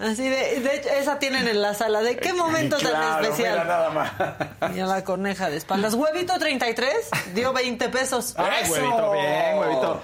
[0.00, 2.00] Así de, de hecho, esa tienen en la sala.
[2.02, 3.66] ¿De qué momento tan Claro, mira, especial?
[3.68, 4.12] nada más.
[4.74, 5.94] Y a la coneja de espaldas.
[5.94, 6.92] Huevito 33
[7.34, 8.34] dio 20 pesos.
[8.36, 8.72] Ay, ¡Eso!
[8.72, 10.00] huevito, bien, huevito.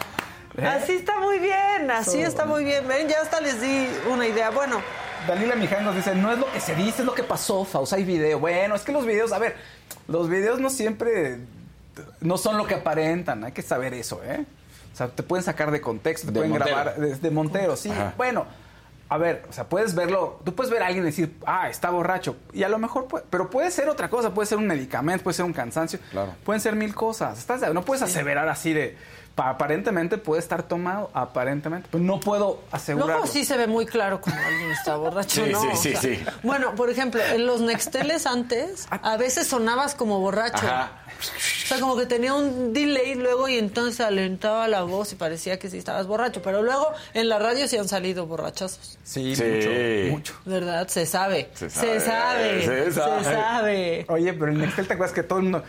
[0.63, 2.87] Así está muy bien, así está muy bien.
[2.87, 4.51] Ven, ya hasta les di una idea.
[4.51, 4.81] Bueno,
[5.27, 7.93] Dalila Miján nos dice, no es lo que se dice, es lo que pasó, Faust,
[7.93, 8.39] hay video.
[8.41, 9.57] Bueno, es que los videos, a ver,
[10.09, 11.39] los videos no siempre,
[12.21, 14.45] no son lo que aparentan, hay que saber eso, ¿eh?
[14.93, 16.75] O sea, te pueden sacar de contexto, te De pueden Montero.
[16.77, 17.91] grabar desde Montero, sí.
[17.91, 18.15] Ajá.
[18.17, 18.47] Bueno,
[19.11, 21.89] a ver, o sea, puedes verlo, tú puedes ver a alguien y decir, ah, está
[21.91, 25.25] borracho, y a lo mejor, puede- pero puede ser otra cosa, puede ser un medicamento,
[25.25, 26.35] puede ser un cansancio, Claro.
[26.45, 28.97] pueden ser mil cosas, ¿estás no puedes aseverar así de,
[29.39, 33.15] aparentemente puede estar tomado, aparentemente, pero no puedo asegurarlo.
[33.15, 35.61] luego sí se ve muy claro cuando alguien está borracho, Sí, ¿no?
[35.61, 36.25] sí, O sí, sea, sí.
[36.43, 40.67] Bueno, por ejemplo, en los Nexteles antes, a veces sonabas como borracho.
[40.67, 40.93] Ajá.
[41.21, 45.59] O sea, como que tenía un delay luego y entonces alentaba la voz y parecía
[45.59, 46.41] que sí estabas borracho.
[46.43, 48.99] Pero luego en la radio sí han salido borrachazos.
[49.03, 49.43] Sí, Sí.
[49.43, 50.35] mucho, mucho.
[50.45, 50.87] ¿Verdad?
[50.87, 51.51] Se sabe.
[51.55, 52.65] Se Se sabe.
[52.65, 53.25] Se sabe.
[53.25, 54.07] Se sabe.
[54.09, 55.65] Oye, pero en Nextel te acuerdas que todo el mundo.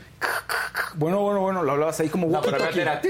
[0.95, 3.01] Bueno, bueno, bueno, lo hablabas ahí como No, pero era...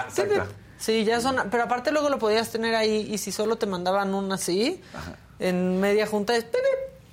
[0.00, 0.46] Ajá.
[0.78, 1.36] Sí, ya son.
[1.50, 4.80] Pero aparte luego lo podías tener ahí y si solo te mandaban un así,
[5.38, 6.46] en media junta es.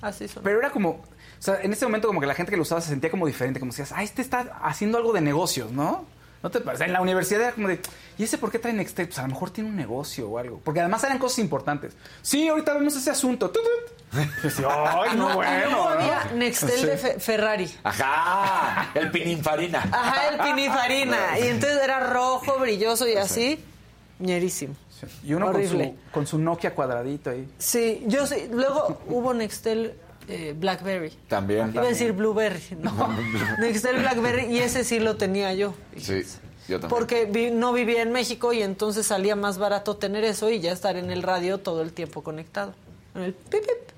[0.00, 0.42] Así son.
[0.42, 0.90] Pero era como.
[0.90, 3.26] O sea, en ese momento, como que la gente que lo usaba se sentía como
[3.26, 3.60] diferente.
[3.60, 6.04] Como decías, ah, este está haciendo algo de negocios, ¿no?
[6.42, 6.84] ¿No te parece?
[6.84, 7.80] En la universidad era como de,
[8.16, 9.06] ¿y ese por qué trae Nextel?
[9.08, 10.60] Pues a lo mejor tiene un negocio o algo.
[10.64, 11.92] Porque además eran cosas importantes.
[12.22, 13.50] Sí, ahorita vemos ese asunto.
[13.50, 13.62] Tut.
[14.12, 14.28] Ay,
[15.16, 15.66] no, bueno.
[15.70, 16.36] Luego había ¿no?
[16.38, 17.70] Nextel de Fe- Ferrari.
[17.84, 19.86] Ajá, el pininfarina.
[19.92, 21.38] Ajá, el pinifarina.
[21.40, 23.62] Y entonces era rojo, brilloso y así.
[24.18, 24.74] ñerísimo.
[25.24, 27.48] Y uno con su, con su Nokia cuadradito ahí.
[27.58, 28.48] Sí, yo sí.
[28.52, 29.94] Luego hubo Nextel
[30.28, 31.12] eh, Blackberry.
[31.28, 31.70] También.
[31.74, 33.14] Iba a decir Blueberry, no.
[33.58, 35.74] Nextel Blackberry y ese sí lo tenía yo.
[35.96, 36.22] Sí,
[36.68, 36.88] yo también.
[36.88, 40.72] Porque vi- no vivía en México y entonces salía más barato tener eso y ya
[40.72, 42.74] estar en el radio todo el tiempo conectado.
[43.14, 43.90] En el pip, pip.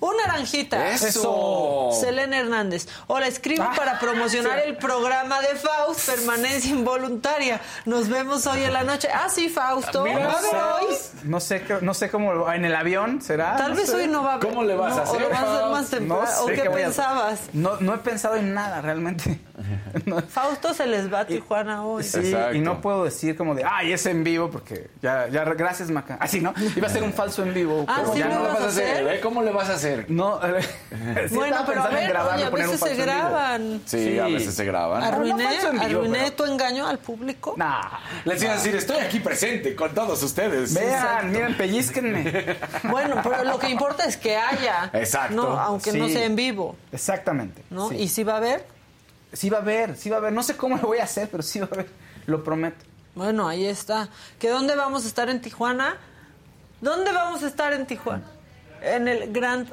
[0.00, 0.90] Un naranjita.
[0.90, 1.90] ¡Eso!
[2.00, 2.88] Selena Hernández.
[3.06, 7.60] Hola, escribo Ah, para promocionar el programa de Faust, Permanencia Involuntaria.
[7.84, 9.08] Nos vemos hoy en la noche.
[9.12, 10.02] Ah, sí, Fausto.
[10.02, 10.54] Mira, ¿Va a haber
[10.88, 10.96] hoy?
[11.24, 13.56] No sé, qué- no sé cómo, en el avión será.
[13.56, 13.94] Tal No vez sé.
[13.96, 14.48] hoy no va a haber.
[14.48, 16.22] ¿Cómo le vas no, a hacer, ¿O lo vas a hacer más temprano?
[16.36, 17.40] No ¿O qué a- pensabas?
[17.52, 19.38] No, no he pensado en nada realmente.
[20.28, 22.02] Fausto se les va a Tijuana hoy.
[22.02, 22.54] Sí, Exacto.
[22.54, 26.16] y no puedo decir como de, ay, es en vivo, porque ya, ya, gracias, Maca.
[26.20, 26.52] Así, ¿no?
[26.76, 27.84] Iba a ser un falso en vivo.
[27.88, 28.90] Ah, pero ¿sí ya lo no lo vas a hacer.
[28.92, 29.04] hacer?
[29.04, 30.06] ¿Ve ¿Cómo le vas a hacer?
[30.10, 30.40] No,
[31.28, 33.82] sí Bueno, pero a pensando en ver, grabarlo, oye, a veces se graban.
[33.86, 34.18] Sí, Sí.
[34.18, 35.02] a veces se graban.
[35.02, 37.54] Arruiné, no falso en vivo, arruiné pero- tu engaño al público.
[37.56, 37.82] Nah.
[38.24, 40.74] Les iba a decir, estoy aquí presente con todos ustedes.
[40.74, 42.56] Vean, miren, pellizquenme.
[42.84, 44.90] Bueno, pero lo que importa es que haya.
[44.92, 45.34] Exacto.
[45.34, 47.62] No, aunque no sea en vivo, Exactamente.
[47.70, 47.88] ¿no?
[47.88, 47.96] sí.
[47.96, 48.64] Y si va a haber,
[49.32, 50.32] Sí va a haber, sí va a haber.
[50.32, 51.88] No sé cómo lo voy a hacer, pero sí va a haber.
[52.26, 52.84] Lo prometo.
[53.14, 54.08] bueno, ahí está.
[54.38, 55.96] ¿Que dónde vamos a estar en Tijuana?
[56.80, 58.24] ¿Dónde vamos a estar en Tijuana?
[58.82, 59.68] En el Grand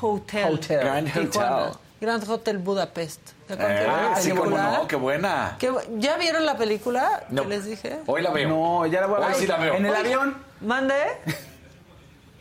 [0.00, 0.54] Hotel.
[0.54, 0.80] Hotel.
[0.80, 1.56] Grand Tijuana.
[1.56, 1.78] Hotel.
[2.00, 3.20] Grand Hotel Budapest.
[3.46, 3.76] ¿Se acuerdan
[4.14, 4.70] que Eh, sí, cómo película?
[4.78, 5.56] no, qué buena.
[5.58, 7.42] ¿Qué bu- ¿Ya vieron la película No.
[7.42, 8.00] que les dije?
[8.06, 8.48] Hoy la veo.
[8.48, 9.40] No, ya la voy a Hoy ver.
[9.40, 9.74] sí la veo.
[9.74, 10.36] En el avión.
[10.60, 10.94] Mande.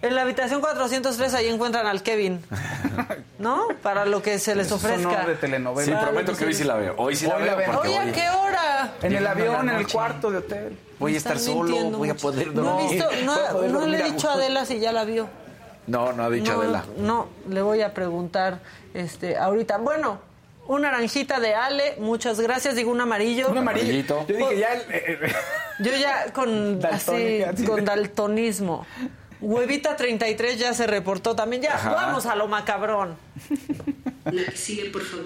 [0.03, 2.41] En la habitación 403 ahí encuentran al Kevin.
[3.39, 3.67] ¿No?
[3.81, 5.01] Para lo que se les ofrezca.
[5.11, 5.85] sonó de telenovela.
[5.85, 6.93] Sí, Para prometo que hoy sí la veo.
[6.97, 7.71] Hoy sí la Hoy la veo veo.
[7.73, 8.93] porque Oye, hoy ¿a qué hora?
[9.01, 10.77] En el avión, la en el cuarto de hotel.
[10.99, 12.91] voy a estar solo, voy a poder No he dormir.
[12.91, 14.33] visto, no, no le he dicho a.
[14.33, 15.27] Adela si ya la vio.
[15.87, 16.83] No, no ha dicho no, Adela.
[16.97, 18.59] No, le voy a preguntar
[18.93, 19.77] este ahorita.
[19.77, 20.19] Bueno,
[20.67, 22.75] una naranjita de Ale, muchas gracias.
[22.75, 23.49] Digo un amarillo.
[23.49, 24.25] Un amarillito.
[24.27, 24.73] Yo dije ya.
[24.73, 25.33] el- eh, eh,
[25.79, 26.25] Yo ya
[26.91, 28.85] así, con daltonismo.
[29.45, 31.61] Huevita 33 ya se reportó también.
[31.61, 31.93] Ya, Ajá.
[31.93, 33.17] vamos a lo macabrón.
[34.23, 35.25] La que sigue, por favor.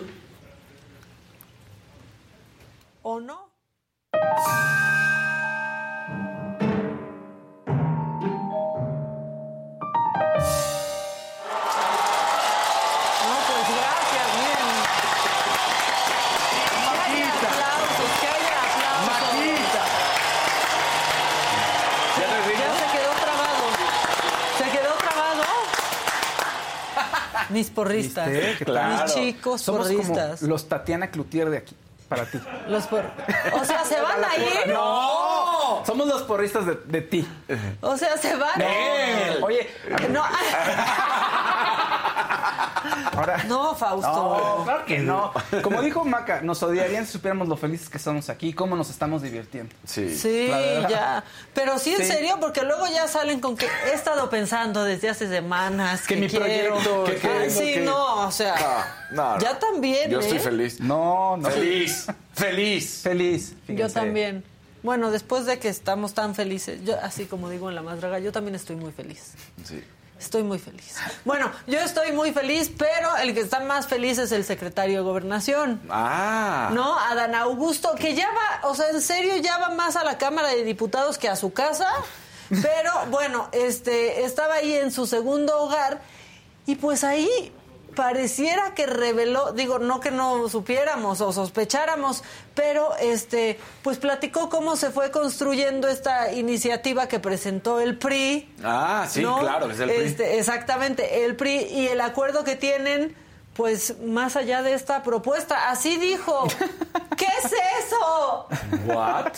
[3.04, 3.48] ¿O no?
[4.14, 4.20] No,
[27.50, 28.30] Mis porristas.
[28.64, 29.04] Claro.
[29.04, 30.40] Mis chicos Somos porristas.
[30.40, 31.76] como los Tatiana Cloutier de aquí.
[32.08, 32.40] Para ti.
[32.70, 33.04] Los por...
[33.54, 34.68] O sea, ¿se van a ir?
[34.74, 35.84] ¡No!
[35.86, 37.28] Somos los porristas de, de ti.
[37.82, 38.62] O sea, ¿se van?
[38.62, 39.44] Él.
[39.44, 39.70] Oye,
[40.10, 40.24] No,
[43.06, 43.44] ahora.
[43.48, 44.08] no, Fausto.
[44.58, 45.32] No, claro que no.
[45.64, 48.90] Como dijo Maca, nos odiarían si supiéramos lo felices que somos aquí y cómo nos
[48.90, 49.76] estamos divirtiendo.
[49.86, 50.16] Sí.
[50.16, 50.48] Sí,
[50.90, 51.24] ya.
[51.54, 52.06] Pero sí, en Sí.
[52.06, 56.22] serio, porque luego ya salen con que he estado pensando desde hace semanas que, Que
[56.22, 56.46] mi quiero.
[56.78, 58.56] proyecto, que Ah, queremos sí, que- no, o sea.
[59.12, 60.10] No, no, ya también.
[60.12, 60.42] Yo estoy ¿eh?
[60.42, 60.80] feliz.
[60.80, 61.50] No, no.
[61.50, 62.08] Feliz.
[62.34, 63.02] Feliz.
[63.04, 63.54] Feliz.
[63.68, 64.44] Yo también.
[64.84, 68.20] Bueno, después de que estamos tan felices, yo así como digo en la más draga,
[68.20, 69.34] yo también estoy muy feliz.
[69.66, 69.84] Sí.
[70.20, 70.96] Estoy muy feliz.
[71.26, 75.04] Bueno, yo estoy muy feliz, pero el que está más feliz es el secretario de
[75.04, 75.82] Gobernación.
[75.90, 76.70] Ah.
[76.74, 76.98] ¿No?
[77.00, 80.50] Adán Augusto, que ya va, o sea, en serio ya va más a la Cámara
[80.50, 81.88] de Diputados que a su casa.
[82.50, 86.02] Pero bueno, este estaba ahí en su segundo hogar
[86.66, 87.54] y pues ahí
[87.98, 94.76] pareciera que reveló, digo, no que no supiéramos o sospecháramos, pero este pues platicó cómo
[94.76, 98.54] se fue construyendo esta iniciativa que presentó el PRI.
[98.64, 99.40] Ah, sí, ¿no?
[99.40, 100.06] claro, es el PRI.
[100.06, 103.16] Este, exactamente, el PRI y el acuerdo que tienen,
[103.56, 105.72] pues más allá de esta propuesta.
[105.72, 106.48] Así dijo.
[107.18, 107.52] ¿Qué es
[107.84, 108.48] eso?
[108.86, 109.34] What?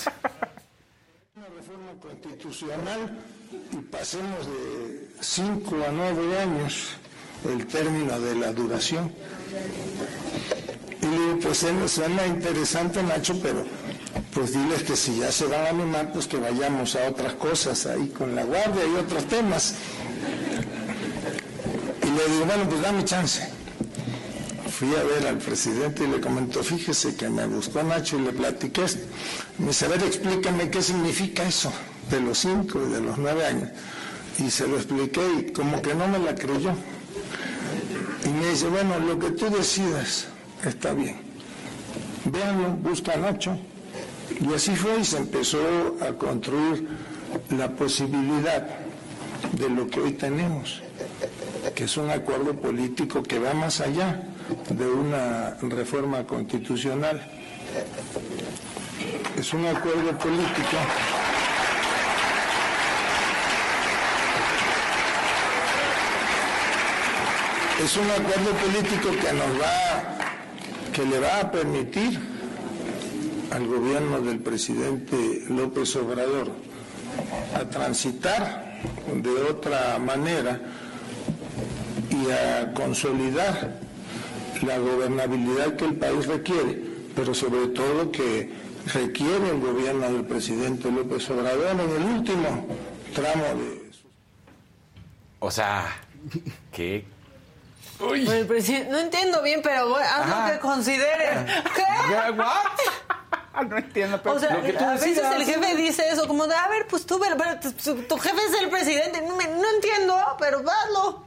[1.33, 3.17] Una reforma constitucional
[3.71, 6.97] y pasemos de 5 a 9 años
[7.47, 9.11] el término de la duración.
[11.01, 13.65] Y le digo, pues suena interesante, Nacho, pero
[14.33, 17.85] pues diles que si ya se van a animar, pues que vayamos a otras cosas
[17.85, 19.75] ahí con la guardia y otros temas.
[22.03, 23.47] Y le digo, bueno, pues dame chance.
[24.69, 28.31] Fui a ver al presidente y le comentó, fíjese que me buscó Nacho y le
[28.31, 29.05] platiqué esto.
[29.57, 31.71] Me dice, a ver, explícame qué significa eso
[32.09, 33.69] de los cinco y de los nueve años.
[34.37, 36.73] Y se lo expliqué y como que no me la creyó.
[38.29, 40.27] Y me dice, bueno, lo que tú decidas
[40.63, 41.17] está bien.
[42.25, 43.57] Véanlo, busca a Nacho.
[44.39, 45.57] Y así fue y se empezó
[45.99, 46.87] a construir
[47.49, 48.67] la posibilidad
[49.53, 50.83] de lo que hoy tenemos,
[51.73, 54.21] que es un acuerdo político que va más allá
[54.69, 57.19] de una reforma constitucional.
[59.39, 60.77] Es un acuerdo político.
[67.79, 70.03] Es un acuerdo político que nos va,
[70.91, 72.19] que le va a permitir
[73.51, 76.51] al gobierno del presidente López Obrador
[77.55, 78.81] a transitar
[79.13, 80.59] de otra manera
[82.09, 83.79] y a consolidar
[84.61, 86.81] la gobernabilidad que el país requiere,
[87.15, 88.51] pero sobre todo que
[88.93, 92.67] requiere el gobierno del presidente López Obrador en el último
[93.15, 93.89] tramo de...
[95.39, 95.95] O sea,
[96.73, 97.05] ¿qué?
[97.99, 98.27] Uy.
[98.29, 100.47] El presidente- no entiendo bien, pero haz Ajá.
[100.47, 101.39] lo que consideres.
[101.75, 101.83] ¿Qué?
[102.07, 102.31] ¿Qué?
[102.31, 103.65] ¿What?
[103.69, 105.35] no entiendo, pero O sea, Lo que tú a veces decidas.
[105.35, 108.53] el jefe dice eso, como de, a ver, pues tú, pero, pero tu, jefe es
[108.61, 109.21] el presidente.
[109.21, 111.25] No, me- no entiendo, pero hazlo.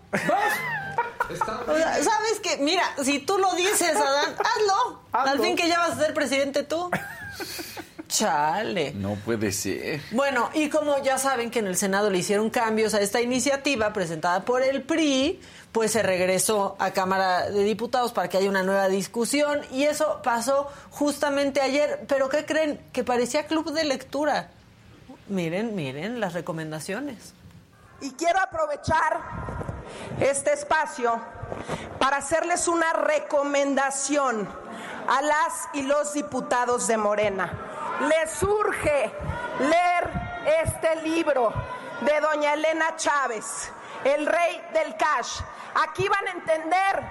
[1.69, 5.01] O sea, ¿Sabes que Mira, si tú lo dices, Adán, hazlo.
[5.13, 5.43] Al Hazlo.
[5.43, 6.91] fin que ya vas a ser presidente tú.
[8.13, 8.93] Chale.
[8.93, 10.03] No puede ser.
[10.11, 13.91] Bueno, y como ya saben que en el Senado le hicieron cambios a esta iniciativa
[13.95, 15.41] presentada por el PRI,
[15.73, 20.21] pues se regresó a Cámara de Diputados para que haya una nueva discusión y eso
[20.23, 22.05] pasó justamente ayer.
[22.07, 22.79] Pero ¿qué creen?
[22.93, 24.51] Que parecía club de lectura.
[25.29, 27.33] Miren, miren las recomendaciones.
[28.03, 29.21] Y quiero aprovechar
[30.21, 31.19] este espacio
[31.99, 34.47] para hacerles una recomendación
[35.09, 37.72] a las y los diputados de Morena.
[38.01, 39.11] Les urge
[39.61, 40.11] leer
[40.65, 41.53] este libro
[42.01, 43.71] de doña Elena Chávez,
[44.05, 45.41] El Rey del Cash.
[45.87, 47.03] Aquí van a entender,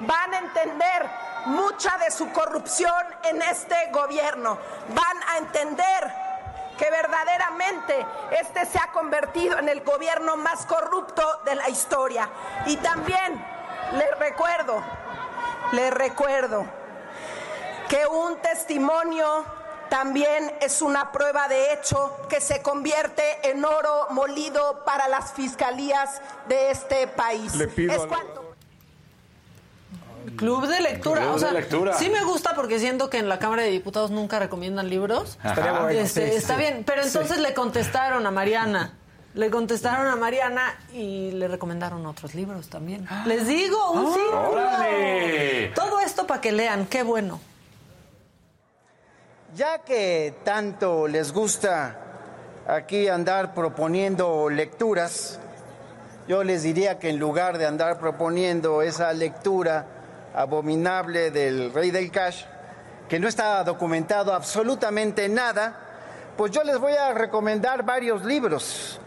[0.00, 1.10] van a entender
[1.46, 4.58] mucha de su corrupción en este gobierno.
[4.88, 6.12] Van a entender
[6.76, 12.28] que verdaderamente este se ha convertido en el gobierno más corrupto de la historia.
[12.66, 13.44] Y también
[13.92, 14.82] les recuerdo,
[15.72, 16.66] les recuerdo
[17.88, 19.44] que un testimonio
[19.88, 26.20] también es una prueba de hecho que se convierte en oro molido para las fiscalías
[26.48, 27.54] de este país.
[27.56, 28.44] Le pido Es al- cuanto-
[30.36, 31.20] Club de lectura.
[31.20, 31.92] Club o sea, de lectura.
[31.98, 35.38] sí me gusta porque siento que en la Cámara de Diputados nunca recomiendan libros.
[35.44, 35.82] Estaría Ajá.
[35.82, 36.60] bueno, Este, sí, está sí.
[36.60, 38.94] bien, pero entonces le contestaron a Mariana.
[39.34, 43.04] Le contestaron a Mariana y le recomendaron otros libros también.
[43.26, 44.50] Les digo, un círculo.
[44.52, 45.72] ¡Órale!
[45.74, 47.40] Todo esto para que lean, qué bueno.
[49.54, 51.96] Ya que tanto les gusta
[52.66, 55.38] aquí andar proponiendo lecturas,
[56.26, 59.86] yo les diría que en lugar de andar proponiendo esa lectura
[60.34, 62.46] abominable del rey del cash,
[63.08, 65.78] que no está documentado absolutamente nada,
[66.36, 68.98] pues yo les voy a recomendar varios libros.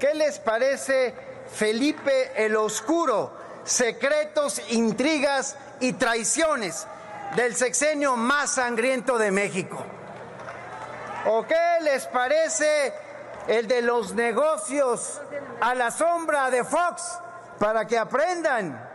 [0.00, 1.14] ¿Qué les parece
[1.52, 3.32] Felipe el Oscuro?
[3.62, 6.88] Secretos, intrigas y traiciones
[7.36, 9.84] del sexenio más sangriento de México.
[11.26, 12.92] ¿O qué les parece
[13.46, 15.20] el de los negocios
[15.60, 17.18] a la sombra de Fox
[17.58, 18.90] para que aprendan?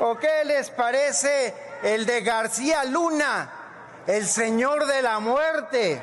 [0.00, 3.50] ¿O qué les parece el de García Luna,
[4.06, 6.00] el señor de la muerte?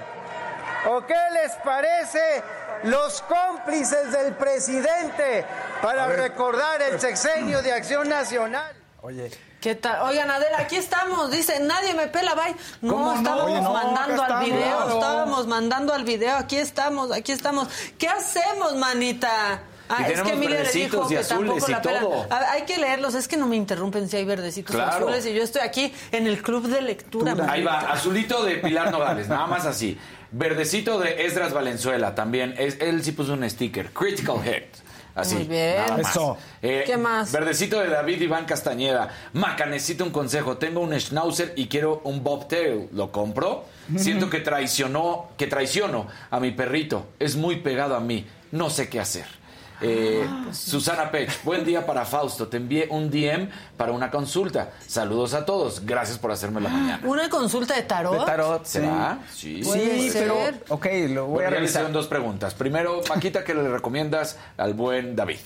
[0.87, 2.43] ¿O qué les parece
[2.83, 5.45] los cómplices del presidente
[5.81, 8.75] para recordar el sexenio de Acción Nacional?
[9.01, 9.31] Oye,
[9.65, 10.03] ¿Qué tal?
[10.03, 11.31] Oigan, Adela, aquí estamos.
[11.31, 12.53] Dice, nadie me pela, bye.
[12.83, 14.59] No, estábamos Oye, no, mandando al video.
[14.59, 14.93] claro.
[14.93, 16.37] Estábamos mandando al video.
[16.37, 17.67] Aquí estamos, aquí estamos.
[17.97, 19.63] ¿Qué hacemos, manita?
[19.89, 22.03] Ah, Y es que Emilia le dijo y que tampoco y la pelan.
[22.03, 22.27] todo.
[22.29, 24.91] A ver, hay que leerlos, es que no me interrumpen si hay verdecitos Claro.
[25.07, 27.35] azules y yo estoy aquí en el club de lectura.
[27.49, 29.97] Ahí va, azulito de Pilar Nogales, nada más así.
[30.31, 32.53] Verdecito de Esdras Valenzuela, también.
[32.59, 33.91] Es, él sí puso un sticker.
[33.93, 34.65] Critical Hit.
[35.15, 35.35] Así.
[35.35, 35.77] Muy bien.
[35.77, 36.11] nada más.
[36.11, 36.37] Eso.
[36.61, 37.31] Eh, ¿Qué más?
[37.31, 39.09] Verdecito de David Iván Castañeda.
[39.33, 40.57] Maca, necesito un consejo.
[40.57, 42.89] Tengo un schnauzer y quiero un bobtail.
[42.91, 43.65] ¿Lo compro?
[43.97, 47.07] Siento que traicionó, que traiciono a mi perrito.
[47.17, 48.27] Es muy pegado a mí.
[48.51, 49.25] No sé qué hacer.
[49.81, 52.47] Eh, Susana Pech, buen día para Fausto.
[52.47, 54.71] Te envié un DM para una consulta.
[54.87, 55.85] Saludos a todos.
[55.85, 56.99] Gracias por hacerme la mañana.
[57.03, 58.19] Una consulta de tarot.
[58.19, 58.71] de tarot, sí.
[58.79, 59.19] ¿Será?
[59.33, 59.61] Sí.
[59.63, 60.37] Puede Sí, pero.
[60.69, 61.63] Ok, lo voy Bueno, a ya le revisar.
[61.81, 62.53] hicieron dos preguntas.
[62.53, 65.39] Primero, Paquita, ¿qué le recomiendas al buen David?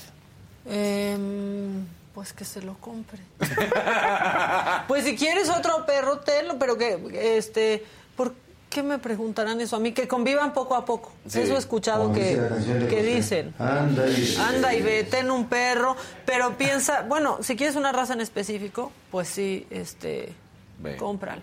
[0.66, 3.18] Em, pues que se lo compre.
[4.88, 7.84] pues si quieres otro perro, tenlo, pero que, este,
[8.16, 8.32] ¿por
[8.70, 9.92] qué me preguntarán eso a mí?
[9.92, 11.12] Que convivan poco a poco.
[11.26, 11.40] Sí.
[11.40, 12.40] Eso he escuchado que,
[12.88, 13.52] que dicen.
[13.58, 14.36] Anda y...
[14.36, 18.92] Anda y ve, ten un perro, pero piensa, bueno, si quieres una raza en específico,
[19.10, 20.32] pues sí, este,
[20.78, 20.96] Ve.
[20.96, 21.42] cómpralo.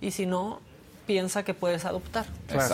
[0.00, 0.60] Y si no,
[1.06, 2.26] piensa que puedes adoptar.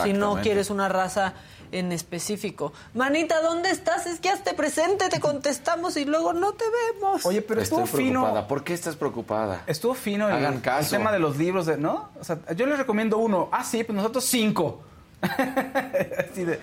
[0.03, 1.35] Si no quieres una raza
[1.73, 2.73] en específico.
[2.95, 4.07] Manita, ¿dónde estás?
[4.07, 6.65] Es que hazte presente, te contestamos y luego no te
[6.95, 7.25] vemos.
[7.27, 8.21] Oye, pero Estoy estuvo fino.
[8.23, 8.49] preocupada.
[8.49, 9.63] ¿Por qué estás preocupada?
[9.67, 10.95] Estuvo fino el, Hagan caso.
[10.95, 12.09] el tema de los libros, de, ¿no?
[12.21, 13.49] O sea, yo les recomiendo uno.
[13.53, 14.83] Ah, sí, pues nosotros cinco.
[15.23, 16.61] Así de,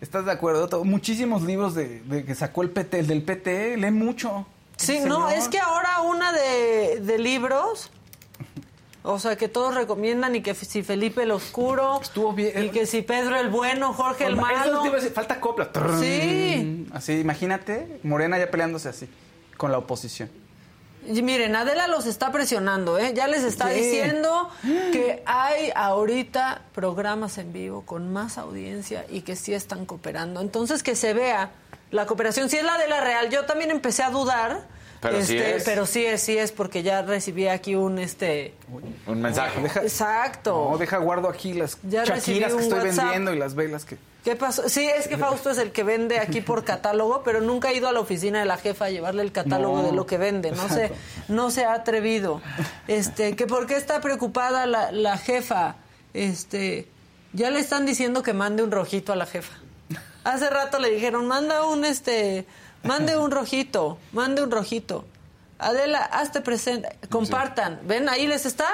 [0.00, 0.68] ¿Estás de acuerdo?
[0.68, 4.46] To- Muchísimos libros de, de que sacó el PT, el del PT, lee mucho.
[4.76, 5.32] Sí, no, señor.
[5.34, 7.90] es que ahora una de, de libros,
[9.06, 12.64] o sea, que todos recomiendan y que si Felipe el Oscuro, Estuvo bien.
[12.64, 14.82] y que si Pedro el Bueno, Jorge el Malo.
[15.14, 15.68] falta copla.
[16.00, 16.86] Sí.
[16.92, 19.08] Así, imagínate, Morena ya peleándose así,
[19.58, 20.30] con la oposición.
[21.06, 23.12] Y miren, Adela los está presionando, ¿eh?
[23.14, 23.74] Ya les está Sí.
[23.80, 24.48] diciendo
[24.92, 30.40] que hay ahorita programas en vivo con más audiencia y que sí están cooperando.
[30.40, 31.50] Entonces, que se vea
[31.90, 32.48] la cooperación.
[32.48, 34.66] Si es la de la real, yo también empecé a dudar.
[35.10, 35.64] Pero sí este, es.
[35.64, 38.54] Pero sí es, sí es, porque ya recibí aquí un, este...
[39.06, 39.60] Un mensaje.
[39.60, 40.68] Deja, Exacto.
[40.72, 43.04] no, deja guardo aquí las Ya recibí chaquiras que estoy WhatsApp.
[43.04, 43.96] vendiendo y las velas que...
[44.24, 44.68] ¿Qué pasó?
[44.70, 47.88] Sí, es que Fausto es el que vende aquí por catálogo, pero nunca ha ido
[47.88, 49.82] a la oficina de la jefa a llevarle el catálogo No.
[49.82, 50.50] de lo que vende.
[50.52, 50.90] No se,
[51.28, 52.40] no se ha atrevido.
[52.88, 55.76] Este, que por qué está preocupada la, la jefa.
[56.14, 56.88] Este,
[57.34, 59.52] ya le están diciendo que mande un rojito a la jefa.
[60.24, 62.46] Hace rato le dijeron, manda un este,
[62.84, 65.04] mande un rojito, mande un rojito.
[65.58, 67.80] Adela, hazte presente, compartan.
[67.84, 68.68] Ven, ahí les está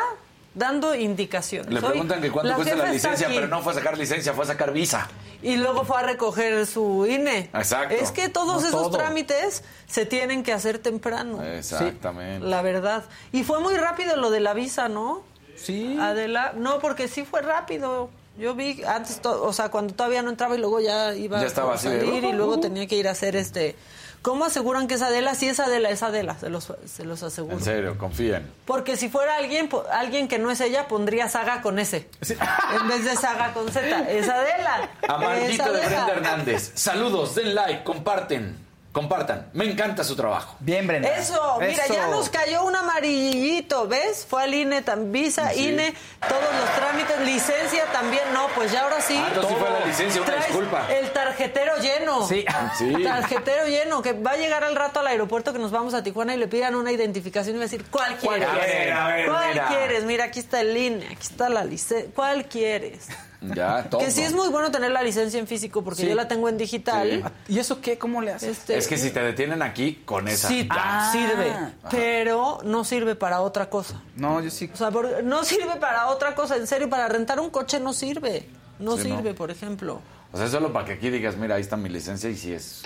[0.55, 1.73] dando indicaciones.
[1.73, 4.33] Le Hoy preguntan que cuánto cuesta jefa la licencia, pero no fue a sacar licencia,
[4.33, 5.09] fue a sacar visa.
[5.43, 7.51] Y luego fue a recoger su INE.
[7.55, 7.95] Exacto.
[7.95, 8.99] Es que todos No esos todo.
[8.99, 11.43] trámites se tienen que hacer temprano.
[11.45, 12.47] Exactamente.
[12.47, 13.05] La verdad.
[13.33, 15.23] Y fue muy rápido lo de la visa, ¿no?
[15.57, 15.97] Sí.
[16.01, 18.11] Adela, no, porque sí fue rápido.
[18.39, 21.73] Yo vi antes, o sea, cuando todavía no entraba y luego ya iba Ya estaba
[21.73, 23.77] a así de, salir y uh, luego tenía que ir a hacer este.
[24.23, 25.35] ¿Cómo aseguran que es Adela?
[25.35, 27.57] Si es Adela, es Adela, se los, se los aseguro.
[27.57, 28.51] En serio, confíen.
[28.67, 32.07] Porque si fuera alguien alguien que no es ella, pondría Saga con S.
[32.29, 34.11] En vez de Saga con Z.
[34.11, 34.91] Es Adela.
[35.09, 35.81] Amarguito de.
[35.81, 36.73] Brenda Hernández.
[36.75, 38.70] Saludos, den like, comparten.
[38.93, 39.49] Compartan.
[39.53, 40.57] Me encanta su trabajo.
[40.59, 41.09] Bien, Brenda.
[41.17, 41.95] Eso, mira, Eso.
[41.95, 44.27] ya nos cayó un amarillito, ¿ves?
[44.29, 45.69] Fue al INE, tan, visa, Sí.
[45.69, 45.95] INE,
[46.29, 49.17] todos los trámites, licencia también, no, pues ya ahora sí.
[49.17, 50.87] Ah, sí fue la licencia, una Traes disculpa.
[50.93, 52.27] El tarjetero lleno.
[52.27, 52.45] Sí.
[52.79, 53.05] Sí.
[53.05, 56.35] Tarjetero lleno, que va a llegar al rato al aeropuerto que nos vamos a Tijuana
[56.35, 58.49] y le pidan una identificación y va a decir, ¿cuál quieres?
[58.49, 59.67] A ver, a ver, ¿Cuál mira.
[59.69, 60.03] quieres?
[60.03, 62.11] Mira, aquí está el INE, aquí está la licencia.
[62.13, 63.07] ¿Cuál quieres?
[63.41, 64.01] Ya, todo.
[64.05, 66.09] Que sí es muy bueno tener la licencia en físico porque Sí.
[66.09, 67.33] yo la tengo en digital.
[67.49, 67.99] ¿Y eso qué?
[67.99, 68.59] ¿Cómo le haces?
[68.59, 70.49] Este, Es que si te detienen aquí, con esa.
[70.49, 70.69] Sí, ya.
[70.77, 71.13] Ah.
[71.13, 71.57] sirve,
[71.91, 74.03] pero no sirve para otra cosa.
[74.17, 74.71] No, yo sí.
[74.73, 77.93] O sea, por- no sirve para otra cosa, en serio, para rentar un coche no
[77.93, 78.47] sirve.
[78.79, 79.35] No Sí, sirve, no.
[79.35, 80.01] por ejemplo.
[80.33, 82.83] O sea, solo para que aquí digas, mira, ahí está mi licencia y si es.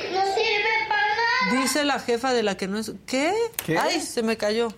[1.53, 2.93] Dice la jefa de la que no es...
[3.07, 3.35] ¿Qué?
[3.65, 3.79] ¿Qué?
[3.79, 4.69] Ay, se me cayó.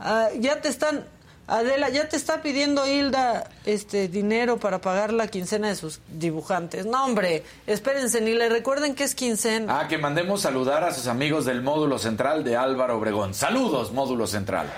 [0.00, 1.04] Ah, ya te están...
[1.46, 6.86] Adela, ya te está pidiendo Hilda este dinero para pagar la quincena de sus dibujantes.
[6.86, 9.80] No, hombre, espérense, ni le recuerden que es quincena.
[9.80, 13.34] Ah, que mandemos saludar a sus amigos del módulo central de Álvaro Obregón.
[13.34, 14.72] Saludos, módulo central.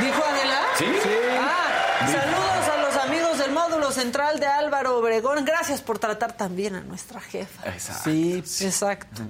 [0.00, 0.60] ¿Dijo Adela?
[0.76, 0.86] ¿Sí?
[1.40, 5.44] Ah, saludos a los amigos del módulo central de Álvaro Obregón.
[5.44, 7.68] Gracias por tratar tan bien a nuestra jefa.
[7.68, 8.10] Exacto.
[8.10, 8.42] Sí.
[8.64, 9.22] Exacto.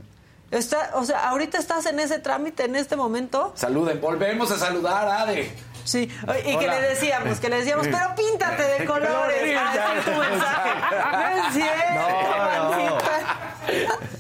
[0.51, 3.53] Está, o sea, ahorita estás en ese trámite en este momento.
[3.57, 5.53] Saluden, volvemos a saludar, Ade.
[5.85, 6.03] Sí,
[6.45, 6.81] y que Hola.
[6.81, 9.57] le decíamos, que le decíamos, pero píntate de colores.
[9.59, 10.71] Ah, ese es tu mensaje.
[11.13, 12.01] No es cierto,
[12.69, 13.15] Juancita.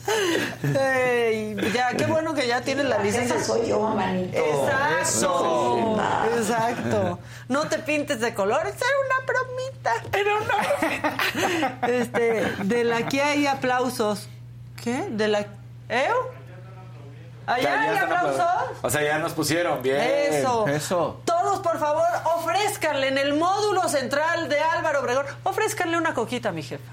[0.80, 3.42] Ey, ya, qué bueno que ya tienes la licencia.
[3.42, 4.38] soy yo, manito.
[4.38, 5.96] Exacto,
[6.38, 7.18] exacto.
[7.48, 9.92] No te pintes de colores, era una bromita.
[10.12, 11.86] Era una bromita.
[11.88, 14.28] Este, de la que hay aplausos.
[14.82, 15.06] ¿Qué?
[15.10, 15.46] De la.
[15.88, 16.16] ¿Eu?
[17.46, 18.44] ¿Allá hay aplausos?
[18.82, 20.00] O sea, ya nos pusieron bien.
[20.00, 20.66] Eso.
[20.68, 21.20] Eso.
[21.24, 22.06] Todos, por favor,
[22.36, 26.92] ofrézcanle en el módulo central de Álvaro Obregón, ofrézcanle una coquita a mi jefa.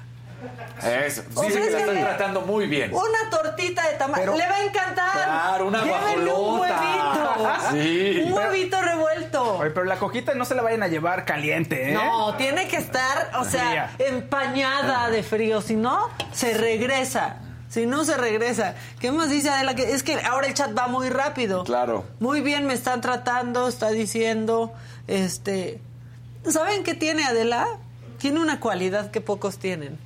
[0.82, 1.22] Eso.
[1.22, 2.94] Sí, Ofrézcanle la están tratando muy bien.
[2.94, 4.26] Una tortita de tamal.
[4.26, 5.12] Le va a encantar.
[5.14, 7.72] Claro, una Llévenle un huevito.
[7.72, 8.24] Sí.
[8.26, 9.58] Un huevito revuelto.
[9.60, 11.94] Oye, pero la coquita no se la vayan a llevar caliente, ¿eh?
[11.94, 15.62] No, tiene que estar, o sea, empañada de frío.
[15.62, 17.38] Si no, se regresa.
[17.72, 18.76] Si no, se regresa.
[19.00, 19.76] ¿Qué más dice Adela?
[19.76, 21.64] Que es que ahora el chat va muy rápido.
[21.64, 22.04] Claro.
[22.20, 24.74] Muy bien me están tratando, está diciendo,
[25.08, 25.80] este...
[26.48, 27.68] ¿Saben qué tiene Adela?
[28.18, 29.98] Tiene una cualidad que pocos tienen.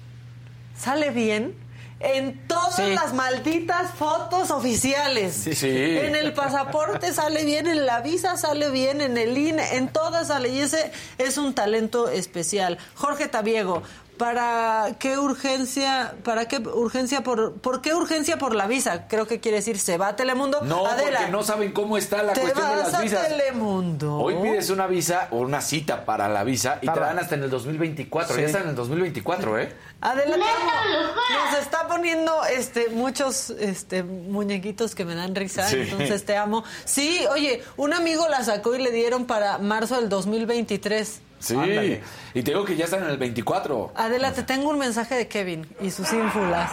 [0.78, 1.56] Sale bien
[2.02, 2.94] en todas Sí.
[2.94, 5.34] las malditas fotos oficiales.
[5.34, 5.70] Sí, sí.
[5.70, 10.28] En el pasaporte sale bien, en la visa sale bien, en el INE, en todas
[10.28, 10.50] sale.
[10.50, 12.78] Y ese es un talento especial.
[12.96, 13.82] Jorge Tabiego,
[14.18, 16.14] ¿Para qué urgencia?
[16.24, 19.08] ¿Para qué urgencia por por qué urgencia por la visa?
[19.08, 20.62] Creo que quiere decir se va a Telemundo.
[20.62, 23.26] No, Adela, porque no saben cómo está la cuestión de las visas.
[23.26, 24.18] a Telemundo.
[24.18, 27.44] Hoy pides una visa o una cita para la visa y te dan hasta en
[27.44, 28.36] el 2024.
[28.36, 28.42] Sí.
[28.42, 29.76] Ya está en el 2024, ¿eh?
[30.02, 35.78] Adela, te- nos está poniendo este muchos este muñequitos que me dan risa, Sí.
[35.82, 36.64] entonces te amo.
[36.86, 41.22] Sí, oye, un amigo la sacó y le dieron para marzo del 2023.
[41.46, 41.54] Sí.
[41.54, 42.02] Ándale.
[42.34, 43.92] Y te digo que ya están en el 24.
[43.96, 46.72] Adela, te tengo un mensaje de Kevin y sus ínfulas.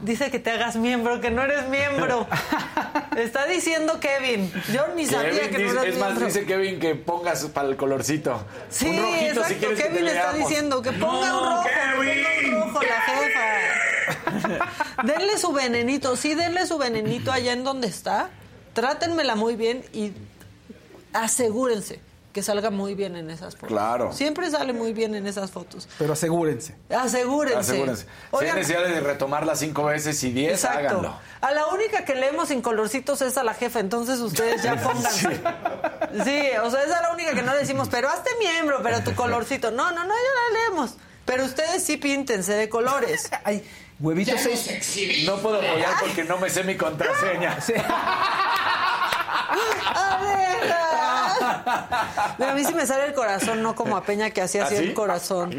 [0.00, 2.26] Dice que te hagas miembro, que no eres miembro.
[3.18, 4.50] Está diciendo Kevin.
[4.72, 6.26] Yo ni sabía Kevin que no eras es más, miembro.
[6.26, 8.46] dice Kevin que pongas para el colorcito.
[8.70, 9.48] Sí, un rojito exacto.
[9.48, 10.48] si quieres que Kevin te está leamos.
[10.48, 15.02] diciendo que ponga un rojo, ponga un rojo la jefa.
[15.04, 18.30] denle su venenito, sí, denle su venenito allá en donde está.
[18.72, 20.12] Trátenmela muy bien y
[21.12, 22.00] asegúrense
[22.32, 23.68] que salga muy bien en esas fotos.
[23.68, 24.12] Claro.
[24.12, 25.88] Siempre sale muy bien en esas fotos.
[25.98, 26.76] Pero asegúrense.
[26.90, 27.58] Asegúrense.
[27.58, 28.02] Asegúrense.
[28.04, 30.78] Si Oigan, hay necesidad de retomarla cinco veces y diez, Exacto.
[30.78, 31.16] háganlo.
[31.40, 35.40] A la única que leemos sin colorcitos es a la jefa, entonces ustedes ya pónganse.
[36.24, 39.14] Sí, o sea, esa es la única que no decimos, pero hazte miembro, pero tu
[39.16, 39.70] colorcito.
[39.70, 40.96] No, no, no, ya la leemos.
[41.24, 43.30] Pero ustedes sí píntense de colores.
[43.44, 43.62] Ay,
[44.00, 45.24] huevito 6.
[45.26, 47.58] No puedo apoyar porque no me sé mi contraseña.
[49.48, 50.84] ¡Adela!
[52.38, 54.74] Mira, a mí sí me sale el corazón, no como a Peña que hacía así
[54.74, 54.84] ¿Ah, sí?
[54.84, 55.56] el corazón.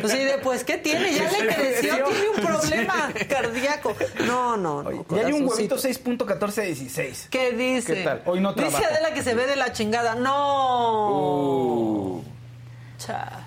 [0.00, 1.12] Pues sí, de, pues, ¿qué tiene?
[1.14, 3.94] Ya le creció, tiene un problema cardíaco.
[4.26, 4.90] No, no, no.
[5.10, 7.28] Y hay un huevito 6.1416.
[7.30, 7.94] ¿Qué dice?
[7.94, 8.22] ¿Qué tal?
[8.26, 8.84] Hoy no Dice trabajo.
[8.92, 10.14] Adela que se ve de la chingada.
[10.14, 11.10] No.
[11.10, 12.22] Uh,
[12.98, 13.46] Cha.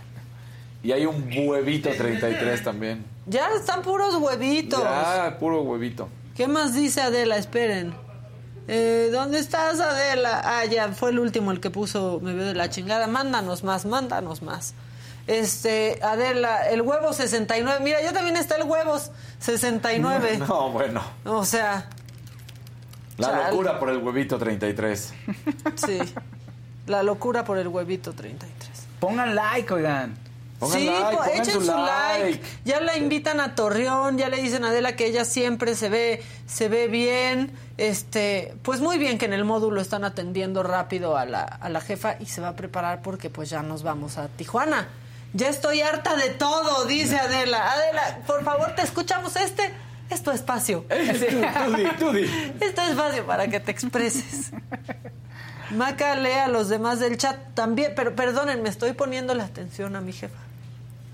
[0.84, 3.06] y hay un huevito 33 también.
[3.26, 4.82] Ya están puros huevitos.
[4.82, 6.08] Ya, puro huevito.
[6.36, 7.38] ¿Qué más dice Adela?
[7.38, 7.94] Esperen.
[8.72, 10.42] Eh, ¿Dónde estás, Adela?
[10.46, 13.08] Ah, ya, fue el último el que puso me veo de la chingada.
[13.08, 14.76] Mándanos más, mándanos más.
[15.26, 17.80] Este, Adela, el huevo 69.
[17.84, 20.38] Mira, yo también está el huevos 69.
[20.48, 21.02] No, bueno.
[21.26, 21.90] O sea,
[23.18, 23.52] La Chale.
[23.52, 25.14] locura por el huevito 33.
[25.76, 26.00] sí.
[26.86, 28.70] La locura por el huevito 33.
[29.00, 30.16] Pongan like, oigan.
[30.60, 32.24] Pongan sí, like, echen su like.
[32.24, 32.42] like.
[32.66, 36.22] Ya la invitan a Torreón, ya le dicen a Adela que ella siempre se ve,
[36.48, 37.52] se ve bien.
[37.78, 41.80] Este, pues muy bien que en el módulo están atendiendo rápido a la, a la
[41.80, 44.90] jefa y se va a preparar porque pues ya nos vamos a Tijuana.
[45.34, 47.72] Ya estoy harta de todo, dice Adela.
[47.72, 49.72] Adela, por favor, te escuchamos este.
[50.10, 50.86] Es tu espacio.
[50.90, 54.52] Es tu espacio para que te expreses.
[55.72, 59.96] Maca lee a los demás del chat también, pero perdonen, me estoy poniendo la atención
[59.96, 60.40] a mi jefa,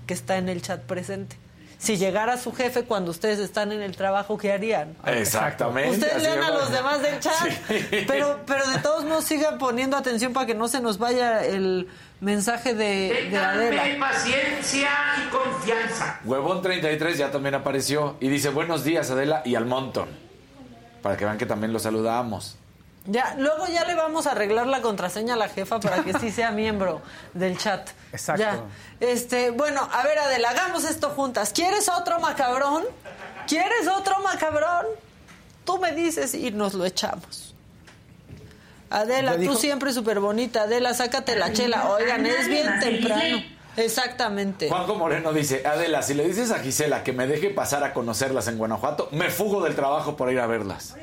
[0.06, 1.36] que está en el chat presente.
[1.78, 4.96] Si llegara su jefe cuando ustedes están en el trabajo, ¿qué harían?
[5.04, 5.90] Exactamente.
[5.90, 7.34] Ustedes lean a los demás del chat,
[7.68, 8.04] Sí.
[8.08, 11.88] pero, pero de todos modos sigan poniendo atención para que no se nos vaya el
[12.20, 13.82] mensaje de, de Adela.
[14.08, 14.88] paciencia
[15.22, 16.18] y confianza.
[16.24, 20.08] Huevón 33 ya también apareció y dice buenos días Adela y al montón.
[21.02, 22.56] Para que vean que también lo saludamos.
[23.06, 26.30] Ya, luego ya le vamos a arreglar la contraseña a la jefa para que sí
[26.30, 27.02] sea miembro
[27.34, 27.88] del chat.
[28.12, 28.42] Exacto.
[28.42, 28.60] Ya.
[29.00, 31.52] Este, bueno, a ver, Adela, hagamos esto juntas.
[31.52, 32.84] ¿Quieres otro macabrón?
[33.46, 34.86] ¿Quieres otro macabrón?
[35.64, 37.54] Tú me dices y nos lo echamos.
[38.90, 40.62] Adela, ¿Ya tú siempre súper bonita.
[40.62, 41.90] Adela, sácate la chela.
[41.90, 43.42] Oigan, es bien temprano.
[43.76, 44.68] Exactamente.
[44.68, 48.48] Juanjo Moreno dice, Adela, si le dices a Gisela que me deje pasar a conocerlas
[48.48, 50.94] en Guanajuato, me fugo del trabajo por ir a verlas.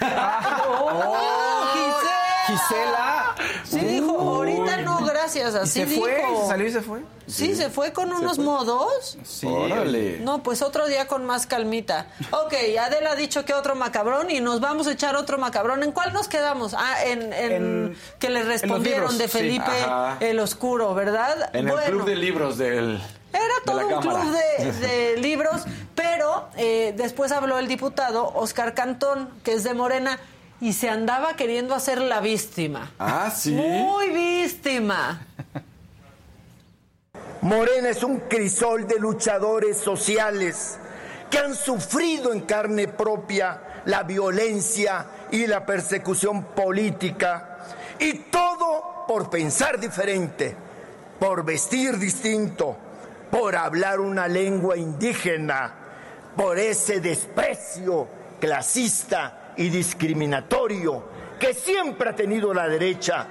[0.00, 2.46] ¡Oh, Gisela!
[2.46, 3.34] Gisela.
[3.64, 5.54] Sí, dijo, ahorita no, gracias.
[5.54, 6.16] ¿Y Así se fue?
[6.16, 6.42] dijo.
[6.42, 7.00] ¿Se salió y se fue?
[7.26, 9.18] Sí, se fue con unos modos.
[9.24, 9.46] Sí.
[9.46, 10.18] Órale.
[10.20, 12.06] No, pues otro día con más calmita.
[12.30, 15.82] Ok, Adela ha dicho que otro macabrón y nos vamos a echar otro macabrón.
[15.82, 16.74] ¿En cuál nos quedamos?
[16.74, 19.28] Ah, en, en- En- que le respondieron libros, de.
[19.28, 19.72] Felipe
[20.20, 21.50] el Oscuro, ¿verdad?
[21.52, 23.02] En el club de libros del...
[23.36, 24.20] Era todo un Cámara.
[24.20, 25.62] club de, de libros,
[25.94, 30.18] pero eh, después habló el diputado Oscar Cantón, que es de Morena,
[30.60, 32.92] y se andaba queriendo hacer la víctima.
[32.98, 33.52] Ah, sí.
[33.52, 35.26] Muy víctima.
[37.42, 40.78] Morena es un crisol de luchadores sociales
[41.30, 47.58] que han sufrido en carne propia la violencia y la persecución política
[47.98, 50.56] y todo por pensar diferente,
[51.20, 52.76] por vestir distinto,
[53.30, 55.74] por hablar una lengua indígena,
[56.36, 58.08] por ese desprecio
[58.40, 63.26] clasista y discriminatorio que siempre ha tenido la derecha,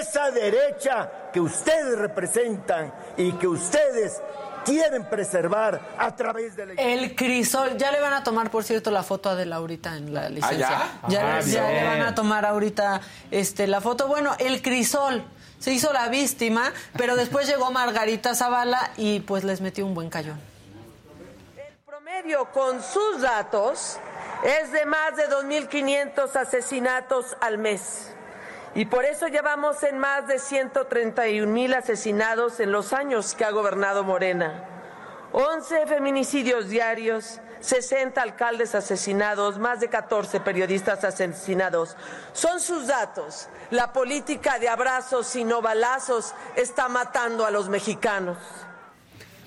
[0.00, 4.20] esa derecha que ustedes representan y que ustedes
[4.64, 8.90] quieren preservar a través de la El crisol, ya le van a tomar, por cierto,
[8.90, 10.68] la foto a de Laurita en la licencia.
[10.68, 11.08] ¿ya?
[11.08, 13.00] Ya, Ah, ya le van a tomar ahorita
[13.30, 14.06] este, la foto.
[14.06, 15.24] Bueno, el crisol.
[15.58, 20.10] Se hizo la víctima, pero después llegó Margarita Zavala y pues les metió un buen
[20.10, 20.40] cayón.
[21.56, 23.98] El promedio con sus datos
[24.44, 28.12] es de más de 2.500 asesinatos al mes.
[28.74, 33.50] Y por eso llevamos en más de 131 mil asesinados en los años que ha
[33.50, 34.64] gobernado Morena.
[35.32, 41.96] 11 feminicidios diarios, 60 alcaldes asesinados, más de 14 periodistas asesinados.
[42.32, 43.48] Son sus datos.
[43.70, 48.38] La política de abrazos y no balazos está matando a los mexicanos.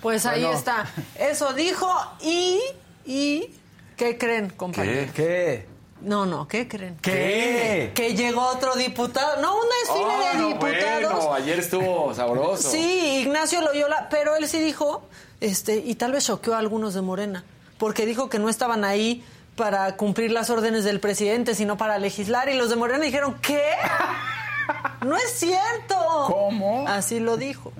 [0.02, 0.58] Pues ahí Bueno.
[0.58, 0.86] está.
[1.16, 1.88] Eso dijo
[2.22, 2.60] y,
[3.06, 3.56] y,
[3.98, 5.12] ¿qué creen, compañeros?
[5.14, 5.68] ¿Qué?
[6.02, 6.98] No, no, ¿qué creen?
[7.02, 7.92] ¿Qué?
[7.94, 9.40] Que llegó otro diputado.
[9.42, 11.14] No, un desfile Oh, de no, diputados.
[11.26, 12.72] bueno, ayer estuvo sabroso.
[12.72, 15.04] Sí, Ignacio Loyola, pero él sí dijo,
[15.40, 17.44] este, y tal vez choqueó a algunos de Morena,
[17.78, 19.24] porque dijo que no estaban ahí
[19.62, 23.62] para cumplir las órdenes del presidente, sino para legislar, y los de Morena dijeron, ¿qué?
[25.06, 25.96] No es cierto.
[26.26, 26.88] ¿Cómo?
[26.88, 27.72] Así lo dijo.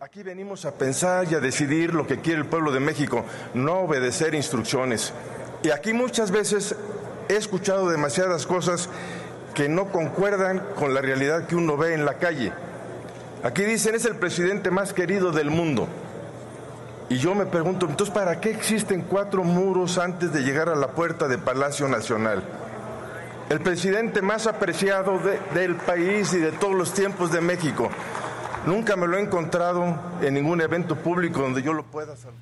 [0.00, 3.24] Aquí venimos a pensar y a decidir lo que quiere el pueblo de México,
[3.54, 5.14] no obedecer instrucciones.
[5.62, 6.74] Y aquí muchas veces
[7.30, 8.90] he escuchado demasiadas cosas
[9.54, 12.52] que no concuerdan con la realidad que uno ve en la calle.
[13.42, 15.88] Aquí dicen es el presidente más querido del mundo.
[17.10, 20.88] Y yo me pregunto, entonces, ¿para qué existen cuatro muros antes de llegar a la
[20.88, 22.42] puerta de Palacio Nacional?
[23.48, 27.88] El presidente más apreciado de- del país y de todos los tiempos de México.
[28.66, 32.34] Nunca me lo he encontrado en ningún evento público donde yo lo pueda saludar.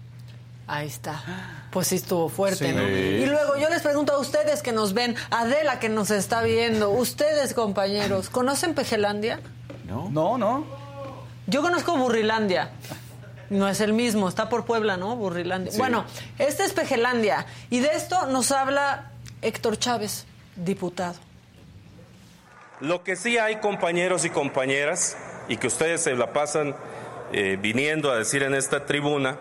[0.67, 1.23] Ahí está.
[1.71, 2.75] Pues sí estuvo fuerte, Sí.
[2.75, 2.83] ¿no?
[2.89, 6.91] Y luego yo les pregunto a ustedes que nos ven, Adela que nos está viendo,
[6.91, 9.39] ustedes compañeros, ¿conocen Pejelandia?
[9.87, 10.09] ¿No?
[10.11, 10.65] No, no.
[11.47, 12.71] Yo conozco Burrilandia.
[13.51, 15.17] No es el mismo, está por Puebla, ¿no?
[15.17, 15.73] Burrilandia.
[15.73, 15.79] Sí.
[15.79, 16.05] Bueno,
[16.39, 17.47] este es Pejelandia.
[17.71, 19.13] Y de esto nos habla
[19.43, 21.15] Héctor Chávez, diputado.
[22.81, 25.17] Lo que sí hay compañeros y compañeras,
[25.49, 26.75] y que ustedes se la pasan
[27.33, 29.39] eh, viniendo a decir en esta tribuna,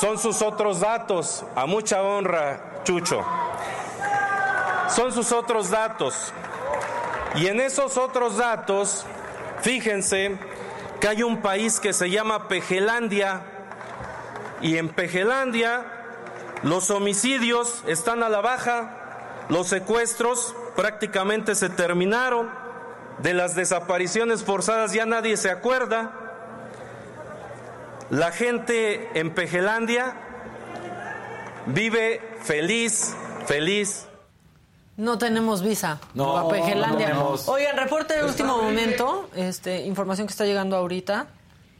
[0.00, 3.24] son sus otros datos, a mucha honra, Chucho.
[4.88, 6.32] Son sus otros datos.
[7.36, 9.04] Y en esos otros datos,
[9.62, 10.38] fíjense
[11.06, 13.42] hay un país que se llama Pejelandia,
[14.60, 15.84] y en Pejelandia
[16.62, 22.50] los homicidios están a la baja, los secuestros prácticamente se terminaron,
[23.18, 26.12] de las desapariciones forzadas ya nadie se acuerda.
[28.10, 30.14] La gente en Pejelandia
[31.66, 33.14] vive feliz,
[33.46, 34.06] feliz.
[34.96, 37.08] No tenemos visa No, a Pejelandia.
[37.08, 37.48] no tenemos.
[37.48, 41.26] Oigan, reporte de último momento, este, información que está llegando ahorita.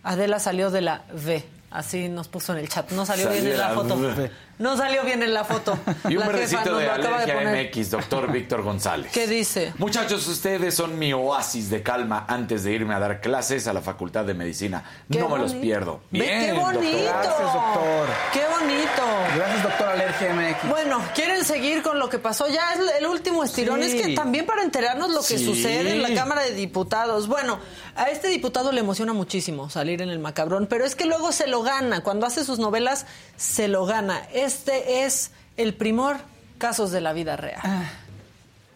[0.03, 1.45] Adela salió de la V.
[1.71, 2.91] Así nos puso en el chat.
[2.93, 3.95] No salió Salí bien en la, la foto.
[3.95, 4.31] V.
[4.59, 5.77] No salió bien en la foto.
[6.09, 7.69] Y un La verdecito de alergia poner.
[7.75, 9.11] MX, doctor Víctor González.
[9.13, 9.73] ¿Qué dice?
[9.79, 13.81] Muchachos, ustedes son mi oasis de calma antes de irme a dar clases a la
[13.81, 14.85] Facultad de Medicina.
[15.11, 16.01] Qué no me los pierdo.
[16.11, 16.75] Bien, ¡Qué doctor.
[16.75, 16.99] bonito!
[17.05, 18.09] Gracias, doctor.
[18.33, 19.03] ¡Qué bonito!
[19.37, 20.69] Gracias, doctor Alergia MX.
[20.69, 22.47] Bueno, ¿quieren seguir con lo que pasó?
[22.49, 23.83] Ya es el último estirón.
[23.83, 23.99] Sí.
[23.99, 25.45] Es que también para enterarnos lo que Sí.
[25.45, 27.27] sucede en la Cámara de Diputados.
[27.29, 27.59] Bueno,
[27.97, 31.47] a este diputado le emociona muchísimo salir en el macabrón, pero es que luego se
[31.47, 32.03] lo gana.
[32.03, 33.07] Cuando hace sus novelas,
[33.37, 34.23] se lo gana.
[34.45, 36.17] Este es el primor
[36.59, 37.63] casos de la vida real.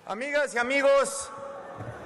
[0.07, 1.31] Amigas y amigos,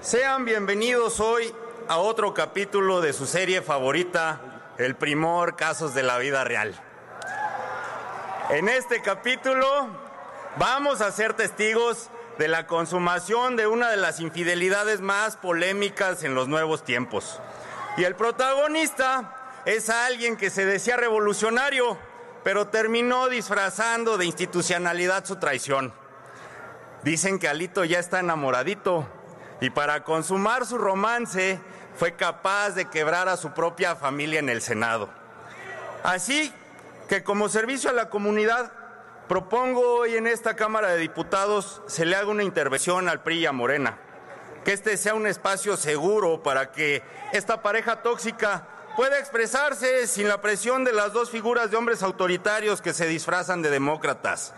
[0.01, 1.55] sean bienvenidos hoy
[1.87, 4.41] a otro capítulo de su serie favorita,
[4.79, 6.75] El Primor Casos de la Vida Real.
[8.51, 9.87] En este capítulo
[10.57, 16.35] vamos a ser testigos de la consumación de una de las infidelidades más polémicas en
[16.35, 17.39] los nuevos tiempos.
[17.97, 19.37] Y el protagonista
[19.67, 21.97] es alguien que se decía revolucionario,
[22.45, 25.93] pero terminó disfrazando de institucionalidad su traición.
[27.03, 29.07] Dicen que Alito ya está enamoradito
[29.61, 31.61] y para consumar su romance
[31.97, 35.09] fue capaz de quebrar a su propia familia en el Senado.
[36.03, 36.53] Así
[37.09, 38.73] que como servicio a la comunidad,
[39.29, 43.99] propongo hoy en esta Cámara de Diputados se le haga una intervención al PRI Morena.
[44.65, 47.03] Que este sea un espacio seguro para que
[47.33, 52.83] esta pareja tóxica pueda expresarse sin la presión de las dos figuras de hombres autoritarios
[52.83, 54.55] que se disfrazan de demócratas.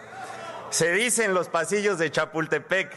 [0.70, 2.90] Se dice en los pasillos de Chapultepec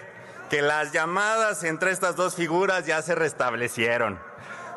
[0.49, 4.19] que las llamadas entre estas dos figuras ya se restablecieron.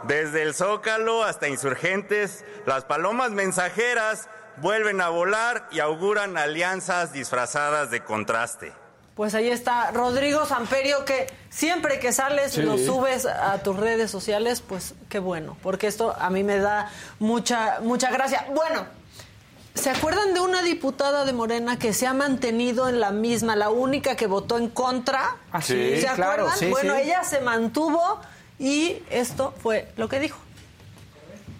[0.03, 7.91] Desde el Zócalo hasta Insurgentes, las palomas mensajeras vuelven a volar y auguran alianzas disfrazadas
[7.91, 8.80] de contraste.
[9.21, 12.63] Pues ahí está Rodrigo Samperio, que siempre que sales Sí.
[12.63, 16.91] lo subes a tus redes sociales, pues qué bueno, porque esto a mí me da
[17.19, 18.47] mucha, mucha gracia.
[18.55, 18.87] Bueno,
[19.75, 23.69] ¿se acuerdan de una diputada de Morena que se ha mantenido en la misma, la
[23.69, 25.37] única que votó en contra?
[25.53, 26.59] Ah, sí, ¿Se claro, acuerdan?
[26.59, 27.03] sí, bueno, sí.
[27.03, 28.21] ella se mantuvo
[28.59, 30.39] Y esto fue lo que dijo.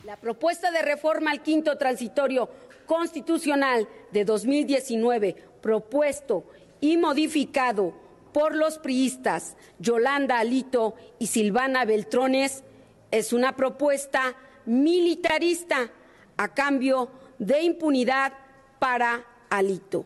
[0.07, 2.49] La propuesta de reforma al quinto transitorio
[2.87, 6.45] constitucional de 2019, propuesto
[6.81, 7.95] y modificado
[8.33, 12.65] por los priistas Yolanda Alito y Silvana Beltrones,
[13.11, 14.35] es una propuesta
[14.67, 15.91] militarista
[16.37, 18.33] a cambio de impunidad
[18.79, 20.05] para Alito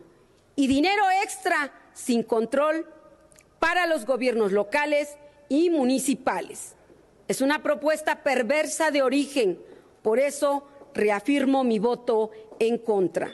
[0.55, 2.87] y dinero extra sin control
[3.59, 5.17] para los gobiernos locales
[5.49, 6.75] y municipales.
[7.27, 9.59] Es una propuesta perversa de origen,
[10.01, 13.33] por eso reafirmo mi voto en contra.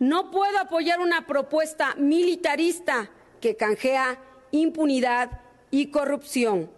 [0.00, 4.18] No puedo apoyar una propuesta militarista que canjea
[4.50, 6.70] impunidad y corrupción.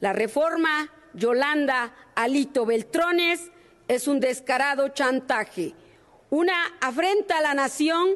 [0.00, 3.52] La reforma Yolanda Alito Beltrones
[3.86, 5.76] es un descarado chantaje,
[6.30, 8.08] una afrenta a la nación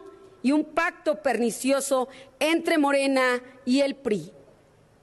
[0.43, 2.09] y un pacto pernicioso
[2.41, 4.33] entre Morena y el PRI.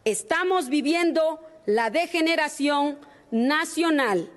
[0.03, 2.99] Estamos viviendo la degeneración
[3.31, 4.29] nacional.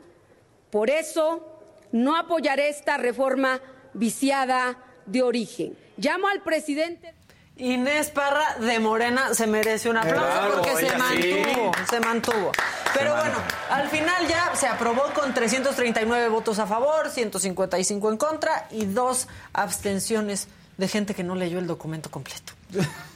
[0.71, 1.45] Por eso
[1.91, 3.61] no apoyaré esta reforma
[3.97, 5.77] viciada de origen.
[5.97, 7.15] Llamo al presidente.
[7.59, 11.83] Inés Parra de Morena se merece un aplauso Claro, porque se mantuvo, sí.
[11.89, 12.53] se mantuvo.
[12.93, 13.39] Pero Se bueno,
[13.71, 19.27] al final ya se aprobó con 339 votos a favor, 155 en contra y dos
[19.55, 22.53] abstenciones de gente que no leyó el documento completo.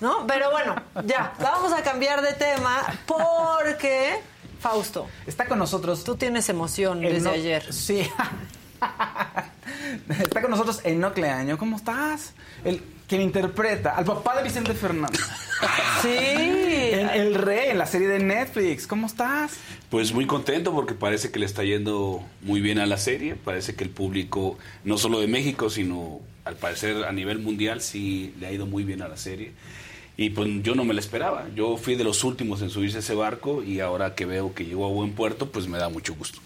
[0.01, 0.27] ¿No?
[0.27, 0.74] Pero bueno,
[1.05, 4.23] ya, vamos a cambiar de tema porque
[4.59, 6.02] Fausto, Está con nosotros.
[6.02, 7.73] tú tienes emoción desde ayer.
[7.74, 8.09] Sí.
[10.20, 11.59] Está con nosotros Enocle Año.
[11.59, 12.35] ¿Cómo estás?
[12.65, 15.20] El quien interpreta al papá de Vicente Fernández.
[16.01, 16.09] Sí.
[16.09, 18.86] El, el rey en la serie de Netflix.
[18.86, 19.59] ¿Cómo estás?
[19.90, 23.35] Pues muy contento porque parece que le está yendo muy bien a la serie.
[23.35, 28.32] Parece que el público, no solo de México, sino al parecer a nivel mundial, sí
[28.40, 29.52] le ha ido muy bien a la serie.
[30.16, 31.47] Y pues yo no me la esperaba.
[31.55, 34.65] Yo fui de los últimos en subirse a ese barco y ahora que veo que
[34.65, 36.40] llegó a buen puerto, pues me da mucho gusto.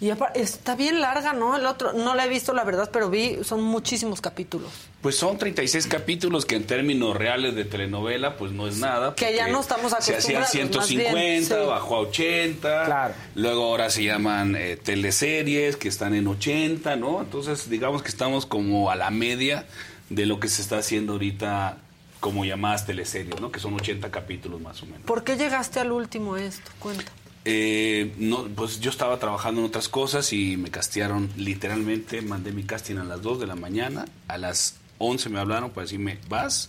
[0.00, 1.56] Y está bien larga, ¿no?
[1.56, 4.70] El otro, no la he visto la verdad, pero vi, son muchísimos capítulos.
[5.02, 9.14] Pues son 36 capítulos que en términos reales de telenovela, pues no es nada.
[9.14, 11.66] Que ya no estamos Se hacían acostumbrados, más bien, 150, sí.
[11.66, 13.14] bajó a 80.
[13.34, 17.20] Luego ahora se llaman eh, teleseries que están en 80, ¿no?
[17.20, 19.66] Entonces, digamos que estamos como a la media
[20.10, 21.78] de lo que se está haciendo ahorita
[22.20, 23.50] como llamadas teleseries, ¿no?
[23.50, 25.02] Que son 80 capítulos más o menos.
[25.02, 26.70] ¿Por qué llegaste al último esto?
[26.78, 27.10] Cuenta.
[27.44, 32.64] Eh, no, pues yo estaba trabajando en otras cosas y me castearon literalmente, mandé mi
[32.64, 36.68] casting a las 2 de la mañana, a las 11 me hablaron para decirme, ¿vas?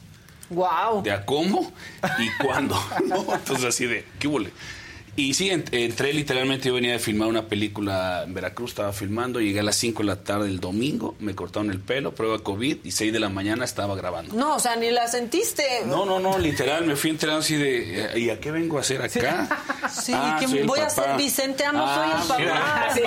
[0.50, 1.04] Wow.
[1.04, 1.72] ¿De a cómo?
[2.20, 2.82] ¿Y cuándo?
[3.08, 3.34] ¿No?
[3.34, 4.52] Entonces así de, ¿qué huele?
[5.18, 9.42] Y sí, ent- entré literalmente, yo venía de filmar una película en Veracruz, estaba filmando,
[9.42, 12.78] llegué a las 5 de la tarde del domingo, me cortaron el pelo, prueba COVID
[12.86, 14.34] y 6 de la mañana estaba grabando.
[14.34, 15.64] No, o sea, ni la sentiste.
[15.86, 19.02] No, no, no, literal, me fui enterando así de, ¿y a qué vengo a hacer
[19.02, 19.50] acá?
[19.92, 21.04] Sí, Ah, que el voy a papá.
[21.04, 22.90] ser Vicente, no Ah, soy el papá.
[22.96, 23.02] sí.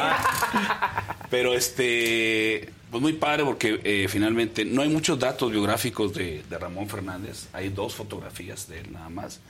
[1.30, 6.58] Pero este, pues muy padre porque eh, finalmente no hay muchos datos biográficos de, de
[6.58, 9.40] Ramón Fernández, hay dos fotografías de él nada más.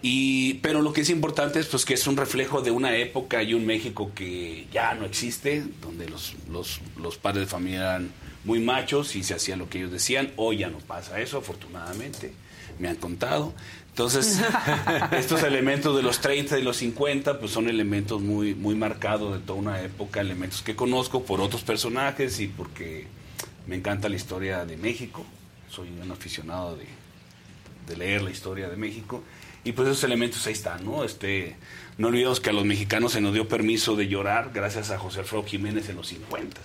[0.00, 3.42] Y, pero lo que es importante es pues que es un reflejo de una época
[3.42, 8.12] y un México que ya no existe, donde los, los, los padres de familia eran
[8.44, 10.32] muy machos y se hacía lo que ellos decían.
[10.36, 12.32] Hoy ya no pasa eso, afortunadamente,
[12.78, 13.52] me han contado.
[13.88, 14.40] Entonces,
[15.10, 19.40] estos elementos de los 30 y los 50, pues son elementos muy, muy marcados de
[19.40, 23.08] toda una época, elementos que conozco por otros personajes y porque
[23.66, 25.26] me encanta la historia de México.
[25.68, 26.86] Soy un aficionado de,
[27.88, 29.24] de leer la historia de México.
[29.68, 31.04] Y pues esos elementos ahí están, ¿no?
[31.04, 31.56] Este,
[31.98, 35.20] no olvidemos que a los mexicanos se nos dio permiso de llorar gracias a José
[35.20, 36.60] Alfredo Jiménez en los 50.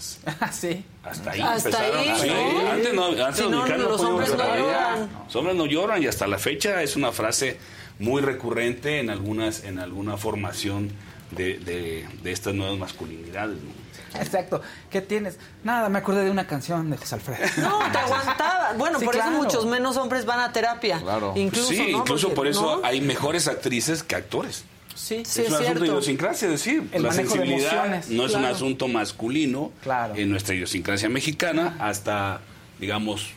[0.53, 0.85] sí.
[1.03, 1.97] Hasta ahí Hasta empezaron.
[1.99, 2.71] ahí, Sí, ¿no?
[2.71, 5.09] Antes no, antes Si los no, mexicanos los podían hombres no lloran.
[5.25, 7.57] Los hombres no lloran y hasta la fecha es una frase
[7.99, 10.91] muy recurrente en algunas en alguna formación
[11.31, 13.57] de, de, de estas nuevas masculinidades.
[13.57, 13.82] ¿no?
[14.21, 14.61] Exacto.
[14.89, 15.37] ¿Qué tienes?
[15.63, 17.39] Nada, me acordé de una canción de José Alfredo.
[17.57, 18.73] No, te aguantaba.
[18.77, 19.31] Bueno, Sí, por claro.
[19.31, 20.99] eso muchos menos hombres van a terapia.
[21.01, 21.33] Claro.
[21.35, 21.97] Incluso, sí, ¿no?
[21.99, 22.85] incluso Porque, por eso ¿no?
[22.87, 24.65] hay mejores actrices que actores.
[24.95, 28.09] Sí, es sí, un es asunto de idiosincrasia, es decir, El la de sensibilidad emociones,
[28.09, 28.55] no es un claro.
[28.55, 29.71] asunto masculino
[30.15, 32.41] en nuestra idiosincrasia mexicana hasta,
[32.79, 33.31] digamos,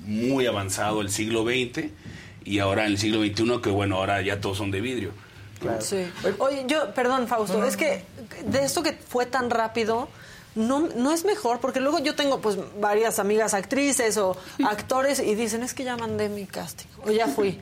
[0.00, 1.90] muy avanzado el siglo XX
[2.44, 5.10] y ahora en el siglo XXI que bueno, ahora ya todos son de vidrio.
[5.80, 6.10] Sí.
[6.38, 8.04] Oye, yo, perdón, Fausto, es que
[8.44, 10.08] de esto que fue tan rápido,
[10.54, 15.34] no, no es mejor, porque luego yo tengo pues varias amigas actrices o actores y
[15.34, 17.60] dicen, es que ya mandé mi casting, o ya fui.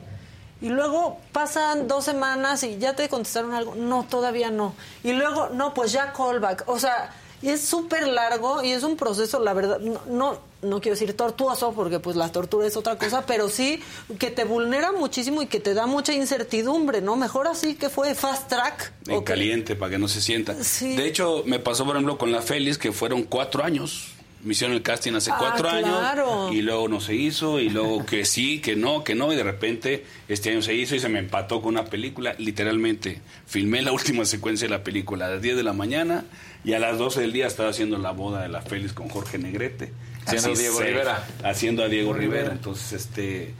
[0.61, 3.75] Y luego pasan dos semanas y ya te contestaron algo.
[3.75, 4.73] No, todavía no.
[5.03, 6.63] Y luego, no, pues ya callback.
[6.67, 10.95] O sea, es súper largo y es un proceso, la verdad, no, no, no quiero
[10.97, 13.81] decir tortuoso, porque pues la tortura es otra cosa, pero sí
[14.19, 17.15] que te vulnera muchísimo y que te da mucha incertidumbre, ¿no?
[17.15, 18.93] Mejor así que fue fast track.
[19.07, 20.55] En caliente, para que no se sienta.
[20.63, 20.95] Sí.
[20.95, 24.14] De hecho, me pasó, por ejemplo, con la Félix, que fueron cuatro años.
[24.45, 26.43] Me hicieron el casting hace Ah, cuatro claro.
[26.45, 29.35] años y luego no se hizo y luego que sí, que no, que no y
[29.35, 32.35] de repente este año se hizo y se me empató con una película.
[32.37, 36.25] Literalmente filmé la última secuencia de la película a las 10 de la mañana
[36.63, 39.37] y a las 12 del día estaba haciendo la boda de la Félix con Jorge
[39.37, 39.91] Negrete.
[40.25, 41.27] Haciendo Así Diego se- Rivera.
[41.43, 42.37] Haciendo a Diego Rivera.
[42.41, 42.53] Rivera.
[42.55, 43.53] Entonces, este,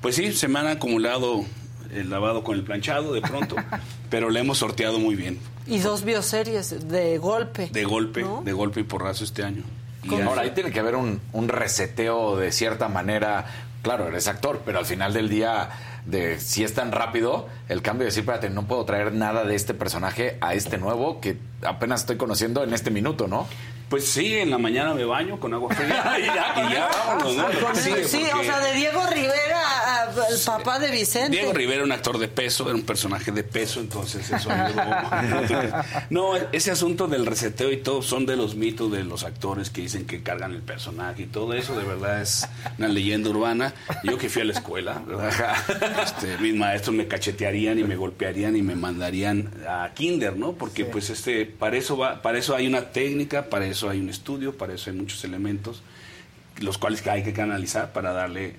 [0.00, 1.44] pues sí, se me han acumulado
[1.92, 3.54] el lavado con el planchado de pronto,
[4.10, 5.38] pero le hemos sorteado muy bien.
[5.66, 7.68] Y dos bioseries de golpe.
[7.72, 8.42] De golpe, ¿No?
[8.44, 9.62] de golpe y porrazo este año.
[10.26, 13.46] Ahora, ahí tiene que haber un, un reseteo de cierta manera.
[13.82, 15.68] Claro, eres actor, pero al final del día,
[16.06, 19.54] de si es tan rápido, el cambio de decir, espérate, no puedo traer nada de
[19.54, 23.46] este personaje a este nuevo que apenas estoy conociendo en este minuto, ¿no?
[23.94, 27.36] Pues sí, en la mañana me baño con agua fría y ya, y ya vámonos,
[27.36, 27.44] ¿no?
[27.74, 27.90] Sí,
[28.24, 30.14] o porque sea, de Diego Rivera a- al
[30.44, 31.30] papá de Vicente.
[31.30, 34.82] Diego Rivera era un actor de peso, era un personaje de peso, entonces eso ayudó.
[35.22, 35.72] Entonces,
[36.10, 39.82] no, ese asunto del reseteo y todo son de los mitos de los actores que
[39.82, 42.48] dicen que cargan el personaje y todo eso de verdad es
[42.78, 43.74] una leyenda urbana.
[44.02, 45.54] Yo que fui a la escuela, ¿verdad?
[46.02, 50.52] Este, mis maestros me cachetearían y me golpearían y me mandarían a kinder, ¿no?
[50.54, 54.08] Porque pues este para eso va, para eso hay una técnica, para eso hay un
[54.08, 55.82] estudio, para eso hay muchos elementos
[56.60, 58.54] los cuales hay que canalizar para darle,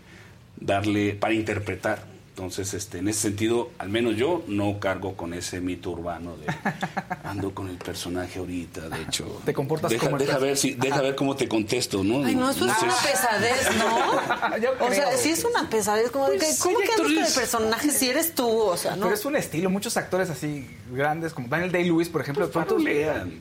[0.57, 2.03] darle, para interpretar.
[2.35, 6.47] Entonces, este, en ese sentido, al menos yo no cargo con ese mito urbano de
[7.23, 9.41] ando con el personaje ahorita, de hecho.
[9.45, 12.25] Te comportas deja, como el deja ver si, deja ver cómo te contesto, ¿no?
[12.25, 14.57] Ay, no, eso es sé una pesadez, ¿no?
[14.61, 16.11] Yo o sea, sí es una pesadez.
[16.11, 18.49] Como de que, Pues, ¿Cómo que andas con el personaje si eres tú?
[18.49, 19.03] O sea, ¿no?
[19.03, 19.69] Pero es un estilo.
[19.69, 22.77] Muchos actores así grandes, como Daniel Day-Lewis, por ejemplo, de pronto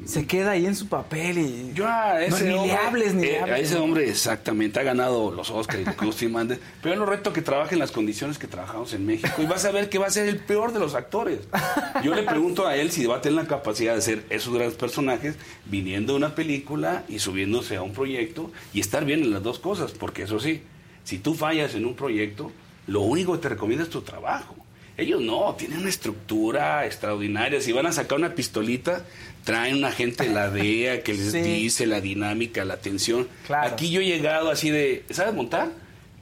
[0.04, 1.72] se queda ahí en su papel y.
[1.74, 3.54] Yo a no, ese ni hombre, le hables, ni le eh, hables.
[3.56, 7.00] a ese hombre exactamente ha ganado los Oscars y lo que usted mande, pero yo
[7.00, 8.46] lo reto que trabaje en las condiciones que
[8.92, 11.40] en México y vas a ver que va a ser el peor de los actores.
[12.02, 14.76] Yo le pregunto a él si va a tener la capacidad de hacer esos grandes
[14.76, 19.42] personajes viniendo de una película y subiéndose a un proyecto y estar bien en las
[19.42, 20.62] dos cosas, porque eso sí,
[21.04, 22.52] si tú fallas en un proyecto,
[22.86, 24.54] lo único que te recomienda es tu trabajo.
[24.96, 27.60] Ellos no, tienen una estructura extraordinaria.
[27.60, 29.04] Si van a sacar una pistolita,
[29.42, 31.40] traen una gente de la DEA que les Sí.
[31.40, 33.26] dice la dinámica, la tensión.
[33.46, 33.72] Claro.
[33.72, 35.70] Aquí yo he llegado así de, ¿sabes montar?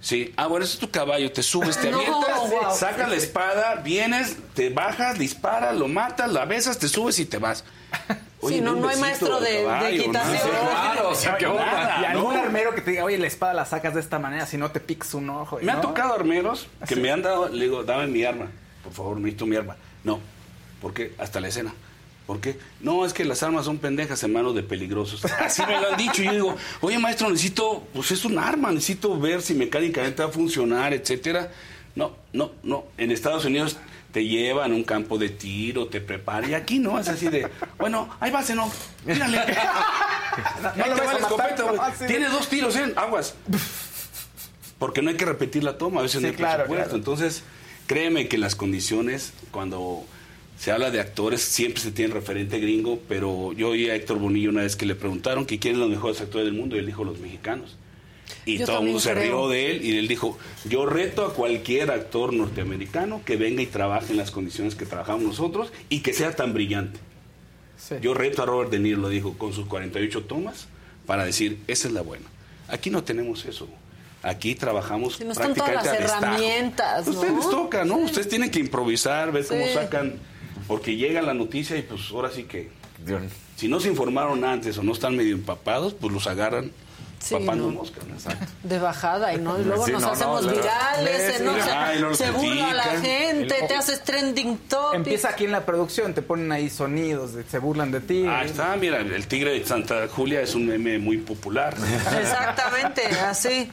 [0.03, 0.35] Sí.
[0.37, 1.33] Ah, bueno, ese es tu caballo.
[1.33, 2.75] Te subes, te No, avientas, wow.
[2.77, 7.39] sacas la espada, vienes, te bajas, disparas, lo matas, la besas, te subes y te
[7.39, 7.65] vas.
[8.49, 10.03] Sí, no- no hay maestro de- de caballo, ¿no?
[10.03, 10.37] equitación.
[10.43, 12.43] Sí, claro, o sea, onda, y algún ¿no?
[12.43, 14.81] armero que te diga, oye, la espada la sacas de esta manera, si no te
[14.81, 15.61] picas un ojo.
[15.63, 15.83] Me han ¿no?
[15.91, 18.49] tocado armeros que me han dado, le digo, dame mi arma,
[18.83, 19.77] por favor, necesito mi arma.
[20.03, 20.19] No,
[20.81, 21.15] ¿por qué?
[21.19, 21.73] Hasta la escena.
[22.27, 22.57] ¿Por qué?
[22.81, 25.25] No, es que las armas son pendejas en manos de peligrosos.
[25.25, 26.23] Así me lo han dicho.
[26.23, 30.29] Y yo digo, oye, maestro, necesito, pues es un arma, necesito ver si mecánicamente va
[30.29, 31.51] a funcionar, etcétera.
[31.95, 32.85] No, no, no.
[32.97, 33.77] En Estados Unidos
[34.13, 36.49] te llevan a un campo de tiro, te preparan.
[36.51, 38.71] Y aquí no, es así de, bueno, ahí va, no,
[39.05, 39.43] mírale.
[40.77, 41.77] No lo vas va a escopeta, güey.
[41.77, 42.07] no, sí.
[42.07, 42.93] Tiene dos tiros, ¿eh?
[42.97, 43.35] Aguas.
[44.79, 46.85] Porque no hay que repetir la toma, a veces Sí, no hay claro, presupuesto.
[46.85, 46.97] claro.
[46.97, 47.43] Entonces,
[47.87, 50.05] créeme que las condiciones, cuando
[50.63, 54.51] se habla de actores, siempre se tiene referente gringo, pero yo oí a Héctor Bonillo
[54.51, 56.87] una vez que le preguntaron que quiénes son los mejores actores del mundo, y él
[56.87, 57.77] dijo los mexicanos.
[58.47, 61.35] Y Yo todo el mundo se rió de él y él dijo, yo reto a
[61.35, 66.13] cualquier actor norteamericano que venga y trabaje en las condiciones que trabajamos nosotros y que
[66.13, 67.01] sea tan brillante.
[67.77, 67.97] Sí.
[68.01, 70.69] Yo reto a Robert De Niro, lo dijo, con sus 48 tomas,
[71.07, 72.27] para decir, esa es la buena.
[72.69, 73.69] Aquí no tenemos eso.
[74.23, 77.97] Aquí trabajamos Sí, no están todas prácticamente las herramientas, A Ustedes les toca, ¿no?
[77.97, 79.75] Ustedes tienen que improvisar, ver cómo Sí.
[79.75, 80.15] sacan,
[80.67, 82.71] porque llega la noticia y pues ahora sí que,
[83.57, 86.71] si no se informaron antes o no están medio empapados, pues los agarran
[87.19, 87.75] Sí, papando no.
[87.79, 88.03] moscas.
[88.05, 88.17] ¿no?
[88.69, 91.37] De bajada y no y luego Sí, nos no, no, hacemos virales.
[92.17, 93.03] Se- burla la critican.
[93.05, 94.97] gente, El- te haces trending topic.
[94.97, 98.27] Empieza aquí en la producción, te ponen ahí sonidos, de- se burlan de ti.
[98.27, 101.77] Ahí está, mira, el tigre de Santa Julia es un meme muy popular.
[102.21, 103.71] Exactamente, así.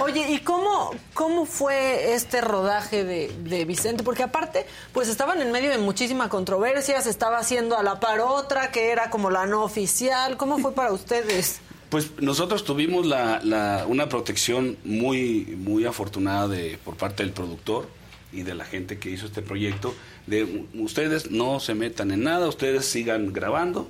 [0.00, 4.04] Oye, ¿y cómo, cómo fue este rodaje de, de Vicente?
[4.04, 8.20] Porque aparte, pues estaban en medio de muchísima controversia, se estaba haciendo a la par
[8.20, 10.36] otra, que era como la no oficial.
[10.36, 11.60] ¿Cómo fue para ustedes?
[11.90, 17.88] Pues nosotros tuvimos la, la- una protección muy, muy afortunada de, por parte del productor
[18.32, 19.94] y de la gente que hizo este proyecto,
[20.26, 23.88] de ustedes no se metan en nada, ustedes sigan grabando.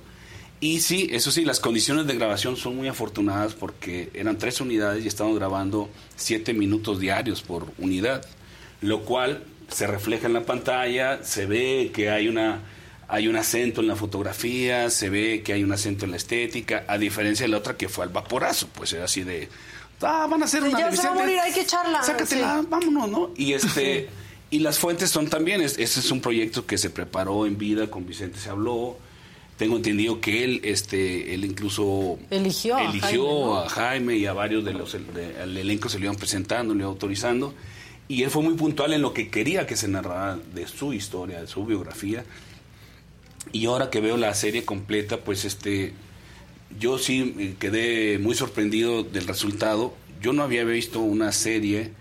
[0.61, 5.05] Y sí, eso sí, las condiciones de grabación son muy afortunadas porque eran tres unidades
[5.05, 8.25] y estábamos grabando siete minutos diarios por unidad,
[8.81, 12.61] lo cual se refleja en la pantalla, se ve que hay una
[13.11, 16.83] hay un acento en la fotografía, se ve que hay un acento en la estética,
[16.87, 19.49] a diferencia de la otra que fue al vaporazo, pues era así de,
[20.01, 22.03] ah, van a hacer una ya se va a morir, hay que echarla.
[22.03, 22.67] Sácatela, Sí.
[22.69, 23.31] vámonos, ¿no?
[23.35, 24.09] Y este
[24.51, 27.89] y las fuentes son también, es- ese es un proyecto que se preparó en vida,
[27.89, 28.97] con Vicente se habló.
[29.59, 33.57] Tengo entendido que él, este, él incluso Eligió a Jaime, ¿no?
[33.59, 36.79] a Jaime y a varios de los de- al elenco se le iban presentando, le
[36.79, 37.53] iban autorizando.
[38.07, 41.41] Y él fue muy puntual en lo que quería que se narrara de su historia,
[41.41, 42.23] de su biografía.
[43.51, 45.91] Y ahora que veo la serie completa, pues este,
[46.79, 49.93] yo sí quedé muy sorprendido del resultado.
[50.21, 51.91] Yo no había visto una serie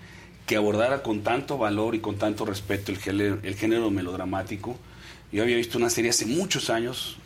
[0.46, 4.78] que abordara con tanto valor y con tanto respeto el género, el género melodramático.
[5.32, 7.18] Yo había visto una serie hace muchos años,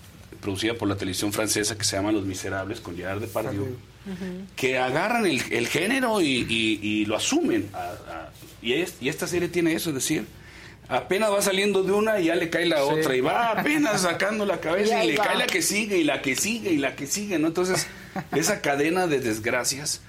[0.42, 3.76] producida por la televisión francesa, que se llama Los Miserables, con Gerard Depardieu,
[4.56, 7.70] que agarran el, el género y, y- y lo asumen.
[7.72, 10.26] a- a- y, es- y esta serie tiene eso, es decir,
[10.88, 12.82] apenas va saliendo de una y ya le cae la Sí.
[12.90, 15.24] otra, y va apenas sacando la cabeza y le va.
[15.24, 17.46] cae la que sigue, y la que sigue, y la que sigue, ¿no?
[17.48, 17.86] Entonces,
[18.36, 20.02] esa cadena de desgracias,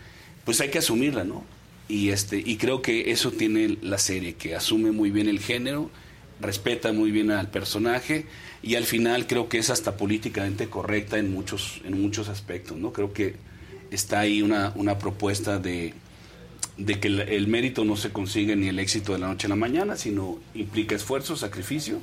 [0.45, 1.45] pues hay que asumirla, ¿no?
[1.87, 5.91] Y, este, y creo que eso tiene la serie, que asume muy bien el género,
[6.41, 8.25] respeta muy bien al personaje
[8.63, 12.93] y al final creo que es hasta políticamente correcta en muchos, en muchos aspectos, ¿no?
[12.93, 13.35] Creo que
[13.91, 15.93] está ahí una, una propuesta de,
[16.77, 19.49] de que el, el mérito no se consigue ni el éxito de la noche a
[19.49, 21.99] la mañana, sino implica esfuerzo, sacrificio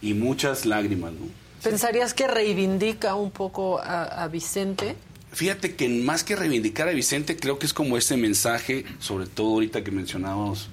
[0.00, 1.26] y muchas lágrimas, ¿no?
[1.62, 4.94] ¿Pensarías que reivindica un poco a, a Vicente?
[5.32, 9.48] Fíjate que más que reivindicar a Vicente, creo que es como ese mensaje, sobre todo
[9.54, 10.68] ahorita que mencionábamos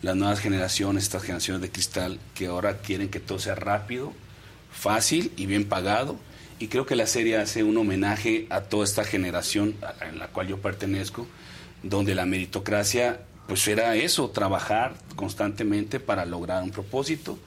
[0.00, 4.14] las nuevas generaciones, estas generaciones de cristal, que ahora quieren que todo sea rápido,
[4.72, 6.16] fácil y bien pagado.
[6.58, 10.28] Y creo que la serie hace un homenaje a toda esta generación a- en la
[10.28, 11.26] cual yo pertenezco,
[11.82, 17.38] donde la meritocracia pues era eso, trabajar constantemente para lograr un propósito.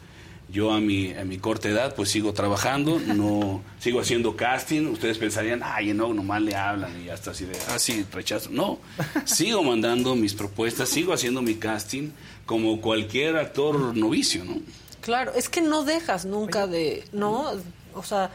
[0.49, 4.87] Yo a mi, a mi corta edad pues sigo trabajando, no sigo haciendo casting.
[4.87, 8.49] Ustedes pensarían, ay, no, nomás le hablan y ya está así de, ah, sí, rechazo.
[8.51, 8.79] No,
[9.25, 12.09] sigo mandando mis propuestas, sigo haciendo mi casting
[12.45, 14.57] como cualquier actor novicio, ¿no?
[15.03, 17.51] Claro, es que no dejas nunca de, ¿no?
[17.93, 18.29] O sea,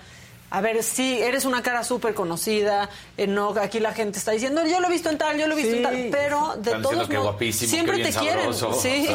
[0.51, 4.65] a ver, sí, eres una cara súper conocida, eh, no, aquí la gente está diciendo,
[4.67, 6.83] yo lo he visto en tal, yo lo he visto en tal, pero de Están
[6.83, 9.07] todos modos, guapísimo, siempre te quieren, sí,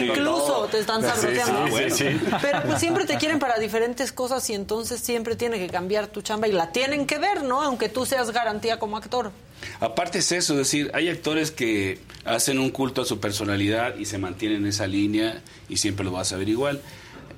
[0.00, 2.20] incluso te están sí, sí.
[2.40, 6.22] pero pues siempre te quieren para diferentes cosas y entonces siempre tiene que cambiar tu
[6.22, 7.62] chamba y la tienen que ver, ¿no?
[7.62, 9.32] Aunque tú seas garantía como actor.
[9.80, 14.06] Aparte es eso, es decir, hay actores que hacen un culto a su personalidad y
[14.06, 16.80] se mantienen en esa línea y siempre lo vas a ver igual.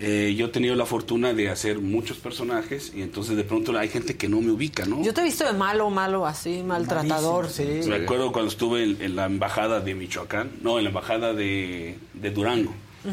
[0.04, 3.88] Eh, yo he tenido la fortuna de hacer muchos personajes y entonces de pronto hay
[3.88, 5.00] gente que no me ubica, ¿no?
[5.00, 7.48] Yo te he visto de malo, malo, así, maltratador.
[7.86, 11.98] Me acuerdo cuando estuve en, en la embajada de Michoacán, no, en la embajada de,
[12.14, 12.74] de Durango.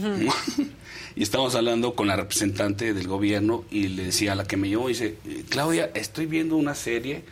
[1.16, 4.70] Y estábamos hablando con la representante del gobierno y le decía a la que me
[4.70, 5.18] llevó, dice,
[5.50, 7.24] Claudia, estoy viendo una serie,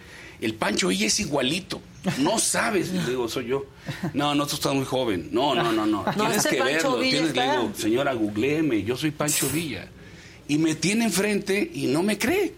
[0.42, 1.80] el Pancho Villa es igualito,
[2.20, 3.66] no sabes, le digo, soy yo.
[4.14, 5.30] No, no, tú estás muy joven.
[5.32, 6.98] No, no, no, no, tienes que Pancho verlo.
[7.00, 9.88] Villa Tienes, le digo, señora, googleeme, yo soy Pancho Villa.
[10.48, 12.54] Y me tiene enfrente y no me cree.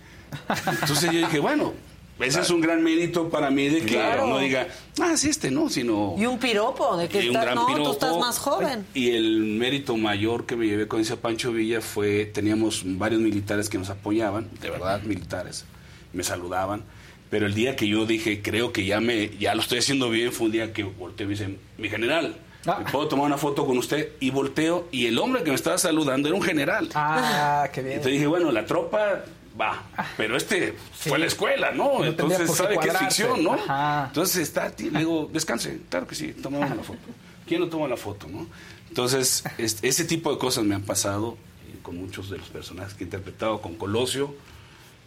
[0.82, 1.74] Entonces yo dije, bueno,
[2.20, 4.28] ese es un gran mérito para mí de que Claro.
[4.28, 4.68] no diga,
[5.02, 6.16] ah, sí, este no, sino...
[6.18, 8.86] Y un piropo, de que estás, no, tú estás más joven.
[8.94, 13.70] Y el mérito mayor que me llevé con ese Pancho Villa fue, teníamos varios militares
[13.70, 15.66] que nos apoyaban, de verdad, militares,
[16.14, 16.84] me saludaban.
[17.30, 20.32] Pero el día que yo dije, creo que ya me ya lo estoy haciendo bien,
[20.32, 22.36] fue un día que volteé y me dice, mi general,
[22.66, 24.14] ¿me puedo tomar una foto con usted?
[24.20, 26.90] Y volteo, y el hombre que me estaba saludando era un general.
[26.96, 27.94] Ah, qué bien.
[27.94, 29.24] Entonces dije, bueno, la tropa
[29.60, 29.84] va,
[30.18, 32.04] pero este fue a la escuela, ¿no?
[32.04, 33.54] Entonces sabe que es ficción, ¿no?
[33.54, 34.06] Ajá.
[34.08, 37.00] Entonces está, le digo, descanse, claro que sí, tomamos la foto.
[37.46, 38.48] ¿Quién no toma la foto, no?
[38.90, 41.38] Entonces, este, ese tipo de cosas me han pasado
[41.68, 44.34] eh, con muchos de los personajes que he interpretado, con Colosio,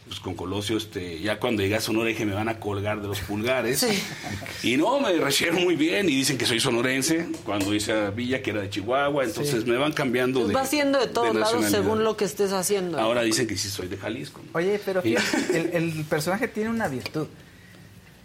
[0.07, 3.09] pues con Colosio, este, ya cuando llegué a Sonora dije, me van a colgar de
[3.09, 3.87] los pulgares.
[4.63, 8.41] Y no, me recibieron muy bien y dicen que soy sonorense, cuando hice a Villa,
[8.43, 9.71] que era de Chihuahua, entonces Sí.
[9.71, 12.99] me van cambiando de Va siendo de todos lados según lo que estés haciendo.
[13.01, 14.41] Ahora dicen que sí soy de Jalisco.
[14.45, 14.51] ¿no?
[14.59, 17.27] Oye, pero fíjate, el, el personaje tiene una virtud.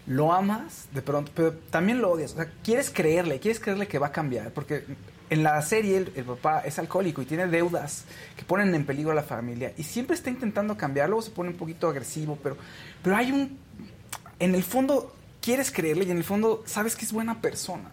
[0.05, 2.33] Lo amas de pronto, pero también lo odias.
[2.33, 4.51] O sea, quieres creerle, quieres creerle que va a cambiar.
[4.53, 4.83] Porque
[5.29, 8.05] en la serie el, el papá es alcohólico y tiene deudas
[8.35, 9.73] que ponen en peligro a la familia.
[9.77, 11.09] Y siempre está intentando cambiar.
[11.09, 12.57] Luego se pone un poquito agresivo, pero,
[13.03, 13.57] pero hay un...
[14.39, 17.91] En el fondo quieres creerle y en el fondo sabes que es buena persona.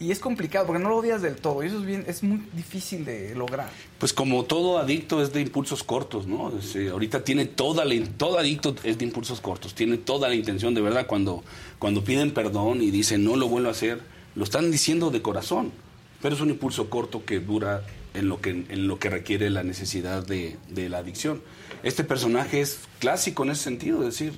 [0.00, 1.64] Y es complicado porque no lo odias del todo.
[1.64, 3.68] Y eso es, bien, es muy difícil de lograr.
[3.98, 6.52] Pues como todo adicto es de impulsos cortos, ¿no?
[6.74, 10.72] Eh, ahorita tiene toda la, todo adicto es de impulsos cortos, tiene toda la intención
[10.72, 11.42] de verdad cuando,
[11.80, 14.00] cuando piden perdón y dicen no lo vuelvo a hacer,
[14.36, 15.72] lo están diciendo de corazón,
[16.22, 17.82] pero es un impulso corto que dura
[18.14, 21.42] en lo que, en lo que requiere la necesidad de, de la adicción.
[21.82, 24.32] Este personaje es clásico en ese sentido, es decir,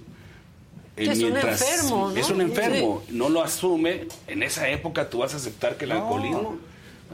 [0.96, 2.16] eh, Es un enfermo, ¿no?
[2.16, 4.08] Es un enfermo, no lo asume.
[4.26, 5.96] En esa época tú vas a aceptar que el No.
[5.96, 6.58] alcoholismo,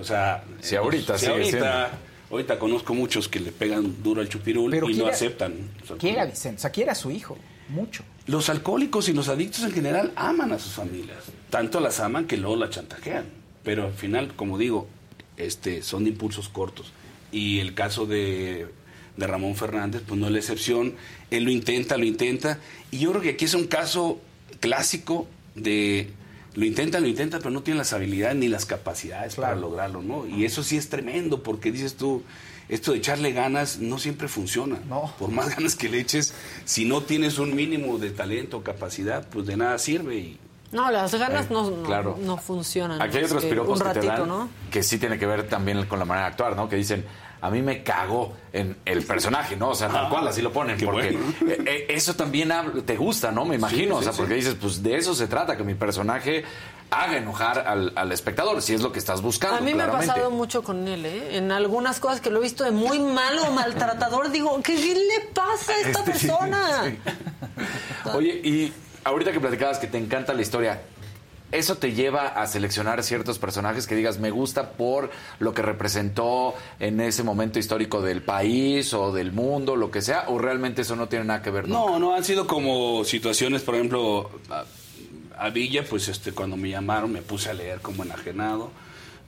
[0.00, 1.90] o sea, Sí, ahorita sigue ahorita,
[2.30, 5.54] ahorita conozco muchos que le pegan duro al chupirul Pero y no quiere- aceptan.
[5.84, 7.38] O sea, Quiere a Vicente, o sea, quiere a su hijo,
[7.68, 8.02] mucho.
[8.26, 11.18] los alcohólicos y los adictos en general aman a sus familias.
[11.50, 13.26] Tanto las aman que luego la chantajean.
[13.66, 14.86] Pero al final, como digo,
[15.36, 16.92] este, son de impulsos cortos.
[17.32, 18.68] Y el caso de,
[19.16, 20.94] de Ramón Fernández, pues no es la excepción.
[21.32, 22.60] Él lo intenta, lo intenta.
[22.92, 24.20] Y yo creo que aquí es un caso
[24.60, 25.26] clásico
[25.56, 26.10] de
[26.54, 30.28] lo intenta, lo intenta, pero no tiene las habilidades ni las capacidades para lograrlo, ¿no?
[30.28, 32.22] Y eso sí es tremendo, porque dices tú,
[32.68, 34.78] esto de echarle ganas no siempre funciona.
[35.18, 36.34] Por más ganas que le eches,
[36.64, 40.16] si no tienes un mínimo de talento o capacidad, pues de nada sirve.
[40.18, 40.38] Y
[40.72, 42.18] No, las ganas Eh, no, no, claro.
[42.20, 43.00] no funcionan.
[43.00, 44.48] Aquí hay otros que piropos que te dan ¿no?
[44.70, 46.68] que sí tiene que ver también con la manera de actuar, ¿no?
[46.68, 47.04] Que dicen,
[47.40, 49.68] a mí me cagó en el personaje, ¿no?
[49.70, 50.76] O sea, tal Ah, cual, así lo ponen.
[50.84, 51.52] Porque bueno.
[51.52, 52.52] eh, eh, eso también
[52.84, 53.44] te gusta, ¿no?
[53.44, 53.94] Me imagino.
[53.96, 54.40] Sí, o sea, sí, porque sí.
[54.40, 56.44] dices, pues de eso se trata, que mi personaje
[56.90, 59.56] haga enojar al, al espectador, si es lo que estás buscando.
[59.56, 61.36] A mí me ha pasado mucho con él, ¿eh?
[61.36, 65.72] En algunas cosas que lo he visto de muy malo, maltratador, digo, ¿qué, le pasa
[65.72, 66.84] a esta Este, persona?
[66.84, 66.98] sí.
[68.14, 68.72] Oye, y
[69.06, 70.82] ahorita que platicabas que te encanta la historia,
[71.52, 76.54] ¿eso te lleva a seleccionar ciertos personajes que digas me gusta por lo que representó
[76.80, 80.24] en ese momento histórico del país o del mundo, lo que sea?
[80.26, 81.68] ¿O realmente eso no tiene nada que ver?
[81.68, 84.64] No, no, han sido como situaciones, por ejemplo, a,
[85.38, 88.72] a Villa, pues este, cuando me llamaron me puse a leer como enajenado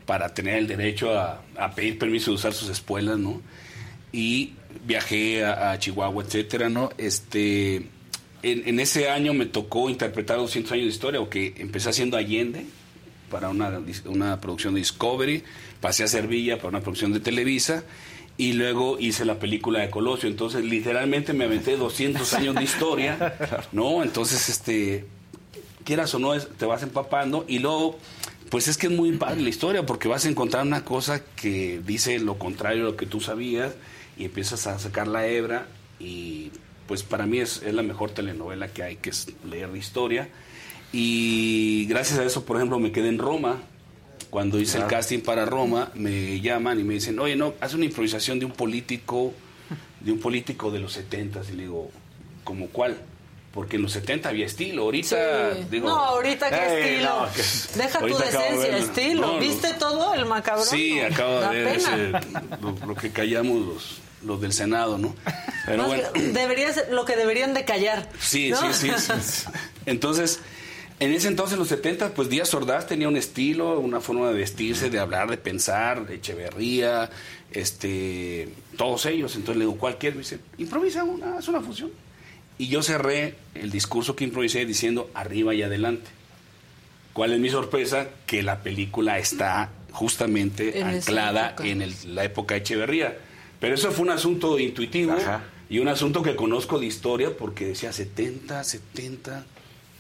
[0.07, 3.41] para tener el derecho a, a pedir permiso de usar sus espuelas, ¿no?
[4.11, 6.91] Y viajé a, a Chihuahua, etcétera, ¿no?
[6.99, 7.87] Este,
[8.43, 12.17] en, en ese año me tocó interpretar 200 años de historia, o que empecé haciendo
[12.17, 12.67] Allende
[13.31, 15.43] para una, una producción de Discovery,
[15.81, 17.85] pasé a Sevilla para una producción de Televisa,
[18.37, 20.29] y luego hice la película de Colosio.
[20.29, 23.37] Entonces, literalmente me aventé 200 años de historia,
[23.73, 24.03] ¿no?
[24.03, 25.05] Entonces, este,
[25.89, 27.99] quieras o no, te vas empapando y luego,
[28.51, 31.81] pues es que es muy padre la historia porque vas a encontrar una cosa que
[31.85, 33.75] dice lo contrario a lo que tú sabías
[34.19, 35.67] y empiezas a sacar la hebra
[35.99, 36.53] y
[36.89, 40.29] pues para mí es, es la mejor telenovela que hay, que es leer de historia.
[40.93, 43.63] Y gracias a eso, por ejemplo, me quedé en Roma.
[44.31, 47.85] Cuando hice el casting para Roma, me llaman y me dicen, oye, no, haz una
[47.87, 49.33] improvisación de un político,
[50.01, 51.91] de un político de los 70 Y le digo,
[52.45, 52.99] ¿como cuál?
[53.53, 54.83] Porque en los 70 había estilo.
[54.83, 55.67] Ahorita, Sí.
[55.71, 55.89] digo.
[55.89, 57.21] no, ahorita qué "Ey, estilo.
[57.21, 58.77] no, que- Deja tu de decencia, verlo".
[58.79, 59.21] estilo.
[59.21, 59.39] No.
[59.39, 60.67] ¿Viste todo el macabrón?
[60.67, 62.11] Sí, acabo de ver ese-
[62.61, 65.15] lo, lo que callamos los, los del Senado, ¿no?
[65.67, 66.09] Pero bueno.
[66.33, 68.09] debería ser lo que deberían de callar.
[68.21, 68.73] Sí, ¿no?
[68.73, 69.47] sí, sí, sí.
[69.87, 70.41] Entonces,
[71.01, 74.35] en ese entonces, en los 70, pues Díaz Ordaz tenía un estilo, una forma de
[74.35, 77.11] vestirse, de hablar, de pensar, de Echeverría,
[77.53, 79.37] este, todos ellos.
[79.37, 80.17] Entonces le digo, ¿cuál quieres?
[80.17, 81.91] Me dice, improvisa una, haz una función.
[82.57, 86.11] Y yo cerré el discurso que improvisé diciendo arriba y adelante.
[87.13, 88.09] ¿Cuál es mi sorpresa?
[88.27, 93.17] Que la película está justamente En anclada en el- la época de Echeverría.
[93.61, 95.15] Pero eso fue un asunto intuitivo
[95.69, 99.45] y un asunto que conozco de historia porque decía 70, 70,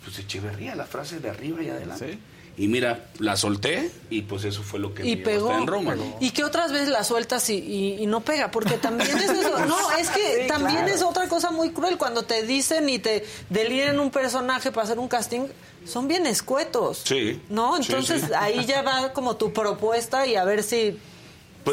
[0.04, 2.18] pues Echeverría, la frase de arriba y adelante.
[2.56, 5.52] Y mira, la solté y pues eso fue lo que me Y llevó pegó.
[5.58, 5.94] en Roma.
[5.94, 6.16] ¿no?
[6.20, 9.58] Y que otras veces la sueltas y, y- y no pega, porque también es eso.
[9.68, 10.92] No, es que Sí, también claro.
[10.94, 11.96] es otra cosa muy cruel.
[11.98, 15.42] Cuando te dicen y te delinean un personaje para hacer un casting,
[15.86, 17.02] son bien escuetos.
[17.04, 17.40] Sí.
[17.48, 17.76] ¿No?
[17.76, 18.30] Sí, Entonces sí.
[18.36, 20.98] ahí ya va como tu propuesta y a ver si.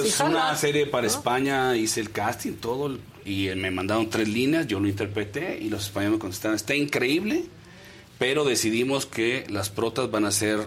[0.01, 1.13] Pues una jala, serie para ¿no?
[1.13, 5.85] España, hice el casting, todo, y me mandaron tres líneas, yo lo interpreté y los
[5.85, 7.45] españoles me contestaron, está increíble,
[8.19, 10.59] pero decidimos que las protas van a ser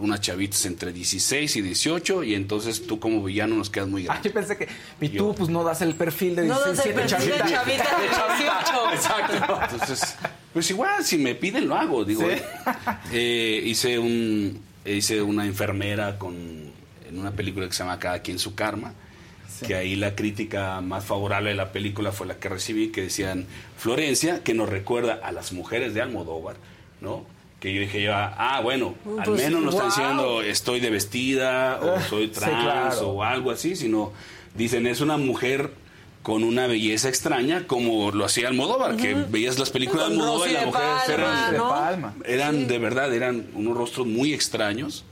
[0.00, 4.12] unas chavitas entre 16 y 18 y entonces tú como villano nos quedas muy Ah,
[4.12, 4.28] grande.
[4.28, 4.68] yo pensé que.
[5.00, 7.48] Y tú, pues no das el perfil de No das el 17 perfil de chavita.
[7.50, 8.92] chavita de 18.
[8.94, 9.58] Exacto.
[9.72, 10.14] Entonces,
[10.52, 12.04] pues igual, si me piden, lo hago.
[12.04, 12.28] Digo, Sí.
[12.30, 12.42] eh,
[13.12, 16.67] eh, hice, un, hice una enfermera con,
[17.08, 18.94] en una película que se llama Cada quien su karma.
[19.66, 23.46] Que ahí la crítica más favorable de la película fue la que recibí, que decían
[23.76, 26.56] Florencia, que nos recuerda a las mujeres de Almodóvar,
[27.00, 27.24] ¿no?
[27.58, 31.80] Que yo dije yo, ah, bueno, al Pues, menos no están diciendo estoy de vestida
[31.82, 32.62] o Ah, soy sí, trans
[32.96, 33.08] claro.
[33.08, 34.12] o algo así, sino
[34.54, 35.72] dicen es una mujer
[36.22, 40.52] con una belleza extraña como lo hacía Almodóvar, que veías las películas de Almodóvar y
[40.52, 40.86] las mujeres
[41.58, 45.04] Palma, eran, eran de verdad, eran unos rostros muy extraños,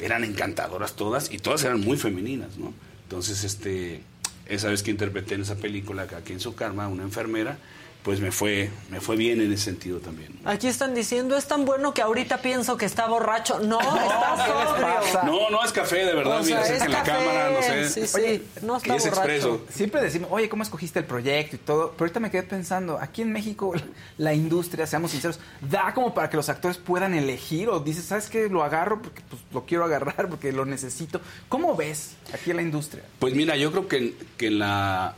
[0.00, 2.72] Eran encantadoras todas y todas eran muy femeninas, ¿no?
[3.04, 4.02] Entonces, este,
[4.46, 7.58] esa vez que interpreté en esa película, aquí en su karma, una enfermera,
[8.02, 10.38] pues me fue, me fue bien en ese sentido también.
[10.44, 13.58] Aquí están diciendo, es tan bueno que ahorita pienso que está borracho.
[13.58, 15.22] No, está sobrio.
[15.24, 16.40] No, no es café, de verdad.
[16.40, 17.88] O Mira, sea, es que en la cámara, no sé.
[17.88, 19.08] sí, sí, no está es borracho.
[19.08, 19.60] expreso.
[19.68, 21.90] Siempre decimos, oye, ¿cómo escogiste el proyecto y todo?
[21.92, 23.74] Pero ahorita me quedé pensando, aquí en México
[24.16, 28.30] la industria, seamos sinceros, da como para que los actores puedan elegir o dices, ¿sabes
[28.30, 28.48] qué?
[28.48, 31.20] Lo agarro porque pues, lo quiero agarrar, porque lo necesito.
[31.48, 33.02] ¿Cómo ves aquí en la industria?
[33.18, 35.14] Pues mira, yo creo que, que en la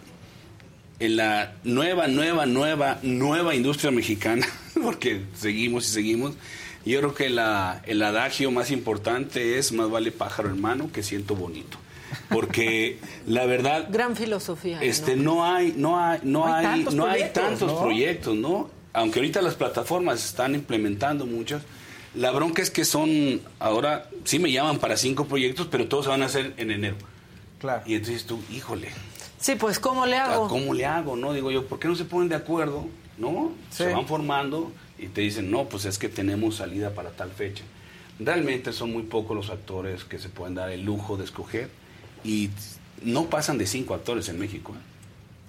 [1.00, 4.46] en la nueva, nueva, nueva, nueva industria mexicana,
[4.82, 6.34] porque seguimos y seguimos,
[6.84, 11.02] yo creo que la, el adagio más importante es más vale pájaro en mano que
[11.02, 11.78] siento bonito.
[12.28, 14.80] Porque la verdad, Gran filosofía.
[14.82, 17.80] este no hay no hay no, No hay hay, tantos no hay proyectos, tantos ¿no?
[17.82, 21.62] proyectos no aunque ahorita las plataformas están implementando muchas
[22.16, 26.10] la bronca es que son ahora sí me llaman para cinco proyectos pero todos se
[26.10, 26.96] van a hacer en enero
[27.60, 28.88] claro y entonces tú híjole
[29.40, 30.48] Sí, pues, ¿cómo le hago?
[30.48, 32.86] ¿cómo le hago no digo yo por qué no se ponen de acuerdo
[33.18, 37.30] no se van formando y te dicen no pues es que tenemos salida para tal
[37.30, 37.64] fecha
[38.18, 41.70] realmente son muy pocos los actores que se pueden dar el lujo de escoger
[42.22, 42.50] y
[43.02, 44.74] no pasan de cinco actores en México.
[44.74, 44.80] ¿eh?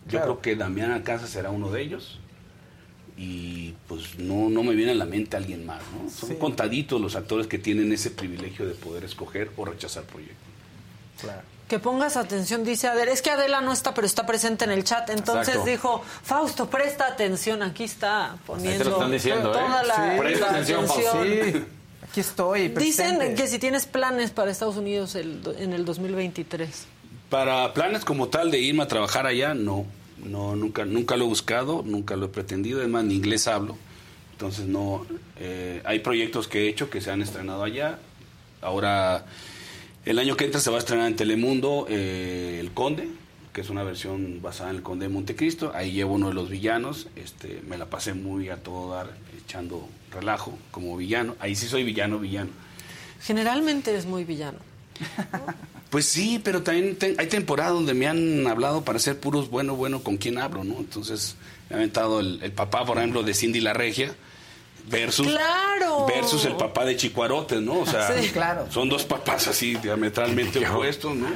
[0.06, 0.26] Yo Claro.
[0.26, 2.18] creo que Damián Alcázar será uno de ellos
[3.18, 5.82] y pues no, no me viene a la mente alguien más.
[5.94, 6.10] ¿no?
[6.10, 6.36] Son Sí.
[6.40, 10.38] contaditos los actores que tienen ese privilegio de poder escoger o rechazar proyectos.
[11.20, 11.42] Claro.
[11.72, 13.14] Que pongas atención, dice Adela.
[13.14, 15.10] Es que Adela no está, pero está presente en el chat.
[15.10, 15.72] Entonces Exacto.
[15.72, 17.64] dijo, Fausto, presta atención.
[17.64, 19.88] Aquí está poniendo lo están diciendo, toda ¿eh?
[19.88, 20.20] la, Sí.
[20.20, 21.24] Presta la atención, Fausto.
[21.24, 21.64] Sí,
[22.10, 22.68] aquí estoy.
[22.68, 26.88] Dicen que si tienes planes para Estados Unidos el do- en el 2023.
[27.30, 29.86] Para planes como tal de irme a trabajar allá, no.
[30.26, 32.80] No, nunca, nunca lo he buscado, nunca lo he pretendido.
[32.80, 33.78] Además, ni inglés hablo.
[34.34, 35.06] Entonces, no.
[35.38, 37.98] eh, hay proyectos que he hecho que se han estrenado allá.
[38.62, 39.24] Ahora,
[40.06, 43.08] el año que entra se va a estrenar en Telemundo eh, El Conde,
[43.54, 45.72] que es una versión basada en El Conde de Montecristo.
[45.76, 47.08] Ahí llevo uno de los villanos.
[47.16, 49.12] Este, me la pasé muy a todo dar,
[49.46, 51.36] echando relajo como villano.
[51.40, 52.50] Ahí sí soy villano, villano.
[53.22, 54.58] Generalmente es muy villano.
[55.92, 59.76] Pues sí, pero también te- hay temporadas donde me han hablado para ser puros bueno,
[59.76, 60.78] bueno, con quién hablo, ¿no?
[60.78, 61.36] Entonces,
[61.70, 64.16] me ha aventado el, el papá, por ejemplo, de Cindy La Regia,
[64.88, 66.06] versus, ¡Claro!
[66.08, 67.80] versus el papá de Chicuarotes, ¿no?
[67.80, 68.30] O sea, Sí.
[68.30, 68.68] Claro.
[68.72, 71.28] son dos papás así diametralmente opuestos, ¿no?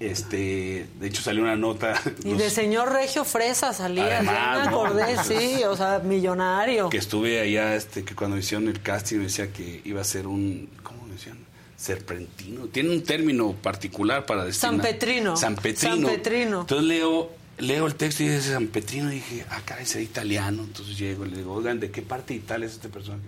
[0.00, 1.94] Este, de hecho salió una nota
[2.24, 4.80] Y los- de señor Regio Fresa salía, ya me ¿no?
[4.82, 6.88] acordé, sí, o sea, millonario.
[6.88, 10.26] que estuve allá, este, que cuando hicieron el casting me decía que iba a ser
[10.26, 11.38] un, ¿cómo decían?
[11.76, 12.66] Serpentino.
[12.66, 14.60] Tiene un término particular para decir.
[14.60, 15.36] San Petrino.
[15.36, 15.94] San Petrino.
[15.96, 16.60] San Petrino.
[16.62, 17.30] Entonces leo,
[17.62, 20.62] leo el texto y dice San Petrino y dije, ah, caray, será italiano.
[20.64, 23.24] Entonces llego y le digo, oigan, ¿de qué parte de Italia es este personaje?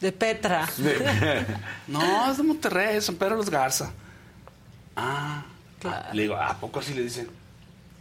[0.00, 0.68] De Petra.
[1.88, 3.92] no, es de Monterrey, es San Pedro los Garza.
[4.96, 5.44] Ah,
[6.12, 7.28] le digo, ¿a poco así le dicen?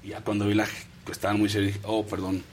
[0.03, 0.65] Y ya cuando vi la
[1.05, 2.43] que estaban muy serios, dije, oh, perdón.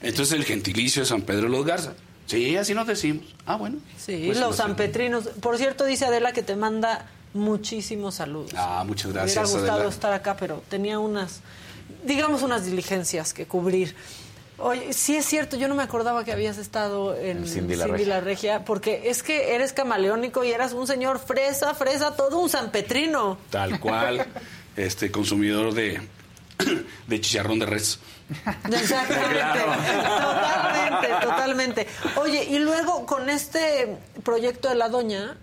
[0.00, 1.94] Entonces el gentilicio de San Pedro los Garza.
[2.26, 3.24] Sí, así nos decimos.
[3.46, 3.78] Ah, bueno.
[3.96, 5.28] Sí, Pues los sanpetrinos.
[5.40, 8.50] Por cierto, dice Adela que te manda muchísimos saludos.
[8.56, 9.36] Ah, muchas Me gracias.
[9.44, 9.90] hubiera gustado Adela.
[9.90, 11.40] estar acá, pero tenía unas,
[12.06, 13.94] digamos, unas diligencias que cubrir.
[14.58, 18.20] Oye, sí es cierto, yo no me acordaba que habías estado en Cindy, la.
[18.20, 23.36] Regia, porque es que eres camaleónico y eras un señor fresa, fresa, todo un sanpetrino.
[23.50, 24.26] Tal cual,
[24.76, 26.00] este consumidor de,
[27.06, 27.98] de chicharrón de res.
[28.72, 29.38] Exactamente,
[30.10, 31.86] totalmente, totalmente.
[32.16, 35.36] Oye, y luego con este proyecto de la doña,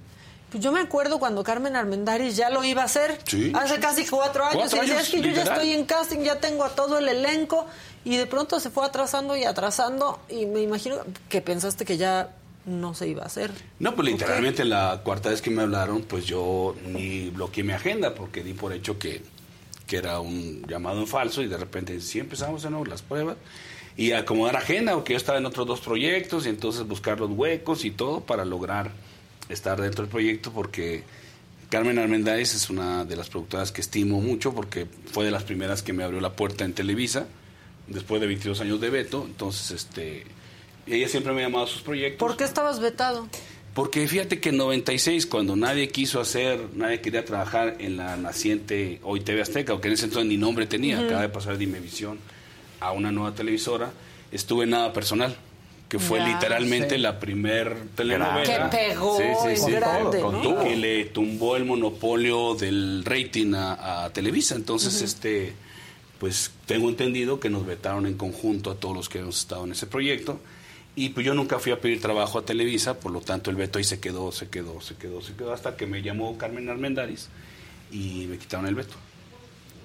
[0.53, 3.51] pues yo me acuerdo cuando Carmen Armendáriz ya lo iba a hacer, Sí.
[3.55, 6.19] hace casi cuatro años, Cuatro y decía, años, es que yo ya estoy en casting,
[6.19, 7.65] ya tengo a todo el elenco,
[8.05, 10.97] y de pronto se fue atrasando y atrasando, y me imagino
[11.27, 12.29] que pensaste que ya
[12.67, 13.49] no se iba a hacer.
[13.79, 18.13] No, pues literalmente la cuarta vez que me hablaron, pues yo ni bloqueé mi agenda
[18.13, 19.23] porque di por hecho que,
[19.87, 23.37] que era un llamado en falso y de repente sí empezamos de nuevo las pruebas
[23.97, 27.83] y acomodar agenda porque yo estaba en otros dos proyectos y entonces buscar los huecos
[27.85, 28.91] y todo para lograr
[29.49, 31.03] estar dentro del proyecto porque
[31.69, 35.81] Carmen Armendáriz es una de las productoras que estimo mucho porque fue de las primeras
[35.83, 37.25] que me abrió la puerta en Televisa
[37.87, 40.23] después de 22 años de veto, entonces este
[40.85, 42.19] ella siempre me ha llamado a sus proyectos.
[42.19, 43.27] ¿Por qué estabas vetado?
[43.73, 48.99] Porque fíjate que en 96, cuando nadie quiso hacer, nadie quería trabajar en la naciente
[49.01, 51.05] hoy TV Azteca, o que en ese entonces ni nombre tenía, Ujú.
[51.05, 52.19] acaba de pasar de Imevisión
[52.79, 53.91] a una nueva televisora,
[54.31, 55.35] estuve en Nada Personal,
[55.93, 56.27] que fue Ya.
[56.29, 57.01] literalmente Sí.
[57.01, 58.67] la primer telenovela.
[58.71, 59.15] Que pegó
[59.67, 60.41] grande, Con ¿no?
[60.41, 60.63] todo.
[60.63, 64.55] que le tumbó el monopolio del rating a, a Televisa.
[64.55, 65.53] Entonces, este,
[66.17, 69.73] pues tengo entendido que nos vetaron en conjunto a todos los que hemos estado en
[69.73, 70.39] ese proyecto.
[70.95, 73.77] Y pues yo nunca fui a pedir trabajo a Televisa, por lo tanto el veto
[73.77, 77.27] ahí se quedó, se quedó, se quedó, se quedó, hasta que me llamó Carmen Armendáriz
[77.91, 78.95] y me quitaron el veto.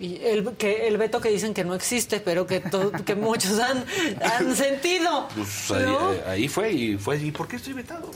[0.01, 3.59] Y el, que, el veto que dicen que no existe, pero que, to- que muchos
[3.59, 3.85] han,
[4.23, 5.29] han sentido.
[5.35, 6.13] Pues ahí, ¿no?
[6.13, 7.19] eh, ahí fue y fue.
[7.19, 8.11] ¿Y por qué estoy vetado?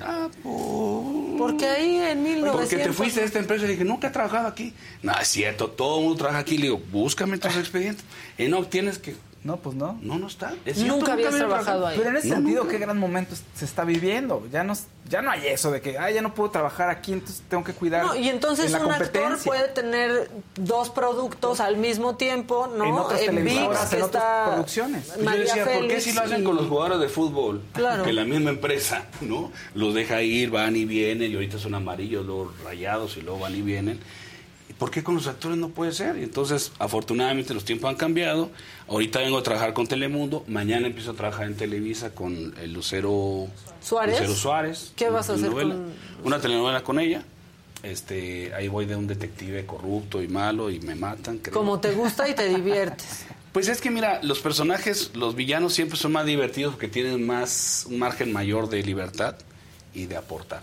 [0.00, 2.60] Ah, por- Porque ahí en 1900...
[2.60, 4.72] Porque te fuiste a esta empresa y dije, nunca he trabajado aquí.
[5.02, 6.56] No, es cierto, todo el mundo trabaja aquí.
[6.58, 8.04] Le digo, búscame tus expedientes.
[8.36, 9.14] Y no, tienes que...
[9.44, 9.96] No, pues no.
[10.02, 10.52] No, no está.
[10.66, 11.96] Es cierto, Nunca habías había trabajado ahí.
[11.96, 12.72] Pero en ese No, sentido, nunca.
[12.76, 14.46] qué gran momento se está viviendo.
[14.50, 14.74] Ya no,
[15.08, 17.72] ya no hay eso de que, ay, ya no puedo trabajar aquí, entonces tengo que
[17.72, 18.04] cuidar.
[18.04, 22.84] No, y entonces en la un actor puede tener dos productos al mismo tiempo, ¿no?
[22.84, 25.04] En otras televisoras, ViX, que en otras está producciones.
[25.14, 27.62] Pues yo decía, ¿por qué si lo hacen y- con los jugadores de fútbol?
[27.74, 28.02] Claro.
[28.02, 29.52] Que la misma empresa, ¿no?
[29.74, 33.54] Los deja ir, van y vienen, y ahorita son amarillos, luego rayados, y luego van
[33.54, 34.00] y vienen.
[34.78, 36.16] ¿Y ¿Por qué con los actores no puede ser?
[36.18, 38.50] Y entonces, afortunadamente, los tiempos han cambiado.
[38.88, 40.44] Ahorita vengo a trabajar con Telemundo.
[40.46, 43.48] Mañana empiezo a trabajar en Televisa con el Lucero
[43.82, 44.20] ¿Suárez?
[44.20, 44.92] Lucero Suárez.
[44.96, 45.92] ¿Qué vas a hacer con-
[46.24, 47.22] Una telenovela con ella.
[47.82, 51.38] Este, ahí voy de un detective corrupto y malo y me matan.
[51.38, 51.54] creo.
[51.54, 53.24] Como te gusta y te diviertes.
[53.52, 57.86] Pues es que mira, los personajes, los villanos siempre son más divertidos porque tienen más
[57.88, 59.36] un margen mayor de libertad
[59.94, 60.62] y de aportar.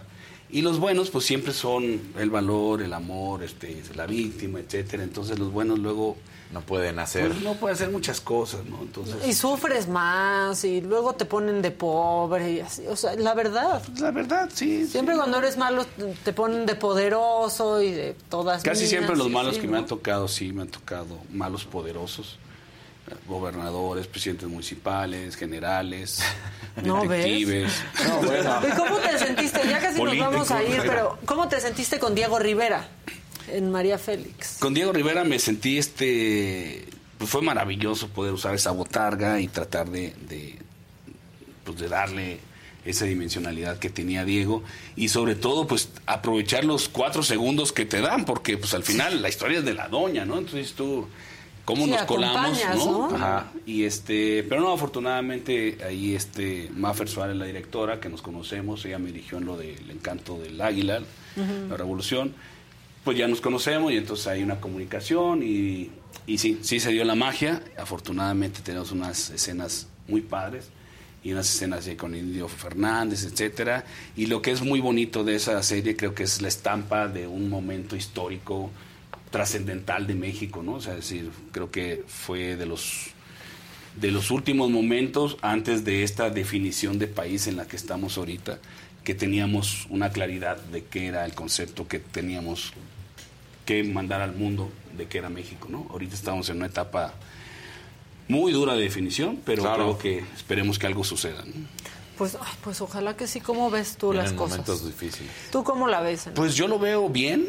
[0.56, 5.04] Y los buenos, pues siempre son el valor, el amor, este, la víctima, etcétera.
[5.04, 6.16] Entonces los buenos luego
[6.54, 7.28] No pueden hacer.
[7.28, 8.80] pues, no pueden hacer muchas cosas, ¿no?
[8.82, 12.88] Entonces Y sufres más y luego te ponen de pobre y así.
[12.88, 13.84] O sea, la verdad.
[14.00, 14.88] La verdad, sí.
[14.88, 15.86] Siempre cuando eres malo
[16.24, 19.74] te ponen de poderoso y de todas casi mías siempre los malos que ¿no?
[19.74, 22.40] me han tocado, sí, me han tocado malos poderosos.
[23.28, 26.20] Gobernadores, presidentes municipales, generales,
[26.84, 27.24] ¿No ves?
[27.24, 27.72] detectives.
[28.68, 29.62] ¿Y cómo te sentiste?
[29.68, 32.88] Ya casi nos vamos a ir, pero ¿cómo te sentiste con Diego Rivera
[33.52, 34.58] en María Félix?
[34.60, 36.86] Con Diego Rivera me sentí este
[37.18, 40.60] pues fue maravilloso poder usar esa botarga y tratar de, de,
[41.64, 42.40] pues de darle
[42.84, 44.64] esa dimensionalidad que tenía Diego
[44.96, 49.22] y sobre todo pues aprovechar los cuatro segundos que te dan porque pues al final
[49.22, 51.08] la historia es de la doña no entonces tú
[51.66, 53.16] cómo Sí, nos colamos no, ¿no?
[53.16, 53.52] Ajá.
[53.66, 59.00] y este pero no afortunadamente ahí este Maffer Suárez la directora que nos conocemos ella
[59.00, 61.02] me dirigió en lo del encanto del águila
[61.70, 62.34] la revolución
[63.06, 65.92] pues ya nos conocemos y entonces hay una comunicación y,
[66.26, 67.62] y sí, sí se dio la magia.
[67.78, 70.70] Afortunadamente tenemos unas escenas muy padres
[71.24, 73.86] y unas escenas con Indio Fernández, etcétera.
[74.16, 77.28] Y lo que es muy bonito de esa serie creo que es la estampa de
[77.28, 78.72] un momento histórico
[79.32, 80.76] trascendental de México, ¿no?
[80.76, 83.08] O sea, es decir, creo que fue de los
[84.00, 88.60] de los últimos momentos antes de esta definición de país en la que estamos ahorita,
[89.06, 92.74] que teníamos una claridad de qué era el concepto que teníamos
[93.66, 95.88] que mandar al mundo de qué era México, ¿no?
[95.92, 97.14] Ahorita estamos en una etapa
[98.28, 99.98] muy dura de definición, pero Claro.
[99.98, 101.44] creo que esperemos que algo suceda.
[101.46, 101.54] ¿no?
[102.18, 103.40] Pues, ay, pues ojalá que sí.
[103.40, 104.58] ¿Cómo ves tú las cosas?
[104.60, 105.32] momentos difíciles.
[105.52, 106.28] ¿Tú cómo la ves?
[106.28, 106.36] Ana?
[106.36, 107.48] Pues yo lo veo bien.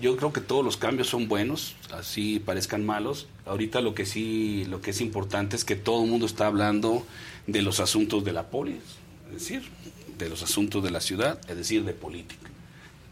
[0.00, 3.26] Yo creo que todos los cambios son buenos, así parezcan malos.
[3.46, 7.06] Ahorita lo que sí, lo que es importante es que todo el mundo está hablando
[7.46, 8.82] de los asuntos de la polis,
[9.28, 9.62] es decir,
[10.18, 12.50] de los asuntos de la ciudad, es decir, de política.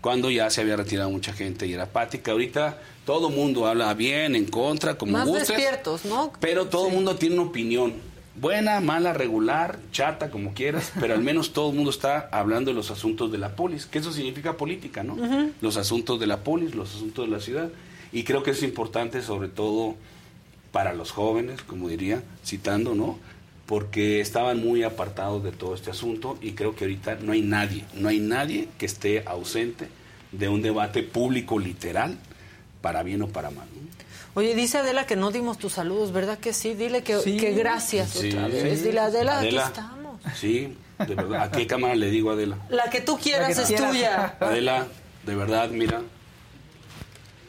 [0.00, 3.94] Cuando ya se había retirado mucha gente y era apática, ahorita todo el mundo habla
[3.94, 6.32] bien, en contra, como Más gustes, despiertos, ¿no?
[6.40, 7.94] pero todo el mundo tiene una opinión.
[8.34, 12.74] Buena, mala, regular, chata, como quieras, pero al menos todo el mundo está hablando de
[12.74, 15.16] los asuntos de la polis, que eso significa política, ¿no?
[15.60, 17.68] Los asuntos de la polis, los asuntos de la ciudad.
[18.10, 19.96] Y creo que es importante sobre todo
[20.72, 23.18] para los jóvenes, como diría, citando, ¿no?
[23.66, 27.84] Porque estaban muy apartados de todo este asunto y creo que ahorita no hay nadie,
[27.94, 29.88] no hay nadie que esté ausente
[30.32, 32.18] de un debate público literal,
[32.80, 33.68] para bien o para mal.
[33.74, 33.82] ¿no?
[34.34, 36.74] Oye, dice Adela que no dimos tus saludos, ¿verdad que sí?
[36.74, 37.36] Dile que, Sí.
[37.36, 38.30] que gracias Sí.
[38.30, 38.82] otra vez.
[38.82, 39.66] Dile, Adela, Adela.
[39.66, 40.20] aquí estamos.
[40.38, 40.76] Sí,
[41.06, 41.42] de verdad.
[41.42, 42.56] ¿A qué cámara le digo, Adela?
[42.70, 43.90] La que tú quieras que es quieras.
[43.90, 44.36] tuya.
[44.40, 44.86] Adela,
[45.26, 46.00] de verdad, mira,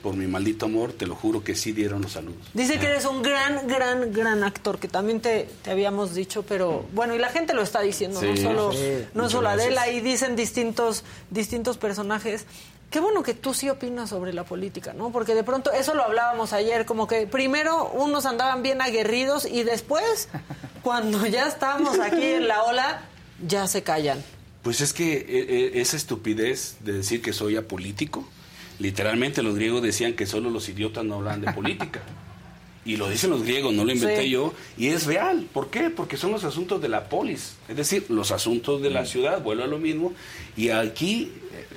[0.02, 2.46] por mi maldito amor, te lo juro que sí dieron los saludos.
[2.54, 6.86] Dice que eres un gran, gran, gran actor, que también te, te habíamos dicho, pero
[6.92, 9.06] bueno, y la gente lo está diciendo, no solo, sí.
[9.14, 12.46] no solo Adela, y dicen distintos, distintos personajes.
[12.94, 15.12] Qué bueno que tú sí opinas sobre la política, ¿no?
[15.12, 19.64] Porque de pronto, eso lo hablábamos ayer, como que primero unos andaban bien aguerridos y
[19.64, 20.30] después,
[20.84, 23.02] cuando ya estamos aquí en la ola,
[23.48, 24.24] ya se callan.
[24.62, 28.30] Pues es que eh, eh, esa estupidez de decir que soy apolítico,
[28.78, 32.04] literalmente los griegos decían que solo los idiotas no hablan de política.
[32.86, 34.30] Y lo dicen los griegos, no lo inventé Sí.
[34.32, 35.48] yo, y es real.
[35.54, 35.90] ¿Por qué?
[35.90, 39.64] Porque son los asuntos de la polis, es decir, los asuntos de la ciudad, vuelvo
[39.64, 40.12] a lo mismo.
[40.58, 41.32] Y aquí,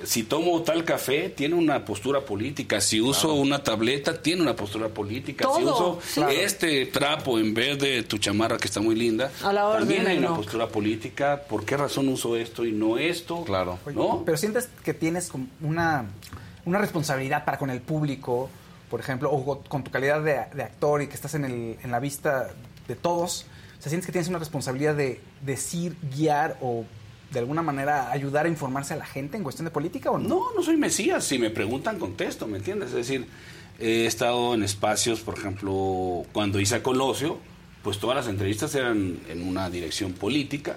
[0.04, 2.80] si tomo tal café, tiene una postura política.
[2.80, 5.48] Si uso una tableta, tiene una postura política.
[5.56, 5.98] si uso
[6.30, 10.06] este trapo en vez de tu chamarra, que está muy linda, A la orden, también
[10.06, 10.36] hay una no.
[10.36, 11.42] postura política.
[11.48, 13.44] ¿Por qué razón uso esto y no esto?
[13.44, 13.78] Claro.
[13.94, 14.22] ¿No?
[14.24, 16.06] Pero sientes que tienes como una,
[16.64, 18.50] una responsabilidad para con el público
[18.90, 21.90] por ejemplo, o con tu calidad de, de actor y que estás en, el, en
[21.90, 22.50] la vista
[22.86, 23.46] de todos,
[23.78, 26.84] o sea, sientes que tienes una responsabilidad de decir, guiar o
[27.30, 30.28] de alguna manera ayudar a informarse a la gente en cuestión de política o no?
[30.28, 31.24] No, no soy Mesías.
[31.24, 32.90] Si me preguntan, contesto, ¿me entiendes?
[32.90, 33.26] Es decir,
[33.78, 37.38] he estado en espacios, por ejemplo, cuando hice a Colosio,
[37.82, 40.76] pues todas las entrevistas eran en una dirección política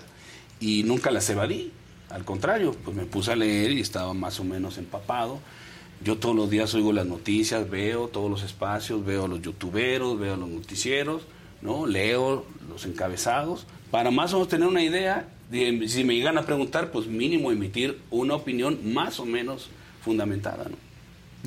[0.60, 1.72] y nunca las evadí.
[2.10, 5.40] Al contrario, pues me puse a leer y estaba más o menos empapado.
[6.04, 10.20] Yo todos los días oigo las noticias, veo todos los espacios, veo a los youtuberos,
[10.20, 11.24] veo a los noticieros,
[11.62, 11.86] ¿no?
[11.86, 15.28] Leo los encabezados para más o menos tener una idea.
[15.52, 19.70] Si me llegan a preguntar, pues mínimo emitir una opinión más o menos
[20.04, 20.90] fundamentada, ¿no?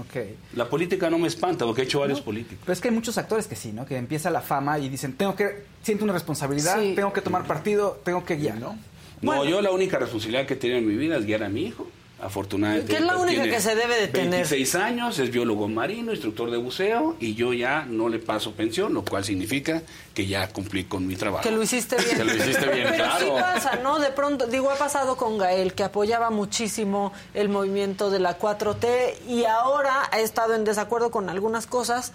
[0.05, 0.37] Okay.
[0.55, 2.61] La política no me espanta porque he hecho varios políticos.
[2.65, 3.85] Pero es que hay muchos actores que sí, ¿no?
[3.85, 6.95] Que empieza la fama y dicen, tengo que, siento una responsabilidad, Sí.
[6.97, 8.79] tengo que tomar partido, tengo que guiar, ¿no?
[9.21, 11.87] No, yo la única responsabilidad que tengo en mi vida es guiar a mi hijo.
[12.23, 12.93] Afortunadamente.
[12.93, 14.47] Que es la única que se debe de tener.
[14.47, 18.95] 26 años, es biólogo marino, instructor de buceo y yo ya no le paso pensión,
[18.95, 19.83] lo cual significa
[20.15, 21.43] que ya cumplí con mi trabajo.
[21.43, 22.17] Que lo hiciste bien.
[22.17, 23.27] Que lo hiciste bien, Pero claro.
[23.27, 23.99] sí pasa, ¿no?
[23.99, 29.27] De pronto, digo, ha pasado con Gael, que apoyaba muchísimo el movimiento de la 4T
[29.27, 32.13] y ahora ha estado en desacuerdo con algunas cosas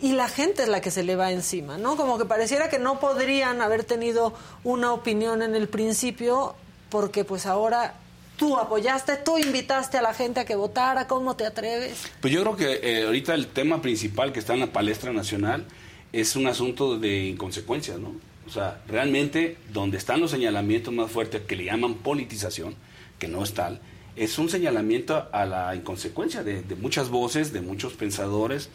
[0.00, 1.96] y la gente es la que se le va encima, ¿no?
[1.96, 6.54] Como que pareciera que no podrían haber tenido una opinión en el principio
[6.90, 7.94] porque pues ahora
[8.38, 12.04] tú apoyaste, tú invitaste a la gente a que votara, ¿cómo te atreves?
[12.20, 15.66] Pues yo creo que eh, ahorita el tema principal que está en la palestra nacional
[16.12, 18.14] es un asunto de inconsecuencias, ¿no?
[18.46, 22.76] O sea, realmente donde están los señalamientos más fuertes que le llaman politización,
[23.18, 23.80] que no es tal,
[24.16, 28.70] es un señalamiento a la inconsecuencia de, muchas voces, de muchos pensadores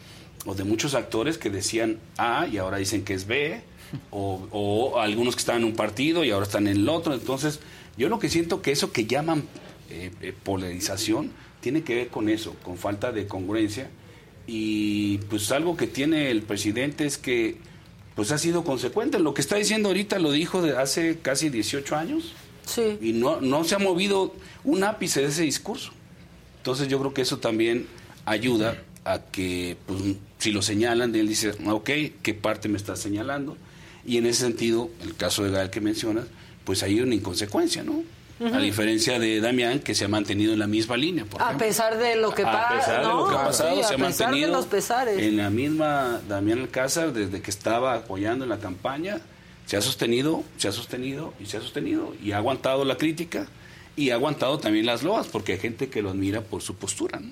[0.46, 3.62] o de muchos actores que decían A y ahora dicen que es B,
[4.10, 7.12] o algunos que estaban en un partido y ahora están en el otro.
[7.12, 7.60] Entonces,
[7.96, 9.44] yo lo que siento que eso que llaman
[9.90, 11.30] eh, eh, polarización
[11.60, 13.88] tiene que ver con eso, con falta de congruencia.
[14.46, 17.56] Y pues algo que tiene el presidente es que
[18.14, 19.18] pues ha sido consecuente.
[19.18, 22.32] Lo que está diciendo ahorita lo dijo de hace casi 18 años.
[22.66, 22.98] Sí.
[23.00, 24.34] Y no, no se ha movido
[24.64, 25.92] un ápice de ese discurso.
[26.58, 27.86] Entonces yo creo que eso también
[28.24, 30.00] ayuda a que, pues,
[30.38, 31.90] si lo señalan, él dice, ok,
[32.22, 33.56] ¿qué parte me está señalando?
[34.06, 36.26] Y en ese sentido, el caso de Gael que mencionas,
[36.64, 38.02] pues hay una inconsecuencia, ¿no?
[38.52, 41.24] A diferencia de Damián, que se ha mantenido en la misma línea.
[41.24, 43.82] Por A pesar de lo que A pasa, pesar de lo que ha pasado, Sí,
[43.84, 45.18] se ha a mantenido los pesares.
[45.22, 49.20] en la misma Damián Alcázar desde que estaba apoyando en la campaña,
[49.66, 53.46] se ha sostenido, se ha sostenido y se ha sostenido y ha aguantado la crítica
[53.96, 57.20] y ha aguantado también las loas porque hay gente que lo admira por su postura.
[57.20, 57.30] ¿no?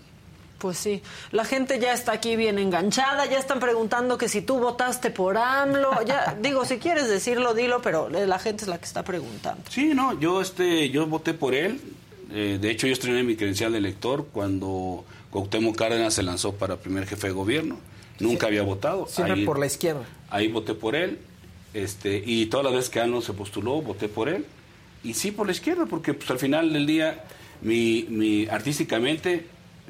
[0.63, 1.03] Pues sí,
[1.33, 5.37] la gente ya está aquí bien enganchada, ya están preguntando que si tú votaste por
[5.37, 9.61] AMLO, ya digo, si quieres decirlo, dilo, pero la gente es la que está preguntando.
[9.69, 11.81] Sí, no, yo este, yo voté por él.
[12.31, 16.77] Eh, de hecho, yo estrené mi credencial de elector cuando Cuauhtémoc Cárdenas se lanzó para
[16.77, 17.81] primer jefe de gobierno.
[18.21, 19.09] Nunca había votado.
[19.09, 20.05] Siempre Ahí- por la izquierda.
[20.31, 21.19] Ahí voté por él.
[21.75, 24.47] Este, y todas las veces que ANLO se postuló, voté por él.
[25.03, 27.25] Y sí por la izquierda, porque pues, al final del día,
[27.63, 29.47] mi, mi, artísticamente,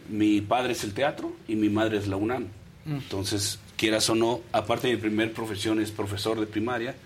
[0.09, 2.47] mi padre es el teatro y mi madre es la UNAM.
[2.87, 6.97] Entonces, quieras o no, aparte de mi primer profesión es profesor de primaria,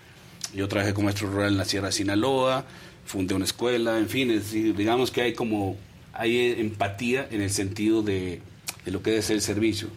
[0.54, 2.64] yo trabajé como maestro rural en la Sierra de Sinaloa,
[3.04, 5.76] fundé una escuela, en fin, es digamos que hay como,
[6.12, 8.40] hay empatía en el sentido de,
[8.84, 9.88] de lo que debe ser el servicio.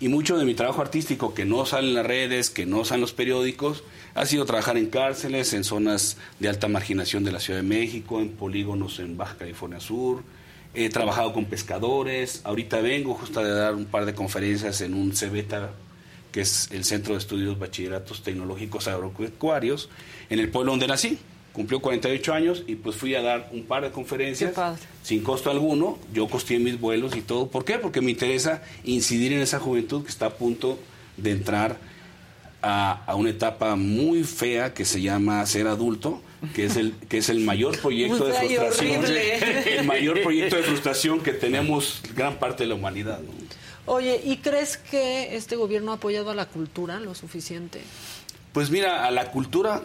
[0.00, 2.96] Y mucho de mi trabajo artístico que no sale en las redes, que no sale
[2.96, 3.82] en los periódicos,
[4.14, 8.20] ha sido trabajar en cárceles, en zonas de alta marginación de la Ciudad de México,
[8.20, 10.22] en polígonos en Baja California Sur.
[10.80, 12.40] He trabajado con pescadores.
[12.44, 15.70] Ahorita vengo justo de dar un par de conferencias en un CEBETA,
[16.30, 19.90] que es el Centro de Estudios Bachilleratos Tecnológicos Agropecuarios,
[20.30, 21.18] en el pueblo donde nací.
[21.52, 24.54] Cumplió 48 años y pues fui a dar un par de conferencias
[25.02, 25.98] sin costo alguno.
[26.12, 27.48] Yo costeé mis vuelos y todo.
[27.48, 27.80] ¿Por qué?
[27.80, 30.78] Porque me interesa incidir en esa juventud que está a punto
[31.16, 31.76] de entrar
[32.62, 36.22] a, a una etapa muy fea que se llama ser adulto,
[36.54, 38.96] que es el, que es el mayor proyecto de y frustración.
[39.04, 39.78] horrible.
[39.78, 43.20] El mayor proyecto de frustración que tenemos gran parte de la humanidad.
[43.20, 43.30] ¿no?
[43.92, 47.80] Oye, ¿y crees que este gobierno ha apoyado a la cultura lo suficiente?
[48.52, 49.82] Pues mira, a la cultura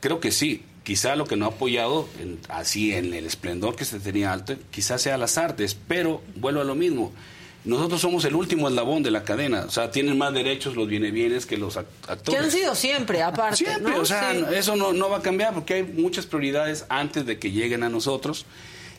[0.00, 0.62] creo que sí.
[0.84, 4.54] Quizá lo que no ha apoyado en- así en el esplendor que se tenía alto,
[4.70, 7.12] quizás sea las artes, pero vuelvo a lo mismo.
[7.66, 11.10] Nosotros somos el último eslabón de la cadena, o sea, tienen más derechos los viene
[11.10, 12.40] bienes que los act- Que actores.
[12.40, 14.00] han sido siempre, aparte, Siempre, ¿no?
[14.00, 14.44] o sea, Sí.
[14.54, 17.88] eso no, no va a cambiar porque hay muchas prioridades antes de que lleguen a
[17.88, 18.46] nosotros.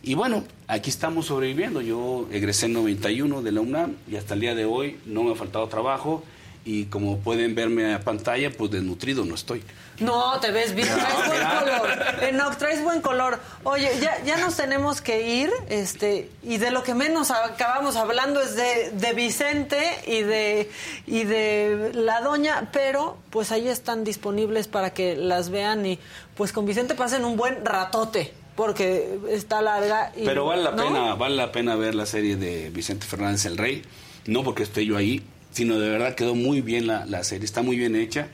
[0.03, 1.81] Y bueno, aquí estamos sobreviviendo.
[1.81, 5.31] Yo egresé en 91 de la UNAM y hasta el día de hoy no me
[5.31, 6.23] ha faltado trabajo
[6.67, 9.63] y como pueden verme a pantalla, pues desnutrido no estoy.
[9.99, 12.23] No, te ves bien, traes buen color.
[12.23, 13.39] Enoch, traes buen color.
[13.63, 18.41] Oye, ya, ya nos tenemos que ir, este, y de lo que menos acabamos hablando
[18.41, 20.69] es de, de Vicente y de,
[21.07, 25.99] y de la doña, pero pues ahí están disponibles para que las vean y
[26.35, 30.11] pues con Vicente pasen un buen ratote porque está larga.
[30.17, 30.83] Y, Pero vale la ¿no?
[30.83, 33.83] pena, vale la pena ver la serie de Vicente Fernández el Rey,
[34.25, 35.23] no porque esté yo ahí,
[35.57, 38.27] sino de verdad quedó muy bien la, la serie, está muy bien hecha.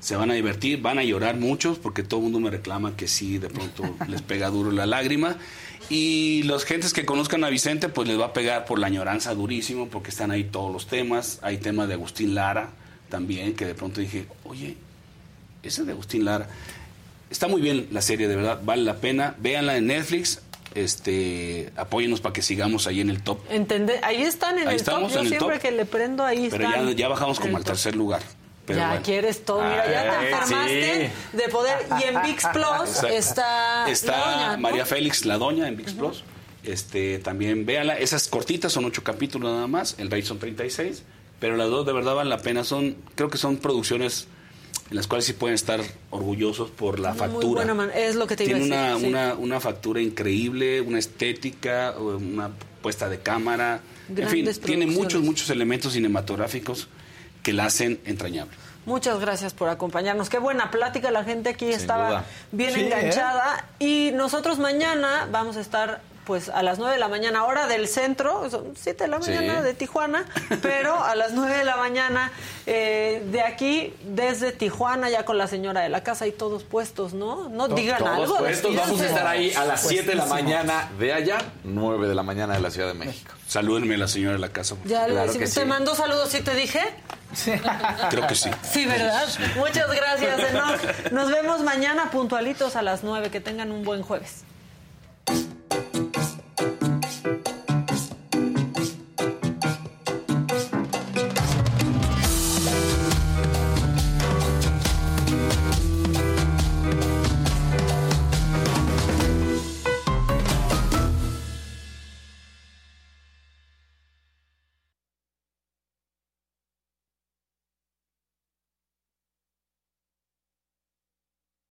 [0.00, 3.06] Se van a divertir, van a llorar muchos porque todo el mundo me reclama que
[3.06, 5.36] sí, de pronto les pega duro la lágrima.
[5.90, 9.34] Y los gentes que conozcan a Vicente, pues les va a pegar por la añoranza
[9.34, 11.38] durísimo, porque están ahí todos los temas.
[11.42, 12.70] Hay temas de Agustín Lara
[13.10, 14.78] también, que de pronto dije, oye,
[15.62, 16.48] ese de Agustín Lara.
[17.28, 19.34] Está muy bien la serie, de verdad, vale la pena.
[19.38, 20.40] Véanla en Netflix,
[20.74, 23.38] este, apóyenos para que sigamos ahí en el top.
[23.50, 25.02] Entende- Ahí están en Ahí el top.
[25.08, 25.60] Yo siempre top.
[25.60, 27.72] que le prendo ahí Pero están ya, ya bajamos como al top.
[27.72, 28.22] tercer lugar.
[28.66, 29.02] Pero ya bueno.
[29.04, 31.36] quieres todo, mira, ya te Ay, enfermaste sí.
[31.36, 31.86] de poder.
[32.00, 33.06] Y en VIX Plus Exacto.
[33.08, 34.58] está, Está la doña, ¿no?
[34.62, 36.24] María Félix, la doña, en VIX Plus.
[36.62, 37.98] Este, también véanla.
[37.98, 39.96] Esas cortitas son ocho capítulos nada más.
[39.98, 41.02] El Rey son 36.
[41.40, 42.64] Pero las dos de verdad valen la pena.
[42.64, 44.28] Son, creo que son producciones
[44.94, 45.80] las cuales sí pueden estar
[46.10, 47.64] orgullosos por la Muy factura.
[47.64, 49.06] buena man- es lo que te iba a Tiene una, decir, sí.
[49.08, 52.50] una, una factura increíble, una estética, una
[52.82, 53.80] puesta de cámara.
[54.14, 56.88] en fin, tiene muchos, muchos elementos cinematográficos
[57.42, 58.54] que la hacen entrañable.
[58.86, 60.28] Muchas gracias por acompañarnos.
[60.28, 62.24] Qué buena plática, la gente aquí estaba duda.
[62.52, 62.84] bien Sí, ¿eh?
[62.84, 63.66] enganchada.
[63.78, 67.86] Y nosotros mañana vamos a estar pues a las 9 de la mañana, hora del
[67.88, 69.30] centro, son 7 de la Sí.
[69.30, 70.24] mañana de Tijuana,
[70.62, 72.32] pero a las 9 de la mañana
[72.66, 77.12] eh, de aquí, desde Tijuana, ya con la señora de la casa y todos puestos,
[77.14, 77.48] ¿no?
[77.48, 78.36] No digan Todos algo.
[78.38, 82.14] puestos, vamos a estar ahí a las 7 de la mañana de allá, 9 de
[82.14, 83.32] la mañana de la Ciudad de México.
[83.46, 84.74] Salúdenme a la señora de la casa.
[84.84, 85.66] Ya le Claro decimos, que ¿te sí.
[85.66, 86.80] mandó saludos y te dije?
[88.10, 88.50] Creo que sí.
[88.62, 89.26] Sí, ¿verdad?
[89.56, 91.10] Muchas gracias, Enoch.
[91.12, 93.30] Nos vemos mañana puntualitos a las 9.
[93.30, 94.42] Que tengan un buen jueves.